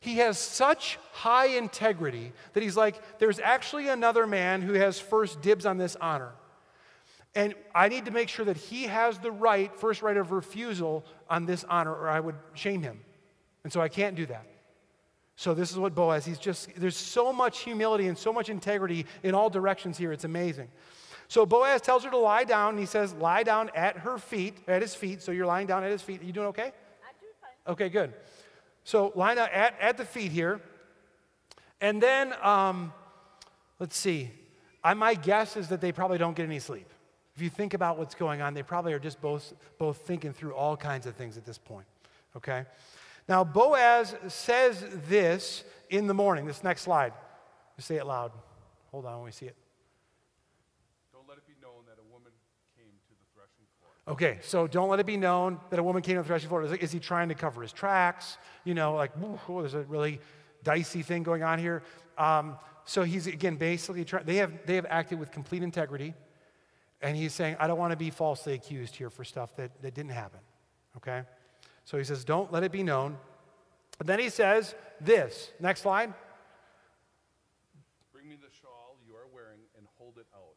He 0.00 0.16
has 0.16 0.38
such 0.38 0.98
high 1.12 1.48
integrity 1.48 2.32
that 2.54 2.62
he's 2.62 2.76
like, 2.76 3.18
There's 3.18 3.38
actually 3.38 3.88
another 3.88 4.26
man 4.26 4.62
who 4.62 4.74
has 4.74 4.98
first 4.98 5.42
dibs 5.42 5.66
on 5.66 5.76
this 5.76 5.96
honor. 6.00 6.32
And 7.34 7.54
I 7.74 7.88
need 7.88 8.06
to 8.06 8.10
make 8.10 8.28
sure 8.28 8.44
that 8.44 8.56
he 8.56 8.84
has 8.84 9.18
the 9.18 9.30
right, 9.30 9.74
first 9.78 10.02
right 10.02 10.16
of 10.16 10.32
refusal 10.32 11.04
on 11.28 11.46
this 11.46 11.64
honor, 11.68 11.94
or 11.94 12.08
I 12.08 12.18
would 12.18 12.34
shame 12.54 12.82
him. 12.82 13.00
And 13.62 13.72
so 13.72 13.80
I 13.80 13.88
can't 13.88 14.16
do 14.16 14.26
that. 14.26 14.46
So 15.36 15.54
this 15.54 15.70
is 15.70 15.78
what 15.78 15.94
Boaz, 15.94 16.26
he's 16.26 16.38
just, 16.38 16.68
there's 16.76 16.96
so 16.96 17.32
much 17.32 17.60
humility 17.60 18.08
and 18.08 18.18
so 18.18 18.32
much 18.32 18.48
integrity 18.48 19.06
in 19.22 19.34
all 19.34 19.48
directions 19.48 19.96
here. 19.96 20.12
It's 20.12 20.24
amazing. 20.24 20.68
So 21.28 21.46
Boaz 21.46 21.80
tells 21.80 22.04
her 22.04 22.10
to 22.10 22.18
lie 22.18 22.44
down, 22.44 22.70
and 22.70 22.78
he 22.78 22.86
says, 22.86 23.14
lie 23.14 23.44
down 23.44 23.70
at 23.74 23.98
her 23.98 24.18
feet, 24.18 24.58
at 24.66 24.82
his 24.82 24.94
feet. 24.94 25.22
So 25.22 25.30
you're 25.30 25.46
lying 25.46 25.66
down 25.66 25.84
at 25.84 25.90
his 25.90 26.02
feet. 26.02 26.20
Are 26.20 26.24
you 26.24 26.32
doing 26.32 26.48
okay? 26.48 26.62
I 26.62 27.12
do 27.20 27.26
fine. 27.40 27.72
Okay, 27.72 27.88
good. 27.88 28.12
So 28.90 29.12
line 29.14 29.38
up 29.38 29.50
at, 29.52 29.76
at 29.80 29.96
the 29.96 30.04
feet 30.04 30.32
here. 30.32 30.60
And 31.80 32.02
then, 32.02 32.34
um, 32.42 32.92
let's 33.78 33.96
see. 33.96 34.32
I, 34.82 34.94
my 34.94 35.14
guess 35.14 35.56
is 35.56 35.68
that 35.68 35.80
they 35.80 35.92
probably 35.92 36.18
don't 36.18 36.34
get 36.34 36.42
any 36.42 36.58
sleep. 36.58 36.88
If 37.36 37.40
you 37.40 37.50
think 37.50 37.72
about 37.72 37.98
what's 37.98 38.16
going 38.16 38.42
on, 38.42 38.52
they 38.52 38.64
probably 38.64 38.92
are 38.92 38.98
just 38.98 39.20
both, 39.20 39.52
both 39.78 39.98
thinking 39.98 40.32
through 40.32 40.54
all 40.54 40.76
kinds 40.76 41.06
of 41.06 41.14
things 41.14 41.36
at 41.36 41.46
this 41.46 41.56
point. 41.56 41.86
Okay? 42.36 42.64
Now, 43.28 43.44
Boaz 43.44 44.16
says 44.26 44.84
this 45.08 45.62
in 45.88 46.08
the 46.08 46.14
morning. 46.14 46.46
This 46.46 46.64
next 46.64 46.82
slide. 46.82 47.12
Just 47.76 47.86
say 47.86 47.94
it 47.94 48.06
loud. 48.06 48.32
Hold 48.90 49.06
on, 49.06 49.18
when 49.18 49.26
we 49.26 49.30
see 49.30 49.46
it. 49.46 49.54
Don't 51.12 51.28
let 51.28 51.38
it 51.38 51.46
be 51.46 51.54
known 51.62 51.86
that 51.86 51.98
a 52.00 52.12
woman 52.12 52.32
came 52.76 52.90
to 53.06 53.14
the 53.14 53.26
threshing 53.36 53.66
floor. 53.78 53.92
Okay, 54.10 54.38
so 54.42 54.66
don't 54.66 54.88
let 54.88 54.98
it 54.98 55.06
be 55.06 55.16
known 55.16 55.60
that 55.70 55.78
a 55.78 55.82
woman 55.84 56.02
came 56.02 56.16
to 56.16 56.22
the 56.22 56.26
threshing 56.26 56.48
floor. 56.48 56.64
Is, 56.64 56.72
is 56.72 56.90
he 56.90 56.98
trying 56.98 57.28
to 57.28 57.36
cover 57.36 57.62
his 57.62 57.72
tracks? 57.72 58.38
You 58.64 58.74
know, 58.74 58.96
like, 58.96 59.12
oh, 59.48 59.60
there's 59.60 59.74
a 59.74 59.82
really 59.82 60.20
dicey 60.64 61.02
thing 61.02 61.22
going 61.22 61.44
on 61.44 61.60
here. 61.60 61.84
Um, 62.18 62.58
so 62.84 63.04
he's, 63.04 63.28
again, 63.28 63.54
basically 63.54 64.04
trying, 64.04 64.24
they 64.24 64.36
have, 64.36 64.66
they 64.66 64.74
have 64.74 64.86
acted 64.90 65.20
with 65.20 65.30
complete 65.30 65.62
integrity. 65.62 66.14
And 67.00 67.16
he's 67.16 67.32
saying, 67.32 67.54
I 67.60 67.68
don't 67.68 67.78
want 67.78 67.92
to 67.92 67.96
be 67.96 68.10
falsely 68.10 68.54
accused 68.54 68.96
here 68.96 69.10
for 69.10 69.22
stuff 69.22 69.54
that, 69.56 69.80
that 69.80 69.94
didn't 69.94 70.10
happen. 70.10 70.40
Okay? 70.96 71.22
So 71.84 71.96
he 71.96 72.02
says, 72.02 72.24
Don't 72.24 72.52
let 72.52 72.64
it 72.64 72.72
be 72.72 72.82
known. 72.82 73.16
But 73.96 74.08
then 74.08 74.18
he 74.18 74.28
says 74.28 74.74
this. 75.00 75.52
Next 75.60 75.82
slide. 75.82 76.12
Bring 78.12 78.28
me 78.28 78.34
the 78.34 78.50
shawl 78.60 78.96
you 79.06 79.14
are 79.14 79.28
wearing 79.32 79.60
and 79.78 79.86
hold 79.96 80.18
it 80.18 80.26
out. 80.34 80.56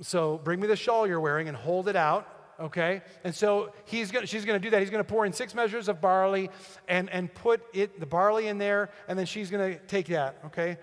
So 0.00 0.40
bring 0.42 0.58
me 0.58 0.66
the 0.66 0.74
shawl 0.74 1.06
you're 1.06 1.20
wearing 1.20 1.46
and 1.46 1.56
hold 1.56 1.86
it 1.86 1.96
out. 1.96 2.31
Okay? 2.62 3.02
And 3.24 3.34
so 3.34 3.72
he's 3.84 4.10
gonna, 4.10 4.26
she's 4.26 4.44
going 4.44 4.58
to 4.58 4.64
do 4.64 4.70
that. 4.70 4.80
He's 4.80 4.90
going 4.90 5.04
to 5.04 5.08
pour 5.08 5.26
in 5.26 5.32
six 5.32 5.54
measures 5.54 5.88
of 5.88 6.00
barley 6.00 6.48
and, 6.88 7.10
and 7.10 7.32
put 7.34 7.62
it, 7.74 7.98
the 8.00 8.06
barley 8.06 8.46
in 8.46 8.58
there, 8.58 8.90
and 9.08 9.18
then 9.18 9.26
she's 9.26 9.50
going 9.50 9.74
to 9.74 9.78
take 9.86 10.06
that. 10.06 10.38
Okay? 10.46 10.78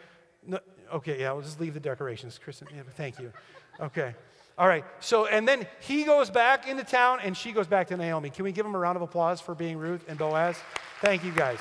No, 0.45 0.59
okay, 0.93 1.19
yeah, 1.19 1.31
we'll 1.31 1.41
just 1.41 1.59
leave 1.59 1.73
the 1.73 1.79
decorations. 1.79 2.37
Kristen, 2.37 2.67
yeah, 2.75 2.83
thank 2.95 3.19
you. 3.19 3.31
Okay. 3.79 4.13
All 4.57 4.67
right. 4.67 4.83
So, 4.99 5.25
and 5.25 5.47
then 5.47 5.65
he 5.79 6.03
goes 6.03 6.29
back 6.29 6.67
into 6.67 6.83
town 6.83 7.19
and 7.23 7.35
she 7.35 7.53
goes 7.53 7.67
back 7.67 7.87
to 7.87 7.97
Naomi. 7.97 8.29
Can 8.29 8.43
we 8.43 8.51
give 8.51 8.65
him 8.65 8.75
a 8.75 8.79
round 8.79 8.97
of 8.97 9.01
applause 9.01 9.39
for 9.39 9.55
being 9.55 9.77
Ruth 9.77 10.03
and 10.09 10.17
Boaz? 10.17 10.57
Thank 11.01 11.23
you 11.23 11.31
guys. 11.31 11.59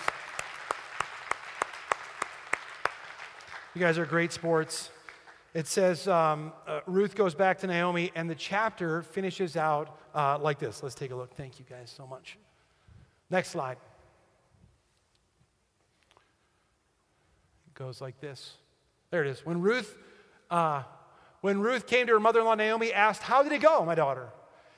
You 3.75 3.81
guys 3.81 3.99
are 3.99 4.05
great 4.05 4.33
sports. 4.33 4.91
It 5.55 5.67
says 5.67 6.07
um, 6.07 6.53
uh, 6.67 6.81
Ruth 6.87 7.15
goes 7.15 7.35
back 7.35 7.59
to 7.61 7.67
Naomi, 7.67 8.13
and 8.15 8.29
the 8.29 8.35
chapter 8.35 9.03
finishes 9.03 9.57
out 9.57 9.99
uh, 10.15 10.39
like 10.39 10.59
this. 10.59 10.83
Let's 10.83 10.95
take 10.95 11.11
a 11.11 11.17
look. 11.17 11.35
Thank 11.35 11.59
you 11.59 11.65
guys 11.69 11.93
so 11.95 12.07
much. 12.07 12.39
Next 13.31 13.49
slide. 13.51 13.79
It 17.67 17.75
goes 17.75 18.01
like 18.01 18.21
this. 18.21 18.55
There 19.11 19.25
it 19.25 19.29
is. 19.31 19.45
When 19.45 19.61
Ruth, 19.63 19.97
uh, 20.51 20.83
when 21.41 21.61
Ruth 21.61 21.87
came 21.87 22.07
to 22.09 22.13
her 22.13 22.21
mother-in-law 22.21 22.57
Naomi, 22.57 22.93
asked, 22.93 23.23
"How 23.23 23.43
did 23.43 23.53
it 23.53 23.63
go, 23.63 23.85
my 23.85 23.95
daughter?" 23.95 24.29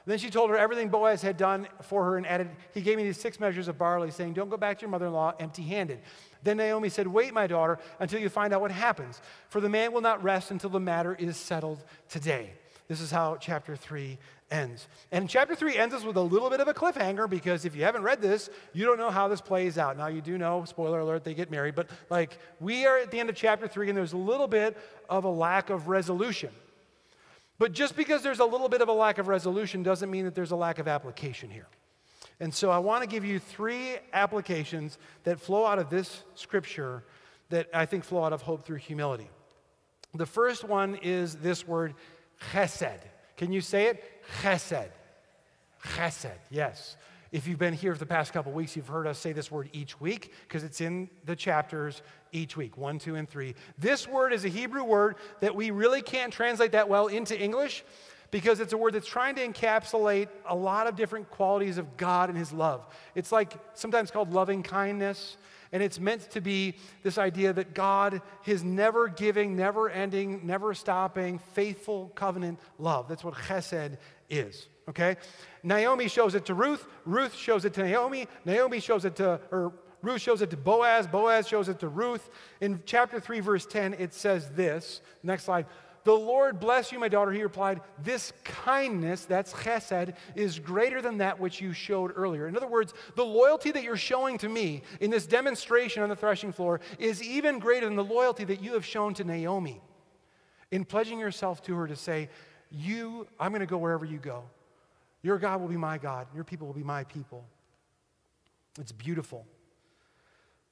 Then 0.06 0.18
she 0.18 0.30
told 0.30 0.50
her 0.50 0.56
everything 0.56 0.88
Boaz 0.88 1.22
had 1.22 1.36
done 1.36 1.68
for 1.82 2.04
her 2.04 2.16
and 2.16 2.26
added, 2.26 2.48
He 2.72 2.80
gave 2.80 2.96
me 2.96 3.04
these 3.04 3.20
six 3.20 3.38
measures 3.38 3.68
of 3.68 3.78
barley, 3.78 4.10
saying, 4.10 4.32
Don't 4.32 4.48
go 4.48 4.56
back 4.56 4.78
to 4.78 4.82
your 4.82 4.90
mother 4.90 5.06
in 5.06 5.12
law 5.12 5.34
empty 5.38 5.62
handed. 5.62 6.00
Then 6.42 6.56
Naomi 6.56 6.88
said, 6.88 7.06
Wait, 7.06 7.34
my 7.34 7.46
daughter, 7.46 7.78
until 7.98 8.20
you 8.20 8.28
find 8.28 8.52
out 8.52 8.60
what 8.60 8.70
happens, 8.70 9.20
for 9.48 9.60
the 9.60 9.68
man 9.68 9.92
will 9.92 10.00
not 10.00 10.22
rest 10.22 10.50
until 10.50 10.70
the 10.70 10.80
matter 10.80 11.14
is 11.14 11.36
settled 11.36 11.84
today. 12.08 12.54
This 12.88 13.00
is 13.00 13.10
how 13.10 13.36
chapter 13.36 13.76
3 13.76 14.18
ends. 14.50 14.88
And 15.12 15.28
chapter 15.28 15.54
3 15.54 15.76
ends 15.76 15.94
us 15.94 16.02
with 16.02 16.16
a 16.16 16.20
little 16.20 16.50
bit 16.50 16.58
of 16.58 16.66
a 16.66 16.74
cliffhanger 16.74 17.30
because 17.30 17.64
if 17.64 17.76
you 17.76 17.84
haven't 17.84 18.02
read 18.02 18.20
this, 18.20 18.50
you 18.72 18.84
don't 18.84 18.98
know 18.98 19.10
how 19.10 19.28
this 19.28 19.40
plays 19.40 19.78
out. 19.78 19.96
Now, 19.96 20.08
you 20.08 20.20
do 20.20 20.36
know, 20.36 20.64
spoiler 20.64 20.98
alert, 20.98 21.22
they 21.22 21.34
get 21.34 21.52
married, 21.52 21.76
but 21.76 21.88
like 22.10 22.36
we 22.58 22.86
are 22.86 22.98
at 22.98 23.12
the 23.12 23.20
end 23.20 23.30
of 23.30 23.36
chapter 23.36 23.68
3 23.68 23.90
and 23.90 23.96
there's 23.96 24.12
a 24.12 24.16
little 24.16 24.48
bit 24.48 24.76
of 25.08 25.22
a 25.22 25.28
lack 25.28 25.70
of 25.70 25.86
resolution. 25.86 26.50
But 27.60 27.74
just 27.74 27.94
because 27.94 28.22
there's 28.22 28.40
a 28.40 28.44
little 28.46 28.70
bit 28.70 28.80
of 28.80 28.88
a 28.88 28.92
lack 28.92 29.18
of 29.18 29.28
resolution 29.28 29.82
doesn't 29.82 30.10
mean 30.10 30.24
that 30.24 30.34
there's 30.34 30.50
a 30.50 30.56
lack 30.56 30.78
of 30.78 30.88
application 30.88 31.50
here. 31.50 31.66
And 32.40 32.54
so 32.54 32.70
I 32.70 32.78
want 32.78 33.02
to 33.02 33.06
give 33.06 33.22
you 33.22 33.38
three 33.38 33.96
applications 34.14 34.96
that 35.24 35.38
flow 35.38 35.66
out 35.66 35.78
of 35.78 35.90
this 35.90 36.24
scripture 36.34 37.04
that 37.50 37.68
I 37.74 37.84
think 37.84 38.04
flow 38.04 38.24
out 38.24 38.32
of 38.32 38.40
hope 38.40 38.64
through 38.64 38.78
humility. 38.78 39.28
The 40.14 40.24
first 40.24 40.64
one 40.64 40.94
is 41.02 41.34
this 41.34 41.68
word 41.68 41.92
chesed. 42.50 43.02
Can 43.36 43.52
you 43.52 43.60
say 43.60 43.88
it? 43.88 44.04
Chesed. 44.40 44.88
Chesed, 45.84 46.38
yes. 46.50 46.96
If 47.32 47.46
you've 47.46 47.58
been 47.58 47.74
here 47.74 47.92
for 47.92 47.98
the 47.98 48.06
past 48.06 48.32
couple 48.32 48.50
weeks, 48.50 48.74
you've 48.74 48.88
heard 48.88 49.06
us 49.06 49.18
say 49.18 49.32
this 49.32 49.50
word 49.50 49.70
each 49.72 50.00
week 50.00 50.32
because 50.48 50.64
it's 50.64 50.80
in 50.80 51.08
the 51.26 51.36
chapters 51.36 52.02
each 52.32 52.56
week 52.56 52.76
one, 52.76 52.98
two, 52.98 53.14
and 53.14 53.28
three. 53.28 53.54
This 53.78 54.08
word 54.08 54.32
is 54.32 54.44
a 54.44 54.48
Hebrew 54.48 54.82
word 54.82 55.16
that 55.40 55.54
we 55.54 55.70
really 55.70 56.02
can't 56.02 56.32
translate 56.32 56.72
that 56.72 56.88
well 56.88 57.06
into 57.06 57.40
English 57.40 57.84
because 58.32 58.60
it's 58.60 58.72
a 58.72 58.76
word 58.76 58.94
that's 58.94 59.06
trying 59.06 59.36
to 59.36 59.46
encapsulate 59.46 60.28
a 60.46 60.54
lot 60.54 60.86
of 60.86 60.96
different 60.96 61.30
qualities 61.30 61.78
of 61.78 61.96
God 61.96 62.30
and 62.30 62.38
His 62.38 62.52
love. 62.52 62.86
It's 63.14 63.30
like 63.30 63.54
sometimes 63.74 64.10
called 64.10 64.32
loving 64.32 64.62
kindness. 64.62 65.36
And 65.72 65.84
it's 65.84 66.00
meant 66.00 66.28
to 66.32 66.40
be 66.40 66.74
this 67.04 67.16
idea 67.16 67.52
that 67.52 67.74
God, 67.74 68.22
His 68.42 68.64
never 68.64 69.06
giving, 69.06 69.54
never 69.54 69.88
ending, 69.88 70.40
never 70.44 70.74
stopping, 70.74 71.38
faithful 71.38 72.10
covenant 72.16 72.58
love. 72.78 73.06
That's 73.08 73.22
what 73.22 73.34
chesed 73.34 73.96
is, 74.28 74.66
okay? 74.90 75.16
Naomi 75.62 76.08
shows 76.08 76.34
it 76.34 76.44
to 76.46 76.54
Ruth. 76.54 76.86
Ruth 77.04 77.34
shows 77.34 77.64
it 77.64 77.74
to 77.74 77.82
Naomi. 77.82 78.28
Naomi 78.44 78.80
shows 78.80 79.04
it 79.04 79.16
to, 79.16 79.40
or 79.50 79.72
Ruth 80.02 80.20
shows 80.20 80.42
it 80.42 80.50
to 80.50 80.56
Boaz. 80.56 81.06
Boaz 81.06 81.48
shows 81.48 81.68
it 81.68 81.78
to 81.80 81.88
Ruth. 81.88 82.30
In 82.60 82.82
chapter 82.86 83.20
3, 83.20 83.40
verse 83.40 83.66
10, 83.66 83.94
it 83.94 84.14
says 84.14 84.50
this. 84.50 85.00
Next 85.22 85.44
slide. 85.44 85.66
The 86.02 86.12
Lord 86.12 86.60
bless 86.60 86.92
you, 86.92 86.98
my 86.98 87.08
daughter. 87.08 87.30
He 87.30 87.42
replied, 87.42 87.82
This 88.02 88.32
kindness, 88.44 89.26
that's 89.26 89.52
chesed, 89.52 90.14
is 90.34 90.58
greater 90.58 91.02
than 91.02 91.18
that 91.18 91.38
which 91.38 91.60
you 91.60 91.74
showed 91.74 92.12
earlier. 92.16 92.48
In 92.48 92.56
other 92.56 92.66
words, 92.66 92.94
the 93.16 93.24
loyalty 93.24 93.70
that 93.70 93.82
you're 93.82 93.98
showing 93.98 94.38
to 94.38 94.48
me 94.48 94.82
in 95.00 95.10
this 95.10 95.26
demonstration 95.26 96.02
on 96.02 96.08
the 96.08 96.16
threshing 96.16 96.52
floor 96.52 96.80
is 96.98 97.22
even 97.22 97.58
greater 97.58 97.84
than 97.84 97.96
the 97.96 98.04
loyalty 98.04 98.44
that 98.44 98.62
you 98.62 98.72
have 98.72 98.84
shown 98.84 99.12
to 99.14 99.24
Naomi 99.24 99.82
in 100.70 100.86
pledging 100.86 101.18
yourself 101.18 101.62
to 101.64 101.74
her 101.74 101.86
to 101.86 101.96
say, 101.96 102.30
You, 102.70 103.26
I'm 103.38 103.50
going 103.50 103.60
to 103.60 103.66
go 103.66 103.78
wherever 103.78 104.06
you 104.06 104.18
go. 104.18 104.44
Your 105.22 105.38
God 105.38 105.60
will 105.60 105.68
be 105.68 105.76
my 105.76 105.98
God, 105.98 106.26
your 106.34 106.44
people 106.44 106.66
will 106.66 106.74
be 106.74 106.82
my 106.82 107.04
people. 107.04 107.44
It's 108.78 108.92
beautiful. 108.92 109.46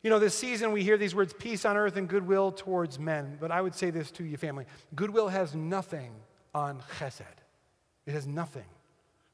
You 0.02 0.10
know, 0.10 0.18
this 0.18 0.34
season 0.34 0.72
we 0.72 0.84
hear 0.84 0.96
these 0.96 1.14
words 1.14 1.32
peace 1.32 1.64
on 1.64 1.76
earth 1.76 1.96
and 1.96 2.08
goodwill 2.08 2.52
towards 2.52 2.98
men. 2.98 3.36
But 3.40 3.50
I 3.50 3.60
would 3.60 3.74
say 3.74 3.90
this 3.90 4.10
to 4.12 4.24
you, 4.24 4.36
family 4.36 4.66
goodwill 4.94 5.28
has 5.28 5.54
nothing 5.54 6.12
on 6.54 6.80
chesed. 6.98 7.22
It 8.06 8.12
has 8.12 8.26
nothing 8.26 8.64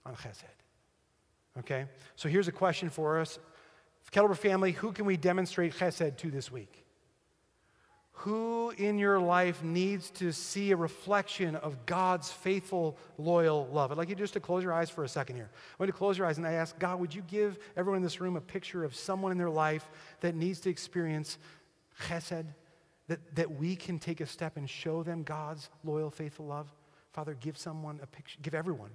on 0.06 0.14
chesed. 0.14 0.44
Okay? 1.60 1.86
So 2.16 2.28
here's 2.28 2.48
a 2.48 2.52
question 2.52 2.88
for 2.90 3.20
us 3.20 3.38
Kettlebrook 4.12 4.36
family, 4.36 4.72
who 4.72 4.92
can 4.92 5.06
we 5.06 5.16
demonstrate 5.16 5.74
chesed 5.74 6.16
to 6.18 6.30
this 6.30 6.50
week? 6.50 6.83
Who 8.18 8.70
in 8.70 8.98
your 8.98 9.18
life 9.18 9.62
needs 9.64 10.08
to 10.12 10.32
see 10.32 10.70
a 10.70 10.76
reflection 10.76 11.56
of 11.56 11.84
God's 11.84 12.30
faithful, 12.30 12.96
loyal 13.18 13.66
love? 13.72 13.90
I'd 13.90 13.98
like 13.98 14.08
you 14.08 14.14
just 14.14 14.34
to 14.34 14.40
close 14.40 14.62
your 14.62 14.72
eyes 14.72 14.88
for 14.88 15.02
a 15.02 15.08
second 15.08 15.36
here. 15.36 15.50
I 15.52 15.74
want 15.78 15.88
you 15.88 15.92
to 15.92 15.98
close 15.98 16.16
your 16.16 16.26
eyes 16.26 16.38
and 16.38 16.46
I 16.46 16.52
ask, 16.52 16.78
God, 16.78 17.00
would 17.00 17.12
you 17.14 17.22
give 17.22 17.58
everyone 17.76 17.98
in 17.98 18.02
this 18.04 18.20
room 18.20 18.36
a 18.36 18.40
picture 18.40 18.84
of 18.84 18.94
someone 18.94 19.32
in 19.32 19.36
their 19.36 19.50
life 19.50 19.90
that 20.20 20.36
needs 20.36 20.60
to 20.60 20.70
experience 20.70 21.38
chesed, 22.02 22.46
that, 23.08 23.34
that 23.34 23.50
we 23.58 23.74
can 23.74 23.98
take 23.98 24.20
a 24.20 24.26
step 24.26 24.56
and 24.56 24.70
show 24.70 25.02
them 25.02 25.24
God's 25.24 25.68
loyal, 25.82 26.10
faithful 26.10 26.46
love? 26.46 26.72
Father, 27.12 27.36
give 27.40 27.58
someone 27.58 27.98
a 28.00 28.06
picture, 28.06 28.38
give 28.42 28.54
everyone, 28.54 28.90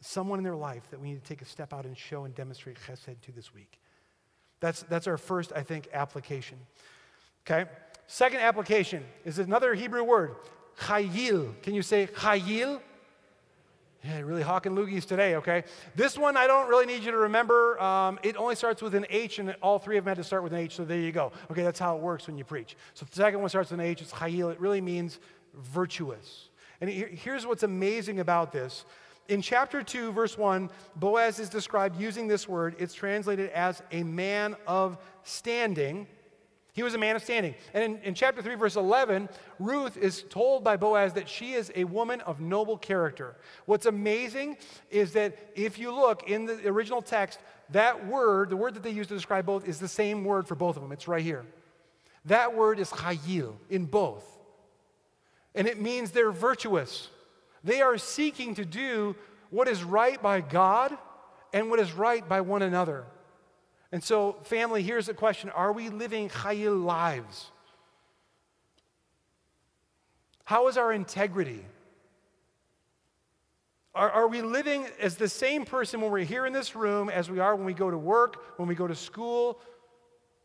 someone 0.00 0.38
in 0.38 0.44
their 0.44 0.56
life 0.56 0.88
that 0.90 1.00
we 1.00 1.08
need 1.08 1.22
to 1.22 1.28
take 1.28 1.42
a 1.42 1.44
step 1.44 1.72
out 1.72 1.86
and 1.86 1.98
show 1.98 2.24
and 2.24 2.34
demonstrate 2.36 2.76
chesed 2.86 3.20
to 3.20 3.32
this 3.32 3.52
week. 3.52 3.80
That's, 4.60 4.84
that's 4.84 5.08
our 5.08 5.18
first, 5.18 5.52
I 5.54 5.62
think, 5.62 5.88
application. 5.92 6.58
Okay? 7.46 7.68
Second 8.06 8.40
application 8.40 9.04
is 9.24 9.38
another 9.38 9.74
Hebrew 9.74 10.04
word, 10.04 10.34
chayil. 10.78 11.60
Can 11.62 11.74
you 11.74 11.82
say 11.82 12.06
chayil? 12.06 12.80
Yeah, 14.04 14.20
really 14.20 14.42
hawking 14.42 14.72
loogies 14.72 15.06
today, 15.06 15.36
okay? 15.36 15.64
This 15.94 16.18
one 16.18 16.36
I 16.36 16.46
don't 16.46 16.68
really 16.68 16.84
need 16.84 17.02
you 17.04 17.10
to 17.10 17.16
remember. 17.16 17.80
Um, 17.80 18.18
it 18.22 18.36
only 18.36 18.54
starts 18.54 18.82
with 18.82 18.94
an 18.94 19.06
H, 19.08 19.38
and 19.38 19.56
all 19.62 19.78
three 19.78 19.96
of 19.96 20.04
them 20.04 20.10
had 20.10 20.18
to 20.18 20.24
start 20.24 20.42
with 20.42 20.52
an 20.52 20.58
H, 20.58 20.76
so 20.76 20.84
there 20.84 20.98
you 20.98 21.10
go. 21.10 21.32
Okay, 21.50 21.62
that's 21.62 21.78
how 21.78 21.96
it 21.96 22.02
works 22.02 22.26
when 22.26 22.36
you 22.36 22.44
preach. 22.44 22.76
So 22.92 23.06
the 23.06 23.16
second 23.16 23.40
one 23.40 23.48
starts 23.48 23.70
with 23.70 23.80
an 23.80 23.86
H, 23.86 24.02
it's 24.02 24.12
chayil. 24.12 24.52
It 24.52 24.60
really 24.60 24.82
means 24.82 25.20
virtuous. 25.54 26.50
And 26.82 26.90
here's 26.90 27.46
what's 27.46 27.62
amazing 27.62 28.20
about 28.20 28.52
this. 28.52 28.84
In 29.28 29.40
chapter 29.40 29.82
2, 29.82 30.12
verse 30.12 30.36
1, 30.36 30.68
Boaz 30.96 31.38
is 31.38 31.48
described 31.48 31.98
using 31.98 32.28
this 32.28 32.46
word. 32.46 32.76
It's 32.78 32.92
translated 32.92 33.48
as 33.50 33.82
a 33.90 34.02
man 34.02 34.54
of 34.66 34.98
standing. 35.22 36.06
He 36.74 36.82
was 36.82 36.94
a 36.94 36.98
man 36.98 37.14
of 37.14 37.22
standing. 37.22 37.54
And 37.72 37.84
in, 37.84 38.02
in, 38.02 38.14
chapter 38.14 38.42
3, 38.42 38.56
verse 38.56 38.74
11, 38.74 39.28
Ruth 39.60 39.96
is 39.96 40.24
told 40.28 40.64
by 40.64 40.76
Boaz 40.76 41.12
that 41.12 41.28
she 41.28 41.52
is 41.52 41.70
a 41.76 41.84
woman 41.84 42.20
of 42.22 42.40
noble 42.40 42.76
character. 42.76 43.36
What's 43.64 43.86
amazing 43.86 44.56
is 44.90 45.12
that 45.12 45.38
if 45.54 45.78
you 45.78 45.94
look 45.94 46.28
in 46.28 46.46
the 46.46 46.68
original 46.68 47.00
text, 47.00 47.38
that 47.70 48.08
word, 48.08 48.50
the 48.50 48.56
word 48.56 48.74
that 48.74 48.82
they 48.82 48.90
use 48.90 49.06
to 49.06 49.14
describe 49.14 49.46
both, 49.46 49.68
is 49.68 49.78
the 49.78 49.86
same 49.86 50.24
word 50.24 50.48
for 50.48 50.56
both 50.56 50.74
of 50.74 50.82
them. 50.82 50.90
It's 50.90 51.06
right 51.06 51.22
here. 51.22 51.44
That 52.24 52.56
word 52.56 52.80
is 52.80 52.90
chayil 52.90 53.54
in 53.70 53.86
both. 53.86 54.24
And 55.54 55.68
it 55.68 55.80
means 55.80 56.10
they're 56.10 56.32
virtuous. 56.32 57.08
They 57.62 57.82
are 57.82 57.98
seeking 57.98 58.56
to 58.56 58.64
do 58.64 59.14
what 59.50 59.68
is 59.68 59.84
right 59.84 60.20
by 60.20 60.40
God 60.40 60.98
and 61.52 61.70
what 61.70 61.78
is 61.78 61.92
right 61.92 62.28
by 62.28 62.40
one 62.40 62.62
another. 62.62 63.04
And 63.94 64.02
so, 64.02 64.32
family, 64.42 64.82
here's 64.82 65.06
the 65.06 65.14
question 65.14 65.50
Are 65.50 65.70
we 65.70 65.88
living 65.88 66.28
chayil 66.28 66.82
lives? 66.82 67.52
How 70.42 70.66
is 70.66 70.76
our 70.76 70.92
integrity? 70.92 71.64
Are, 73.94 74.10
are 74.10 74.26
we 74.26 74.42
living 74.42 74.84
as 75.00 75.14
the 75.14 75.28
same 75.28 75.64
person 75.64 76.00
when 76.00 76.10
we're 76.10 76.24
here 76.24 76.44
in 76.44 76.52
this 76.52 76.74
room 76.74 77.08
as 77.08 77.30
we 77.30 77.38
are 77.38 77.54
when 77.54 77.66
we 77.66 77.72
go 77.72 77.88
to 77.88 77.96
work, 77.96 78.58
when 78.58 78.66
we 78.66 78.74
go 78.74 78.88
to 78.88 78.96
school, 78.96 79.60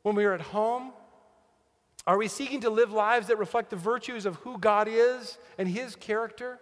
when 0.04 0.14
we 0.14 0.26
are 0.26 0.34
at 0.34 0.42
home? 0.42 0.94
Are 2.06 2.20
we 2.20 2.28
seeking 2.28 2.62
to 2.62 2.70
live 2.70 2.92
lives 2.92 3.26
that 3.30 3.40
reflect 3.40 3.72
the 3.72 3.78
virtues 3.78 4.28
of 4.28 4.36
who 4.36 4.60
God 4.60 4.88
is 4.88 5.40
and 5.58 5.68
His 5.68 5.96
character? 5.96 6.60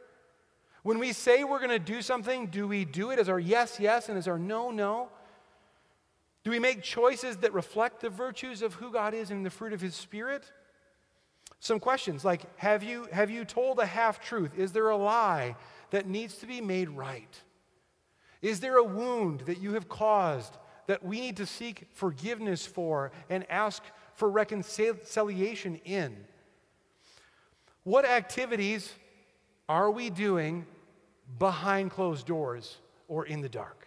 When 0.83 0.99
we 0.99 1.11
say 1.11 1.43
we're 1.43 1.59
going 1.59 1.69
to 1.69 1.79
do 1.79 2.01
something, 2.01 2.47
do 2.47 2.65
we 2.65 2.85
do 2.85 3.11
it 3.11 3.19
as 3.19 3.27
our 3.27 3.41
yes, 3.41 3.77
yes, 3.77 4.07
and 4.07 4.17
as 4.17 4.29
our 4.29 4.39
no, 4.39 4.71
no? 4.71 5.09
Do 6.47 6.51
we 6.51 6.59
make 6.59 6.81
choices 6.81 7.35
that 7.39 7.51
reflect 7.51 7.99
the 7.99 8.09
virtues 8.09 8.61
of 8.61 8.75
who 8.75 8.89
God 8.89 9.13
is 9.13 9.31
and 9.31 9.45
the 9.45 9.49
fruit 9.49 9.73
of 9.73 9.81
His 9.81 9.95
Spirit? 9.95 10.49
Some 11.59 11.77
questions 11.77 12.23
like 12.23 12.43
Have 12.57 12.83
you, 12.83 13.09
have 13.11 13.29
you 13.29 13.43
told 13.43 13.79
a 13.79 13.85
half 13.85 14.21
truth? 14.21 14.57
Is 14.57 14.71
there 14.71 14.87
a 14.87 14.95
lie 14.95 15.57
that 15.89 16.07
needs 16.07 16.35
to 16.35 16.45
be 16.45 16.61
made 16.61 16.87
right? 16.87 17.37
Is 18.41 18.61
there 18.61 18.77
a 18.77 18.83
wound 18.85 19.41
that 19.41 19.59
you 19.59 19.73
have 19.73 19.89
caused 19.89 20.55
that 20.85 21.03
we 21.03 21.19
need 21.19 21.35
to 21.35 21.45
seek 21.45 21.89
forgiveness 21.91 22.65
for 22.65 23.11
and 23.29 23.45
ask 23.51 23.83
for 24.13 24.29
reconciliation 24.29 25.81
in? 25.83 26.15
What 27.83 28.05
activities 28.05 28.93
are 29.67 29.91
we 29.91 30.09
doing 30.09 30.65
behind 31.39 31.91
closed 31.91 32.25
doors 32.25 32.77
or 33.09 33.25
in 33.25 33.41
the 33.41 33.49
dark? 33.49 33.86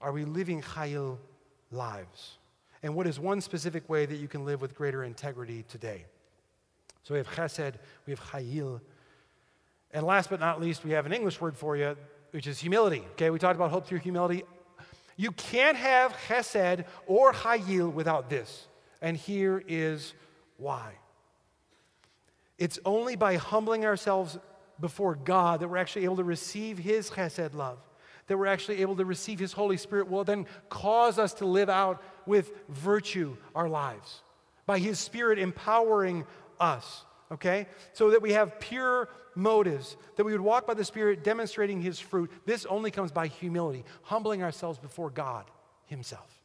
Are 0.00 0.12
we 0.12 0.24
living 0.24 0.62
chayil 0.62 1.18
lives? 1.70 2.38
And 2.82 2.94
what 2.94 3.06
is 3.06 3.20
one 3.20 3.40
specific 3.40 3.88
way 3.88 4.06
that 4.06 4.16
you 4.16 4.28
can 4.28 4.44
live 4.44 4.62
with 4.62 4.74
greater 4.74 5.04
integrity 5.04 5.64
today? 5.68 6.06
So 7.02 7.14
we 7.14 7.18
have 7.18 7.28
chesed, 7.28 7.74
we 8.06 8.12
have 8.12 8.20
chayil. 8.20 8.80
And 9.92 10.06
last 10.06 10.30
but 10.30 10.40
not 10.40 10.60
least, 10.60 10.84
we 10.84 10.92
have 10.92 11.06
an 11.06 11.12
English 11.12 11.40
word 11.40 11.56
for 11.56 11.76
you, 11.76 11.96
which 12.30 12.46
is 12.46 12.58
humility. 12.58 13.02
Okay, 13.12 13.30
we 13.30 13.38
talked 13.38 13.56
about 13.56 13.70
hope 13.70 13.86
through 13.86 13.98
humility. 13.98 14.44
You 15.16 15.32
can't 15.32 15.76
have 15.76 16.12
chesed 16.28 16.84
or 17.06 17.32
chayil 17.32 17.92
without 17.92 18.30
this. 18.30 18.66
And 19.02 19.16
here 19.16 19.62
is 19.66 20.14
why. 20.56 20.92
It's 22.58 22.78
only 22.84 23.16
by 23.16 23.36
humbling 23.36 23.84
ourselves 23.84 24.38
before 24.80 25.14
God 25.14 25.60
that 25.60 25.68
we're 25.68 25.78
actually 25.78 26.04
able 26.04 26.16
to 26.16 26.24
receive 26.24 26.78
His 26.78 27.10
chesed 27.10 27.54
love, 27.54 27.78
that 28.30 28.38
we're 28.38 28.46
actually 28.46 28.80
able 28.80 28.94
to 28.94 29.04
receive 29.04 29.40
His 29.40 29.52
Holy 29.52 29.76
Spirit, 29.76 30.08
will 30.08 30.22
then 30.22 30.46
cause 30.68 31.18
us 31.18 31.34
to 31.34 31.46
live 31.46 31.68
out 31.68 32.00
with 32.26 32.52
virtue 32.68 33.36
our 33.56 33.68
lives 33.68 34.22
by 34.66 34.78
His 34.78 35.00
Spirit 35.00 35.40
empowering 35.40 36.24
us, 36.60 37.04
okay? 37.32 37.66
So 37.92 38.10
that 38.10 38.22
we 38.22 38.34
have 38.34 38.60
pure 38.60 39.08
motives, 39.34 39.96
that 40.14 40.22
we 40.22 40.30
would 40.30 40.40
walk 40.40 40.64
by 40.64 40.74
the 40.74 40.84
Spirit 40.84 41.24
demonstrating 41.24 41.82
His 41.82 41.98
fruit. 41.98 42.30
This 42.46 42.66
only 42.66 42.92
comes 42.92 43.10
by 43.10 43.26
humility, 43.26 43.84
humbling 44.02 44.44
ourselves 44.44 44.78
before 44.78 45.10
God 45.10 45.46
Himself. 45.86 46.40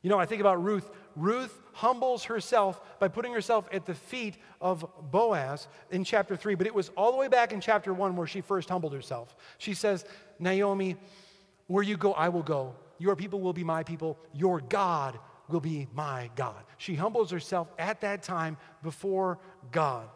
You 0.00 0.08
know, 0.08 0.18
I 0.18 0.24
think 0.24 0.40
about 0.40 0.64
Ruth. 0.64 0.88
Ruth 1.18 1.60
humbles 1.72 2.24
herself 2.24 2.80
by 2.98 3.08
putting 3.08 3.32
herself 3.32 3.68
at 3.72 3.86
the 3.86 3.94
feet 3.94 4.36
of 4.60 4.86
Boaz 5.10 5.68
in 5.90 6.04
chapter 6.04 6.36
3, 6.36 6.54
but 6.54 6.66
it 6.66 6.74
was 6.74 6.90
all 6.96 7.10
the 7.12 7.18
way 7.18 7.28
back 7.28 7.52
in 7.52 7.60
chapter 7.60 7.92
1 7.92 8.16
where 8.16 8.26
she 8.26 8.40
first 8.40 8.68
humbled 8.68 8.92
herself. 8.92 9.34
She 9.58 9.74
says, 9.74 10.04
Naomi, 10.38 10.96
where 11.66 11.82
you 11.82 11.96
go, 11.96 12.12
I 12.12 12.28
will 12.28 12.42
go. 12.42 12.74
Your 12.98 13.16
people 13.16 13.40
will 13.40 13.52
be 13.52 13.64
my 13.64 13.82
people. 13.82 14.18
Your 14.32 14.60
God 14.60 15.18
will 15.48 15.60
be 15.60 15.88
my 15.94 16.30
God. 16.36 16.62
She 16.76 16.94
humbles 16.94 17.30
herself 17.30 17.68
at 17.78 18.00
that 18.02 18.22
time 18.22 18.56
before 18.82 19.38
God. 19.70 20.08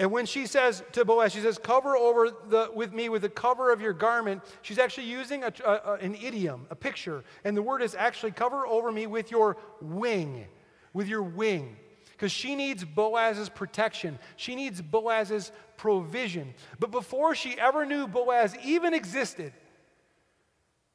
And 0.00 0.10
when 0.10 0.24
she 0.24 0.46
says 0.46 0.82
to 0.92 1.04
Boaz, 1.04 1.32
she 1.32 1.40
says, 1.40 1.58
cover 1.58 1.94
over 1.94 2.30
the, 2.30 2.70
with 2.74 2.90
me 2.90 3.10
with 3.10 3.20
the 3.20 3.28
cover 3.28 3.70
of 3.70 3.82
your 3.82 3.92
garment, 3.92 4.40
she's 4.62 4.78
actually 4.78 5.08
using 5.08 5.44
a, 5.44 5.52
a, 5.62 5.98
an 6.00 6.14
idiom, 6.14 6.66
a 6.70 6.74
picture. 6.74 7.22
And 7.44 7.54
the 7.54 7.60
word 7.60 7.82
is 7.82 7.94
actually 7.94 8.32
cover 8.32 8.66
over 8.66 8.90
me 8.90 9.06
with 9.06 9.30
your 9.30 9.58
wing, 9.82 10.46
with 10.94 11.06
your 11.06 11.22
wing. 11.22 11.76
Because 12.12 12.32
she 12.32 12.54
needs 12.54 12.82
Boaz's 12.82 13.50
protection. 13.50 14.18
She 14.36 14.54
needs 14.54 14.80
Boaz's 14.80 15.52
provision. 15.76 16.54
But 16.78 16.92
before 16.92 17.34
she 17.34 17.58
ever 17.58 17.84
knew 17.84 18.06
Boaz 18.06 18.56
even 18.64 18.94
existed, 18.94 19.52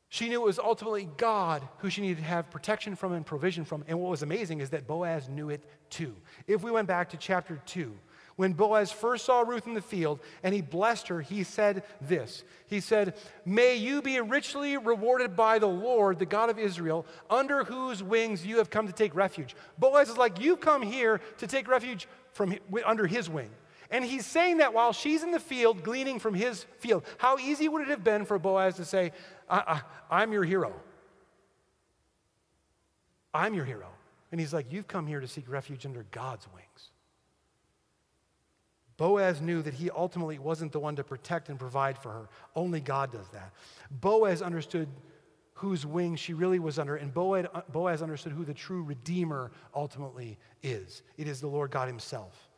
she 0.10 0.30
knew 0.30 0.42
it 0.42 0.46
was 0.46 0.58
ultimately 0.58 1.08
God 1.18 1.68
who 1.78 1.92
she 1.92 2.02
needed 2.02 2.18
to 2.18 2.24
have 2.24 2.50
protection 2.50 2.96
from 2.96 3.14
and 3.14 3.24
provision 3.24 3.66
from. 3.66 3.84
And 3.88 4.00
what 4.00 4.10
was 4.10 4.24
amazing 4.24 4.62
is 4.62 4.72
that 4.72 4.88
Boaz 4.88 5.30
knew 5.30 5.52
it 5.52 5.64
too. 5.92 6.16
If 6.48 6.64
we 6.64 6.72
went 6.72 6.88
back 6.88 7.10
to 7.10 7.18
chapter 7.18 7.62
2, 7.68 7.94
when 8.36 8.52
Boaz 8.52 8.92
first 8.92 9.26
saw 9.26 9.42
Ruth 9.42 9.66
in 9.66 9.76
the 9.76 9.82
field 9.82 10.20
and 10.44 10.54
he 10.54 10.62
blessed 10.62 11.08
her, 11.08 11.22
he 11.22 11.44
said 11.44 11.84
this 12.02 12.44
He 12.68 12.82
said, 12.82 13.16
May 13.46 13.76
you 13.76 14.02
be 14.02 14.20
richly 14.20 14.78
rewarded 14.78 15.36
by 15.36 15.60
the 15.60 15.68
Lord, 15.68 16.20
the 16.20 16.26
God 16.26 16.50
of 16.50 16.60
Israel, 16.60 17.06
under 17.30 17.64
whose 17.64 18.04
wings 18.04 18.46
you 18.46 18.58
have 18.58 18.70
come 18.70 18.88
to 18.88 18.94
take 18.94 19.16
refuge. 19.16 19.56
Boaz 19.78 20.10
is 20.10 20.18
like, 20.18 20.42
You've 20.42 20.60
come 20.60 20.82
here 20.82 21.22
to 21.38 21.48
take 21.48 21.68
refuge 21.68 22.08
from 22.34 22.56
under 22.86 23.08
his 23.08 23.30
wing. 23.30 23.50
And 23.90 24.04
he's 24.04 24.26
saying 24.26 24.58
that 24.58 24.74
while 24.74 24.92
she's 24.92 25.24
in 25.24 25.32
the 25.32 25.40
field 25.40 25.84
gleaning 25.84 26.20
from 26.20 26.34
his 26.34 26.66
field. 26.80 27.06
How 27.18 27.38
easy 27.38 27.70
would 27.70 27.84
it 27.84 27.90
have 27.90 28.04
been 28.04 28.26
for 28.26 28.38
Boaz 28.40 28.76
to 28.76 28.86
say, 28.86 29.12
I, 29.50 29.82
I, 30.10 30.22
I'm 30.22 30.34
your 30.34 30.44
hero? 30.44 30.74
I'm 33.34 33.54
your 33.54 33.66
hero. 33.66 33.88
And 34.32 34.42
he's 34.42 34.54
like, 34.54 34.74
You've 34.74 34.88
come 34.90 35.08
here 35.08 35.22
to 35.22 35.28
seek 35.28 35.50
refuge 35.50 35.86
under 35.86 36.06
God's 36.12 36.48
wings. 36.54 36.92
Boaz 38.98 39.42
knew 39.42 39.62
that 39.62 39.74
he 39.74 39.90
ultimately 39.90 40.40
wasn't 40.40 40.72
the 40.72 40.80
one 40.80 40.96
to 40.96 41.04
protect 41.04 41.50
and 41.50 41.60
provide 41.60 41.98
for 41.98 42.12
her. 42.12 42.30
Only 42.56 42.80
God 42.80 43.12
does 43.12 43.28
that. 43.30 43.52
Boaz 43.92 44.42
understood 44.42 44.88
whose 45.56 45.86
wing 45.86 46.16
she 46.16 46.34
really 46.34 46.60
was 46.60 46.80
under, 46.80 46.96
and 46.96 47.14
Boaz 47.14 48.02
understood 48.02 48.34
who 48.34 48.44
the 48.44 48.54
true 48.54 48.84
Redeemer 48.84 49.52
ultimately 49.74 50.38
is. 50.64 51.02
It 51.18 51.28
is 51.28 51.40
the 51.42 51.48
Lord 51.48 51.72
God 51.72 51.88
Himself. 51.88 52.50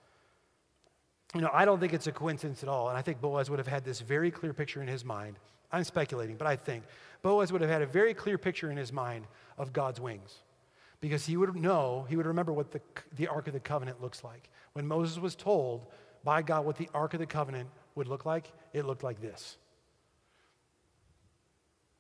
You 1.36 1.42
know, 1.42 1.50
I 1.54 1.66
don't 1.66 1.80
think 1.80 1.94
it's 1.94 2.08
a 2.08 2.12
coincidence 2.12 2.64
at 2.64 2.70
all, 2.70 2.90
and 2.90 2.98
I 2.98 3.02
think 3.02 3.22
Boaz 3.22 3.50
would 3.50 3.60
have 3.60 3.68
had 3.68 3.84
this 3.84 4.00
very 4.00 4.32
clear 4.32 4.54
picture 4.54 4.82
in 4.82 4.88
his 4.88 5.04
mind. 5.04 5.38
I'm 5.72 5.84
speculating, 5.84 6.38
but 6.38 6.48
I 6.48 6.56
think 6.56 6.86
Boaz 7.22 7.52
would 7.52 7.62
have 7.62 7.70
had 7.70 7.82
a 7.82 7.86
very 7.86 8.14
clear 8.14 8.38
picture 8.38 8.72
in 8.72 8.78
his 8.78 8.94
mind 8.94 9.28
of 9.58 9.74
God's 9.74 10.00
wings 10.00 10.38
because 11.02 11.26
he 11.26 11.38
would 11.38 11.56
know, 11.56 12.06
he 12.10 12.16
would 12.16 12.26
remember 12.26 12.54
what 12.54 12.72
the, 12.72 12.82
the 13.16 13.28
Ark 13.28 13.48
of 13.48 13.54
the 13.54 13.60
Covenant 13.60 14.02
looks 14.02 14.24
like. 14.24 14.50
When 14.74 14.88
Moses 14.88 15.20
was 15.20 15.36
told, 15.36 15.86
by 16.28 16.42
God 16.42 16.66
what 16.66 16.76
the 16.76 16.90
Ark 16.94 17.14
of 17.14 17.22
the 17.22 17.26
Covenant 17.26 17.70
would 17.96 18.10
look 18.10 18.26
like, 18.26 18.52
it 18.74 18.86
looked 18.86 19.02
like 19.02 19.22
this. 19.22 19.56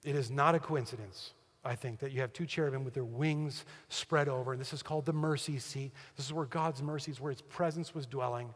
It 0.03 0.17
is 0.17 0.29
not 0.29 0.53
a 0.53 0.59
coincidence, 0.59 1.31
I 1.63 1.75
think, 1.75 1.99
that 1.99 2.11
you 2.11 2.19
have 2.19 2.33
two 2.33 2.45
cherubim 2.45 2.83
with 2.83 2.93
their 2.93 3.05
wings 3.05 3.63
spread 3.87 4.27
over. 4.27 4.51
And 4.51 4.59
this 4.59 4.73
is 4.73 4.83
called 4.83 5.05
the 5.05 5.13
mercy 5.13 5.59
seat. 5.59 5.93
This 6.17 6.25
is 6.25 6.33
where 6.33 6.45
God's 6.45 6.83
mercies, 6.83 7.21
where 7.21 7.31
his 7.31 7.41
presence 7.41 7.95
was 7.95 8.05
dwelling. 8.05 8.49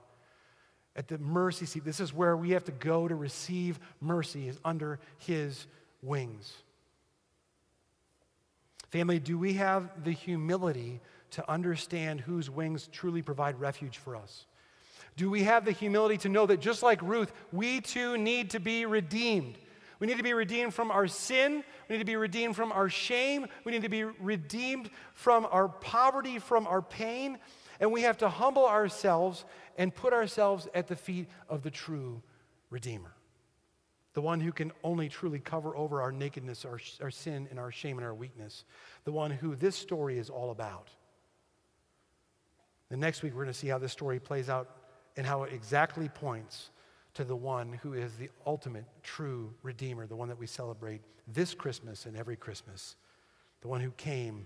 At 0.97 1.07
the 1.07 1.19
mercy 1.19 1.65
seat, 1.65 1.86
this 1.86 2.01
is 2.01 2.13
where 2.13 2.36
we 2.36 2.49
have 2.49 2.65
to 2.65 2.74
go 2.74 3.07
to 3.07 3.15
receive 3.15 3.80
mercy, 4.01 4.49
is 4.49 4.59
under 4.65 4.99
his 5.19 5.67
wings. 6.01 6.51
Family, 8.89 9.19
do 9.19 9.38
we 9.38 9.53
have 9.53 10.03
the 10.03 10.11
humility 10.11 10.99
to 11.30 11.49
understand 11.49 12.19
whose 12.19 12.49
wings 12.49 12.89
truly 12.91 13.22
provide 13.22 13.57
refuge 13.57 13.99
for 13.99 14.17
us? 14.17 14.47
Do 15.18 15.30
we 15.30 15.43
have 15.43 15.66
the 15.66 15.72
humility 15.72 16.18
to 16.20 16.30
know 16.30 16.45
that 16.45 16.62
just 16.62 16.84
like 16.84 17.01
Ruth, 17.01 17.32
we 17.51 17.82
too 17.82 18.18
need 18.18 18.51
to 18.51 18.59
be 18.59 18.86
redeemed? 18.86 19.57
We 19.99 20.07
need 20.07 20.18
to 20.18 20.24
be 20.24 20.34
redeemed 20.34 20.74
from 20.74 20.89
our 20.89 21.07
sin. 21.07 21.64
We 21.88 21.93
need 21.93 21.99
to 21.99 22.05
be 22.05 22.16
redeemed 22.16 22.55
from 22.55 22.72
our 22.72 22.89
shame. 22.89 23.45
We 23.66 23.72
need 23.72 23.84
to 23.84 23.89
be 23.89 24.03
redeemed 24.03 24.89
from 25.14 25.47
our 25.51 25.68
poverty, 25.68 26.39
from 26.39 26.66
our 26.66 26.82
pain. 26.82 27.38
And 27.80 27.91
we 27.91 28.01
have 28.01 28.18
to 28.20 28.30
humble 28.30 28.66
ourselves 28.66 29.45
and 29.78 29.93
put 29.93 30.14
ourselves 30.14 30.68
at 30.74 30.88
the 30.88 30.95
feet 30.95 31.28
of 31.49 31.62
the 31.62 31.72
true 31.72 32.22
Redeemer, 32.72 33.14
the 34.14 34.22
one 34.22 34.39
who 34.39 34.53
can 34.53 34.72
only 34.84 35.09
truly 35.09 35.39
cover 35.39 35.76
over 35.76 36.01
our 36.01 36.12
nakedness, 36.12 36.64
our, 36.64 36.80
our 37.01 37.12
sin, 37.12 37.47
and 37.51 37.59
our 37.59 37.72
shame 37.72 37.97
and 37.97 38.05
our 38.05 38.16
weakness, 38.16 38.64
the 39.03 39.12
one 39.12 39.30
who 39.30 39.55
this 39.55 39.76
story 39.76 40.18
is 40.18 40.30
all 40.30 40.51
about. 40.51 40.88
The 42.89 42.97
next 42.97 43.24
week, 43.24 43.34
we're 43.34 43.43
going 43.43 43.53
to 43.53 43.59
see 43.59 43.68
how 43.68 43.78
this 43.78 43.91
story 43.91 44.20
plays 44.20 44.49
out 44.49 44.70
and 45.18 45.26
how 45.26 45.43
it 45.43 45.53
exactly 45.53 46.09
points 46.09 46.70
to 47.14 47.24
the 47.24 47.36
one 47.36 47.74
who 47.84 47.93
is 47.93 48.16
the 48.16 48.30
ultimate 48.45 48.86
true 49.03 49.53
Redeemer, 49.64 50.07
the 50.07 50.16
one 50.16 50.30
that 50.30 50.39
we 50.39 50.47
celebrate 50.47 51.01
this 51.28 51.53
Christmas 51.53 52.05
and 52.05 52.16
every 52.16 52.36
Christmas, 52.36 52.95
the 53.62 53.68
one 53.68 53.82
who 53.82 53.91
came 53.91 54.45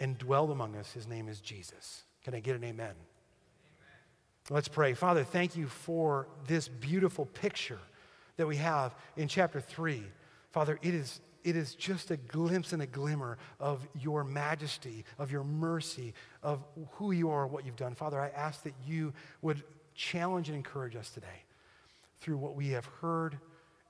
and 0.00 0.18
dwelled 0.18 0.50
among 0.50 0.76
us. 0.76 0.92
His 0.92 1.06
name 1.06 1.28
is 1.28 1.40
Jesus. 1.40 2.04
Can 2.24 2.34
I 2.34 2.40
get 2.40 2.56
an 2.56 2.64
amen? 2.64 2.84
amen? 2.84 2.94
Let's 4.50 4.68
pray. 4.68 4.94
Father, 4.94 5.24
thank 5.24 5.56
you 5.56 5.66
for 5.66 6.28
this 6.46 6.68
beautiful 6.68 7.26
picture 7.26 7.80
that 8.36 8.46
we 8.46 8.56
have 8.56 8.94
in 9.16 9.28
chapter 9.28 9.60
3. 9.60 10.02
Father, 10.52 10.78
it 10.82 10.94
is 10.94 11.20
it 11.46 11.54
is 11.54 11.76
just 11.76 12.10
a 12.10 12.16
glimpse 12.16 12.72
and 12.72 12.82
a 12.82 12.86
glimmer 12.86 13.38
of 13.60 13.86
your 13.94 14.24
majesty, 14.24 15.04
of 15.16 15.30
your 15.30 15.44
mercy, 15.44 16.12
of 16.42 16.64
who 16.94 17.12
you 17.12 17.30
are, 17.30 17.46
what 17.46 17.64
you've 17.64 17.76
done. 17.76 17.94
Father, 17.94 18.20
I 18.20 18.30
ask 18.30 18.64
that 18.64 18.74
you 18.84 19.12
would 19.42 19.62
challenge 19.94 20.48
and 20.48 20.56
encourage 20.56 20.96
us 20.96 21.08
today 21.10 21.44
through 22.18 22.36
what 22.36 22.56
we 22.56 22.70
have 22.70 22.84
heard. 23.00 23.38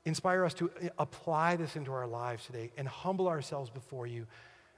Inspire 0.05 0.45
us 0.45 0.53
to 0.55 0.71
apply 0.99 1.57
this 1.57 1.77
into 1.77 1.93
our 1.93 2.07
lives 2.07 2.45
today 2.45 2.71
and 2.77 2.87
humble 2.87 3.27
ourselves 3.27 3.71
before 3.71 4.07
you 4.07 4.27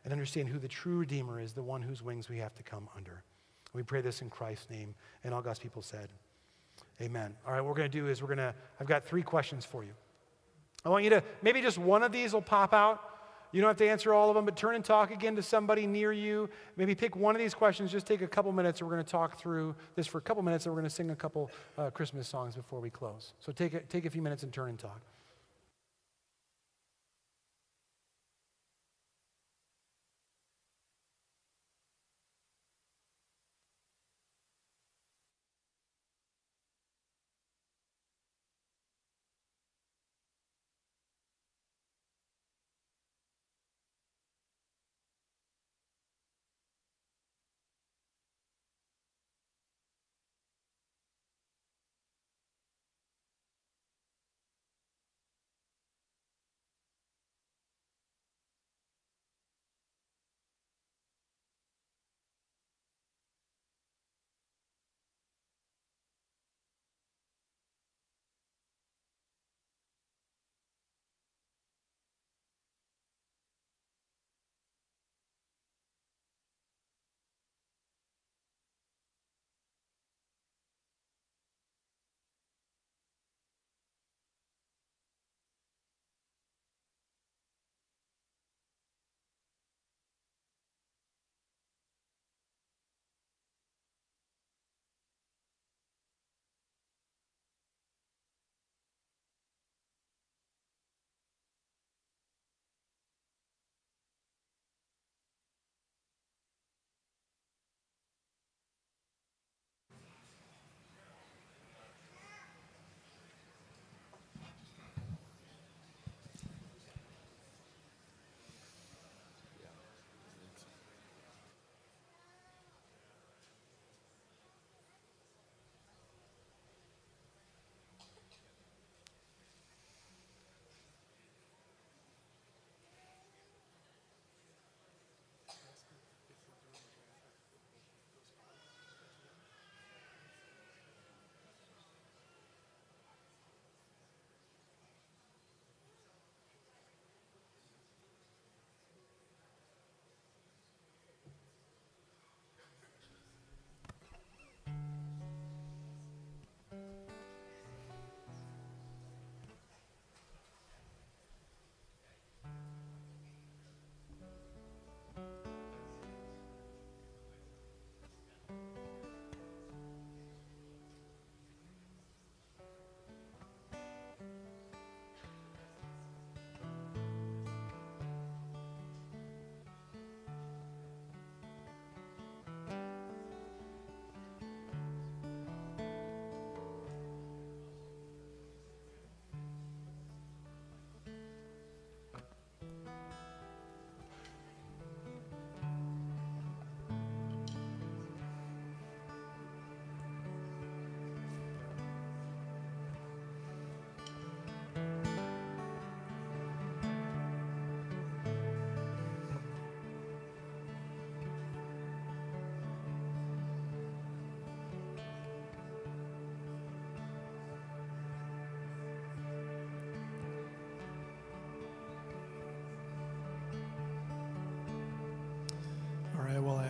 and 0.04 0.12
understand 0.12 0.48
who 0.48 0.60
the 0.60 0.68
true 0.68 0.98
Redeemer 0.98 1.40
is, 1.40 1.54
the 1.54 1.62
one 1.62 1.82
whose 1.82 2.00
wings 2.00 2.28
we 2.28 2.38
have 2.38 2.54
to 2.54 2.62
come 2.62 2.88
under. 2.96 3.24
We 3.72 3.82
pray 3.82 4.02
this 4.02 4.22
in 4.22 4.30
Christ's 4.30 4.70
name. 4.70 4.94
And 5.24 5.34
all 5.34 5.42
God's 5.42 5.58
people 5.58 5.82
said, 5.82 6.10
Amen. 7.02 7.34
All 7.44 7.52
right, 7.52 7.60
what 7.60 7.70
we're 7.70 7.74
going 7.74 7.90
to 7.90 7.98
do 7.98 8.06
is 8.06 8.22
we're 8.22 8.28
going 8.28 8.38
to, 8.38 8.54
I've 8.80 8.86
got 8.86 9.04
three 9.04 9.22
questions 9.22 9.64
for 9.64 9.82
you. 9.82 9.90
I 10.84 10.88
want 10.88 11.04
you 11.04 11.10
to, 11.10 11.22
maybe 11.42 11.60
just 11.60 11.78
one 11.78 12.02
of 12.02 12.12
these 12.12 12.32
will 12.32 12.42
pop 12.42 12.72
out. 12.72 13.02
You 13.50 13.62
don't 13.62 13.68
have 13.68 13.78
to 13.78 13.88
answer 13.88 14.12
all 14.12 14.28
of 14.28 14.34
them, 14.34 14.44
but 14.44 14.56
turn 14.56 14.74
and 14.74 14.84
talk 14.84 15.10
again 15.10 15.36
to 15.36 15.42
somebody 15.42 15.86
near 15.86 16.12
you. 16.12 16.50
Maybe 16.76 16.94
pick 16.94 17.16
one 17.16 17.34
of 17.34 17.40
these 17.40 17.54
questions. 17.54 17.90
Just 17.90 18.06
take 18.06 18.20
a 18.20 18.26
couple 18.26 18.52
minutes, 18.52 18.80
and 18.80 18.88
we're 18.88 18.94
going 18.94 19.04
to 19.04 19.10
talk 19.10 19.38
through 19.38 19.74
this 19.94 20.06
for 20.06 20.18
a 20.18 20.20
couple 20.20 20.42
minutes, 20.42 20.66
and 20.66 20.74
we're 20.74 20.80
going 20.80 20.88
to 20.90 20.94
sing 20.94 21.10
a 21.10 21.16
couple 21.16 21.50
uh, 21.78 21.88
Christmas 21.90 22.28
songs 22.28 22.54
before 22.54 22.80
we 22.80 22.90
close. 22.90 23.32
So 23.40 23.50
take 23.50 23.72
a, 23.72 23.80
take 23.80 24.04
a 24.04 24.10
few 24.10 24.20
minutes 24.20 24.42
and 24.42 24.52
turn 24.52 24.68
and 24.68 24.78
talk. 24.78 25.00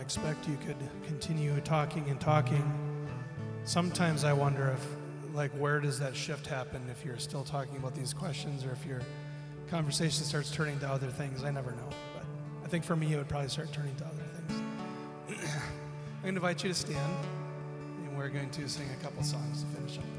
Expect 0.09 0.47
you 0.47 0.57
could 0.65 0.75
continue 1.05 1.55
talking 1.61 2.09
and 2.09 2.19
talking. 2.19 2.65
Sometimes 3.63 4.23
I 4.23 4.33
wonder 4.33 4.75
if, 4.75 5.35
like, 5.35 5.51
where 5.51 5.79
does 5.79 5.99
that 5.99 6.15
shift 6.15 6.47
happen 6.47 6.81
if 6.89 7.05
you're 7.05 7.19
still 7.19 7.43
talking 7.43 7.77
about 7.77 7.93
these 7.93 8.11
questions 8.11 8.65
or 8.65 8.71
if 8.71 8.83
your 8.87 9.01
conversation 9.69 10.23
starts 10.23 10.49
turning 10.49 10.79
to 10.79 10.89
other 10.89 11.09
things? 11.09 11.43
I 11.43 11.51
never 11.51 11.73
know. 11.73 11.89
But 12.15 12.25
I 12.65 12.67
think 12.67 12.85
for 12.85 12.95
me, 12.95 13.13
it 13.13 13.17
would 13.17 13.29
probably 13.29 13.49
start 13.49 13.71
turning 13.71 13.95
to 13.97 14.05
other 14.05 14.23
things. 14.47 14.61
I'm 15.29 16.21
going 16.23 16.33
to 16.33 16.39
invite 16.39 16.63
you 16.63 16.69
to 16.69 16.75
stand, 16.75 17.15
and 18.03 18.17
we're 18.17 18.29
going 18.29 18.49
to 18.49 18.67
sing 18.67 18.87
a 18.99 19.03
couple 19.03 19.21
songs 19.21 19.61
to 19.61 19.69
finish 19.77 19.99
up. 19.99 20.18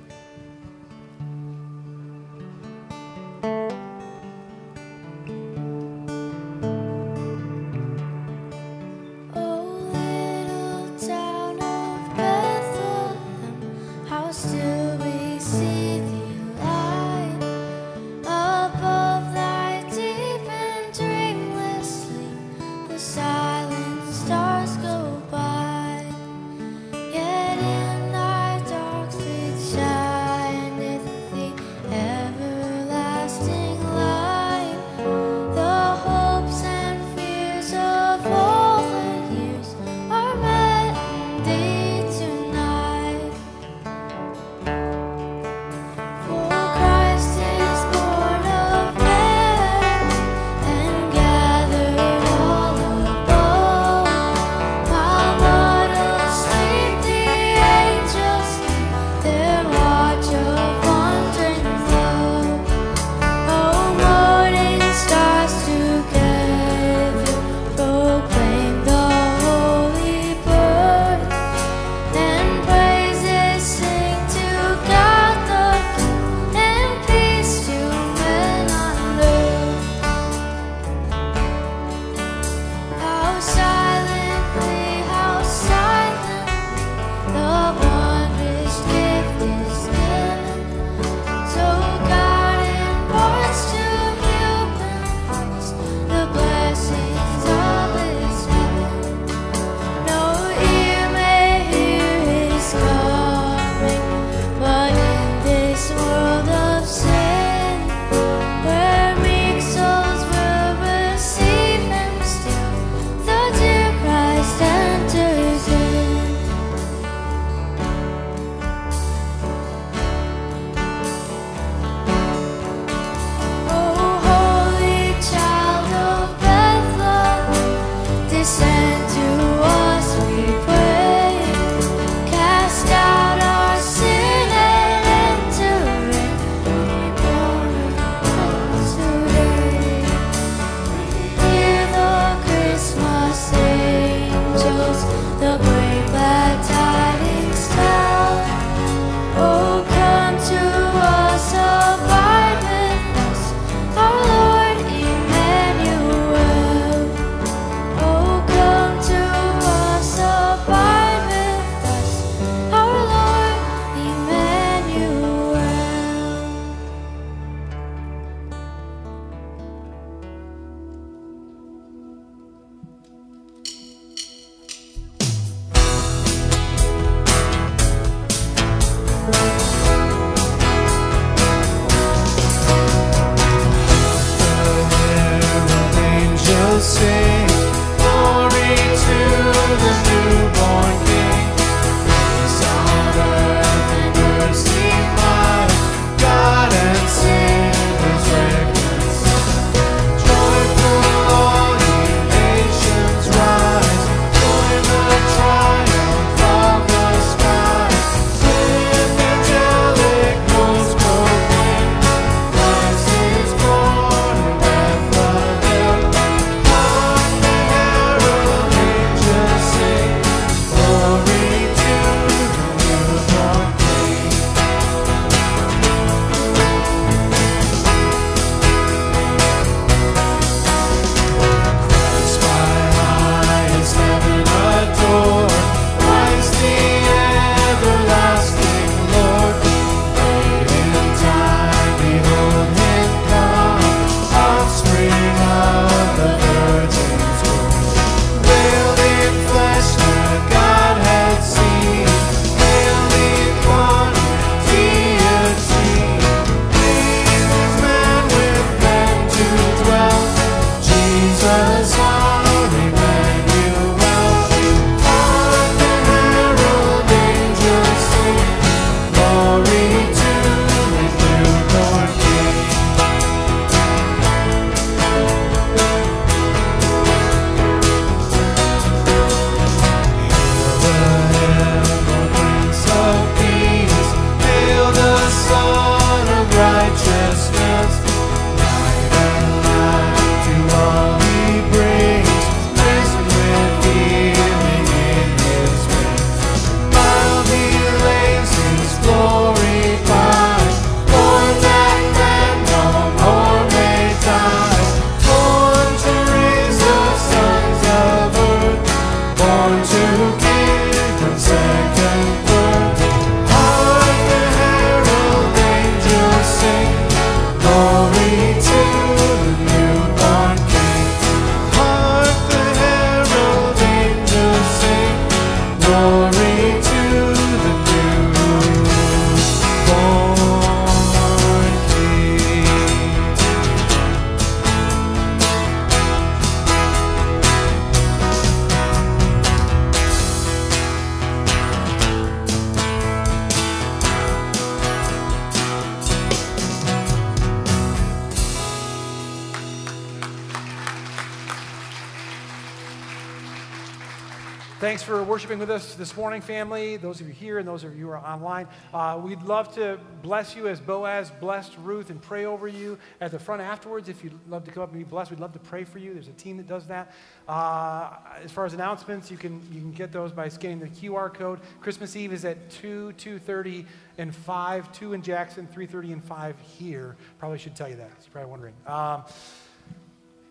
Worshiping 355.51 355.67
with 355.67 355.77
us 355.83 355.97
this 355.97 356.17
morning, 356.17 356.41
family. 356.41 356.97
Those 356.97 357.21
of 357.21 357.27
you 357.27 357.33
here 357.33 357.59
and 357.59 357.67
those 357.67 357.83
of 357.83 357.99
you 357.99 358.05
who 358.05 358.11
are 358.13 358.19
online. 358.19 358.69
Uh, 358.95 359.21
we'd 359.21 359.43
love 359.43 359.75
to 359.75 359.99
bless 360.23 360.55
you 360.55 360.69
as 360.69 360.79
Boaz 360.81 361.33
blessed 361.41 361.73
Ruth 361.83 362.09
and 362.11 362.23
pray 362.23 362.45
over 362.45 362.69
you 362.69 362.97
at 363.21 363.33
the 363.33 363.39
front 363.41 363.61
afterwards. 363.61 364.09
If 364.09 364.23
you'd 364.23 364.39
love 364.49 364.63
to 364.67 364.71
come 364.71 364.85
up 364.85 364.91
and 364.91 364.99
be 364.99 365.03
blessed, 365.03 365.33
we'd 365.33 365.41
love 365.41 365.53
to 365.55 365.59
pray 365.59 365.83
for 365.83 365.99
you. 365.99 366.15
There's 366.15 366.29
a 366.29 366.33
team 366.35 366.57
that 366.59 366.69
does 366.69 366.87
that. 366.87 367.13
Uh, 367.49 368.13
as 368.45 368.53
far 368.53 368.65
as 368.65 368.75
announcements, 368.75 369.29
you 369.29 369.37
can 369.37 369.61
you 369.73 369.81
can 369.81 369.91
get 369.91 370.13
those 370.13 370.31
by 370.31 370.49
scanning 370.49 370.79
the 370.79 370.87
QR 370.87 371.35
code. 371.35 371.59
Christmas 371.81 372.15
Eve 372.15 372.33
is 372.33 372.45
at 372.45 372.71
2, 372.71 373.15
2:30, 373.19 373.87
and 374.19 374.33
5. 374.33 374.93
2 374.93 375.15
in 375.15 375.23
Jackson, 375.23 375.67
3:30 375.67 376.13
and 376.13 376.23
5 376.23 376.55
here. 376.79 377.17
Probably 377.41 377.59
should 377.59 377.75
tell 377.75 377.89
you 377.89 377.97
that. 377.97 378.11
You're 378.23 378.31
probably 378.31 378.51
wondering. 378.53 378.75
Um, 378.87 379.25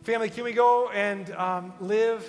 family, 0.04 0.30
can 0.30 0.44
we 0.44 0.52
go 0.52 0.90
and 0.90 1.32
um, 1.36 1.72
live? 1.80 2.28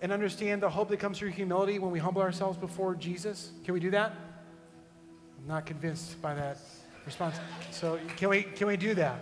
And 0.00 0.12
understand 0.12 0.62
the 0.62 0.70
hope 0.70 0.88
that 0.88 0.98
comes 0.98 1.18
through 1.18 1.30
humility 1.30 1.78
when 1.78 1.90
we 1.90 1.98
humble 1.98 2.22
ourselves 2.22 2.56
before 2.56 2.94
Jesus? 2.94 3.50
Can 3.64 3.74
we 3.74 3.80
do 3.80 3.90
that? 3.90 4.12
I'm 5.38 5.48
not 5.48 5.66
convinced 5.66 6.20
by 6.20 6.34
that 6.34 6.58
response. 7.04 7.36
So 7.70 7.98
can 8.16 8.28
we 8.28 8.42
can 8.42 8.66
we 8.66 8.76
do 8.76 8.94
that? 8.94 9.20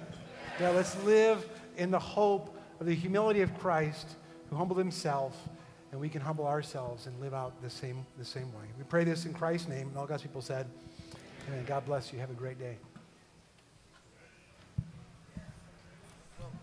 Yeah, 0.61 0.71
let's 0.71 1.03
live 1.05 1.49
in 1.77 1.91
the 1.91 1.99
hope 1.99 2.57
of 2.81 2.87
the 2.87 2.95
humility 2.95 3.43
of 3.43 3.57
Christ 3.59 4.17
who 4.51 4.57
humbled 4.57 4.79
himself 4.79 5.37
and 5.93 6.01
we 6.01 6.09
can 6.09 6.21
humble 6.21 6.47
ourselves 6.47 7.07
and 7.07 7.19
live 7.21 7.35
out 7.35 7.61
the 7.63 7.71
same 7.71 8.05
the 8.19 8.25
same 8.25 8.53
way. 8.53 8.65
We 8.79 8.85
pray 8.85 9.05
this 9.05 9.25
in 9.25 9.35
Christ's 9.35 9.69
name. 9.69 9.89
And 9.89 9.97
all 9.97 10.07
God's 10.07 10.23
people 10.23 10.43
said, 10.43 10.67
Amen. 11.49 11.65
God 11.67 11.87
bless 11.87 12.13
you. 12.13 12.19
Have 12.19 12.31
a 12.31 12.35
great 12.35 12.59
day. 12.59 12.77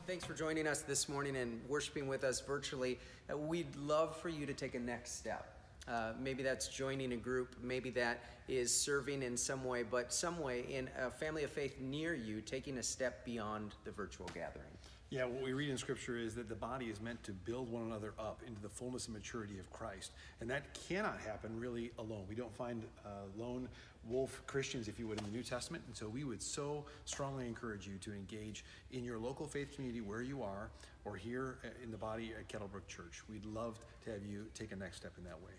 Thanks 0.06 0.26
for 0.26 0.34
joining 0.34 0.68
us 0.68 0.82
this 0.82 1.08
morning 1.08 1.38
and 1.38 1.62
worshiping 1.70 2.10
with 2.10 2.26
us 2.26 2.41
virtually. 2.41 2.99
Uh, 3.32 3.38
we'd 3.38 3.74
love 3.78 4.18
for 4.18 4.28
you 4.28 4.45
to 4.45 4.54
take 4.54 4.76
a 4.76 4.80
next 4.80 5.18
step. 5.18 5.58
Uh, 5.88 6.12
maybe 6.20 6.43
that's 6.43 6.68
joining 6.68 7.14
a 7.14 7.16
group, 7.16 7.56
maybe 7.64 7.89
that 7.91 8.20
is 8.49 8.76
serving 8.76 9.24
in 9.24 9.38
some 9.38 9.64
way, 9.64 9.82
but 9.82 10.12
some 10.12 10.41
way 10.41 10.66
in 10.70 10.89
a 10.99 11.10
family 11.10 11.45
of 11.45 11.51
faith 11.51 11.80
near 11.80 12.14
you, 12.14 12.41
taking 12.41 12.80
a 12.80 12.84
step 12.84 13.24
beyond 13.24 13.76
the 13.86 13.91
virtual 13.91 14.30
gathering. 14.34 14.66
Yeah, 15.10 15.24
what 15.24 15.41
we 15.41 15.54
read 15.54 15.70
in 15.70 15.78
Scripture 15.78 16.18
is 16.18 16.36
that 16.36 16.49
the 16.49 16.56
body 16.56 16.88
is 16.88 16.99
meant 16.99 17.24
to 17.24 17.32
build 17.32 17.72
one 17.72 17.84
another 17.84 18.14
up 18.20 18.41
into 18.45 18.60
the 18.60 18.68
fullness 18.68 19.06
and 19.06 19.16
maturity 19.16 19.58
of 19.58 19.72
Christ. 19.72 20.12
And 20.41 20.49
that 20.49 20.78
cannot 20.88 21.20
happen 21.26 21.58
really 21.58 21.91
alone. 21.97 22.26
We 22.28 22.36
don't 22.36 22.54
find 22.54 22.84
uh, 23.06 23.10
lone 23.38 23.70
wolf 24.08 24.41
Christians, 24.47 24.88
if 24.88 24.99
you 24.99 25.08
would, 25.08 25.20
in 25.20 25.26
the 25.26 25.32
New 25.32 25.43
Testament. 25.43 25.84
And 25.88 25.95
so 25.95 26.08
we 26.08 26.24
would 26.24 26.41
so 26.41 26.86
strongly 27.06 27.47
encourage 27.47 27.88
you 27.88 27.97
to 27.99 28.14
engage 28.14 28.66
in 28.91 29.04
your 29.04 29.20
local 29.20 29.47
faith 29.47 29.76
community 29.76 30.01
where 30.01 30.22
you 30.22 30.41
are 30.41 30.70
or 31.06 31.16
here 31.16 31.60
uh, 31.64 31.70
in 31.84 31.91
the 31.91 31.97
body 31.97 32.34
at 32.38 32.47
Kettlebrook 32.47 32.88
Church. 32.88 33.22
We'd 33.30 33.45
love 33.45 33.80
to 34.06 34.12
have 34.12 34.26
you 34.26 34.45
take 34.54 34.72
a 34.72 34.76
next 34.76 34.97
step 34.97 35.14
in 35.18 35.24
that 35.26 35.41
way. 35.41 35.54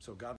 So, 0.00 0.14
God 0.14 0.36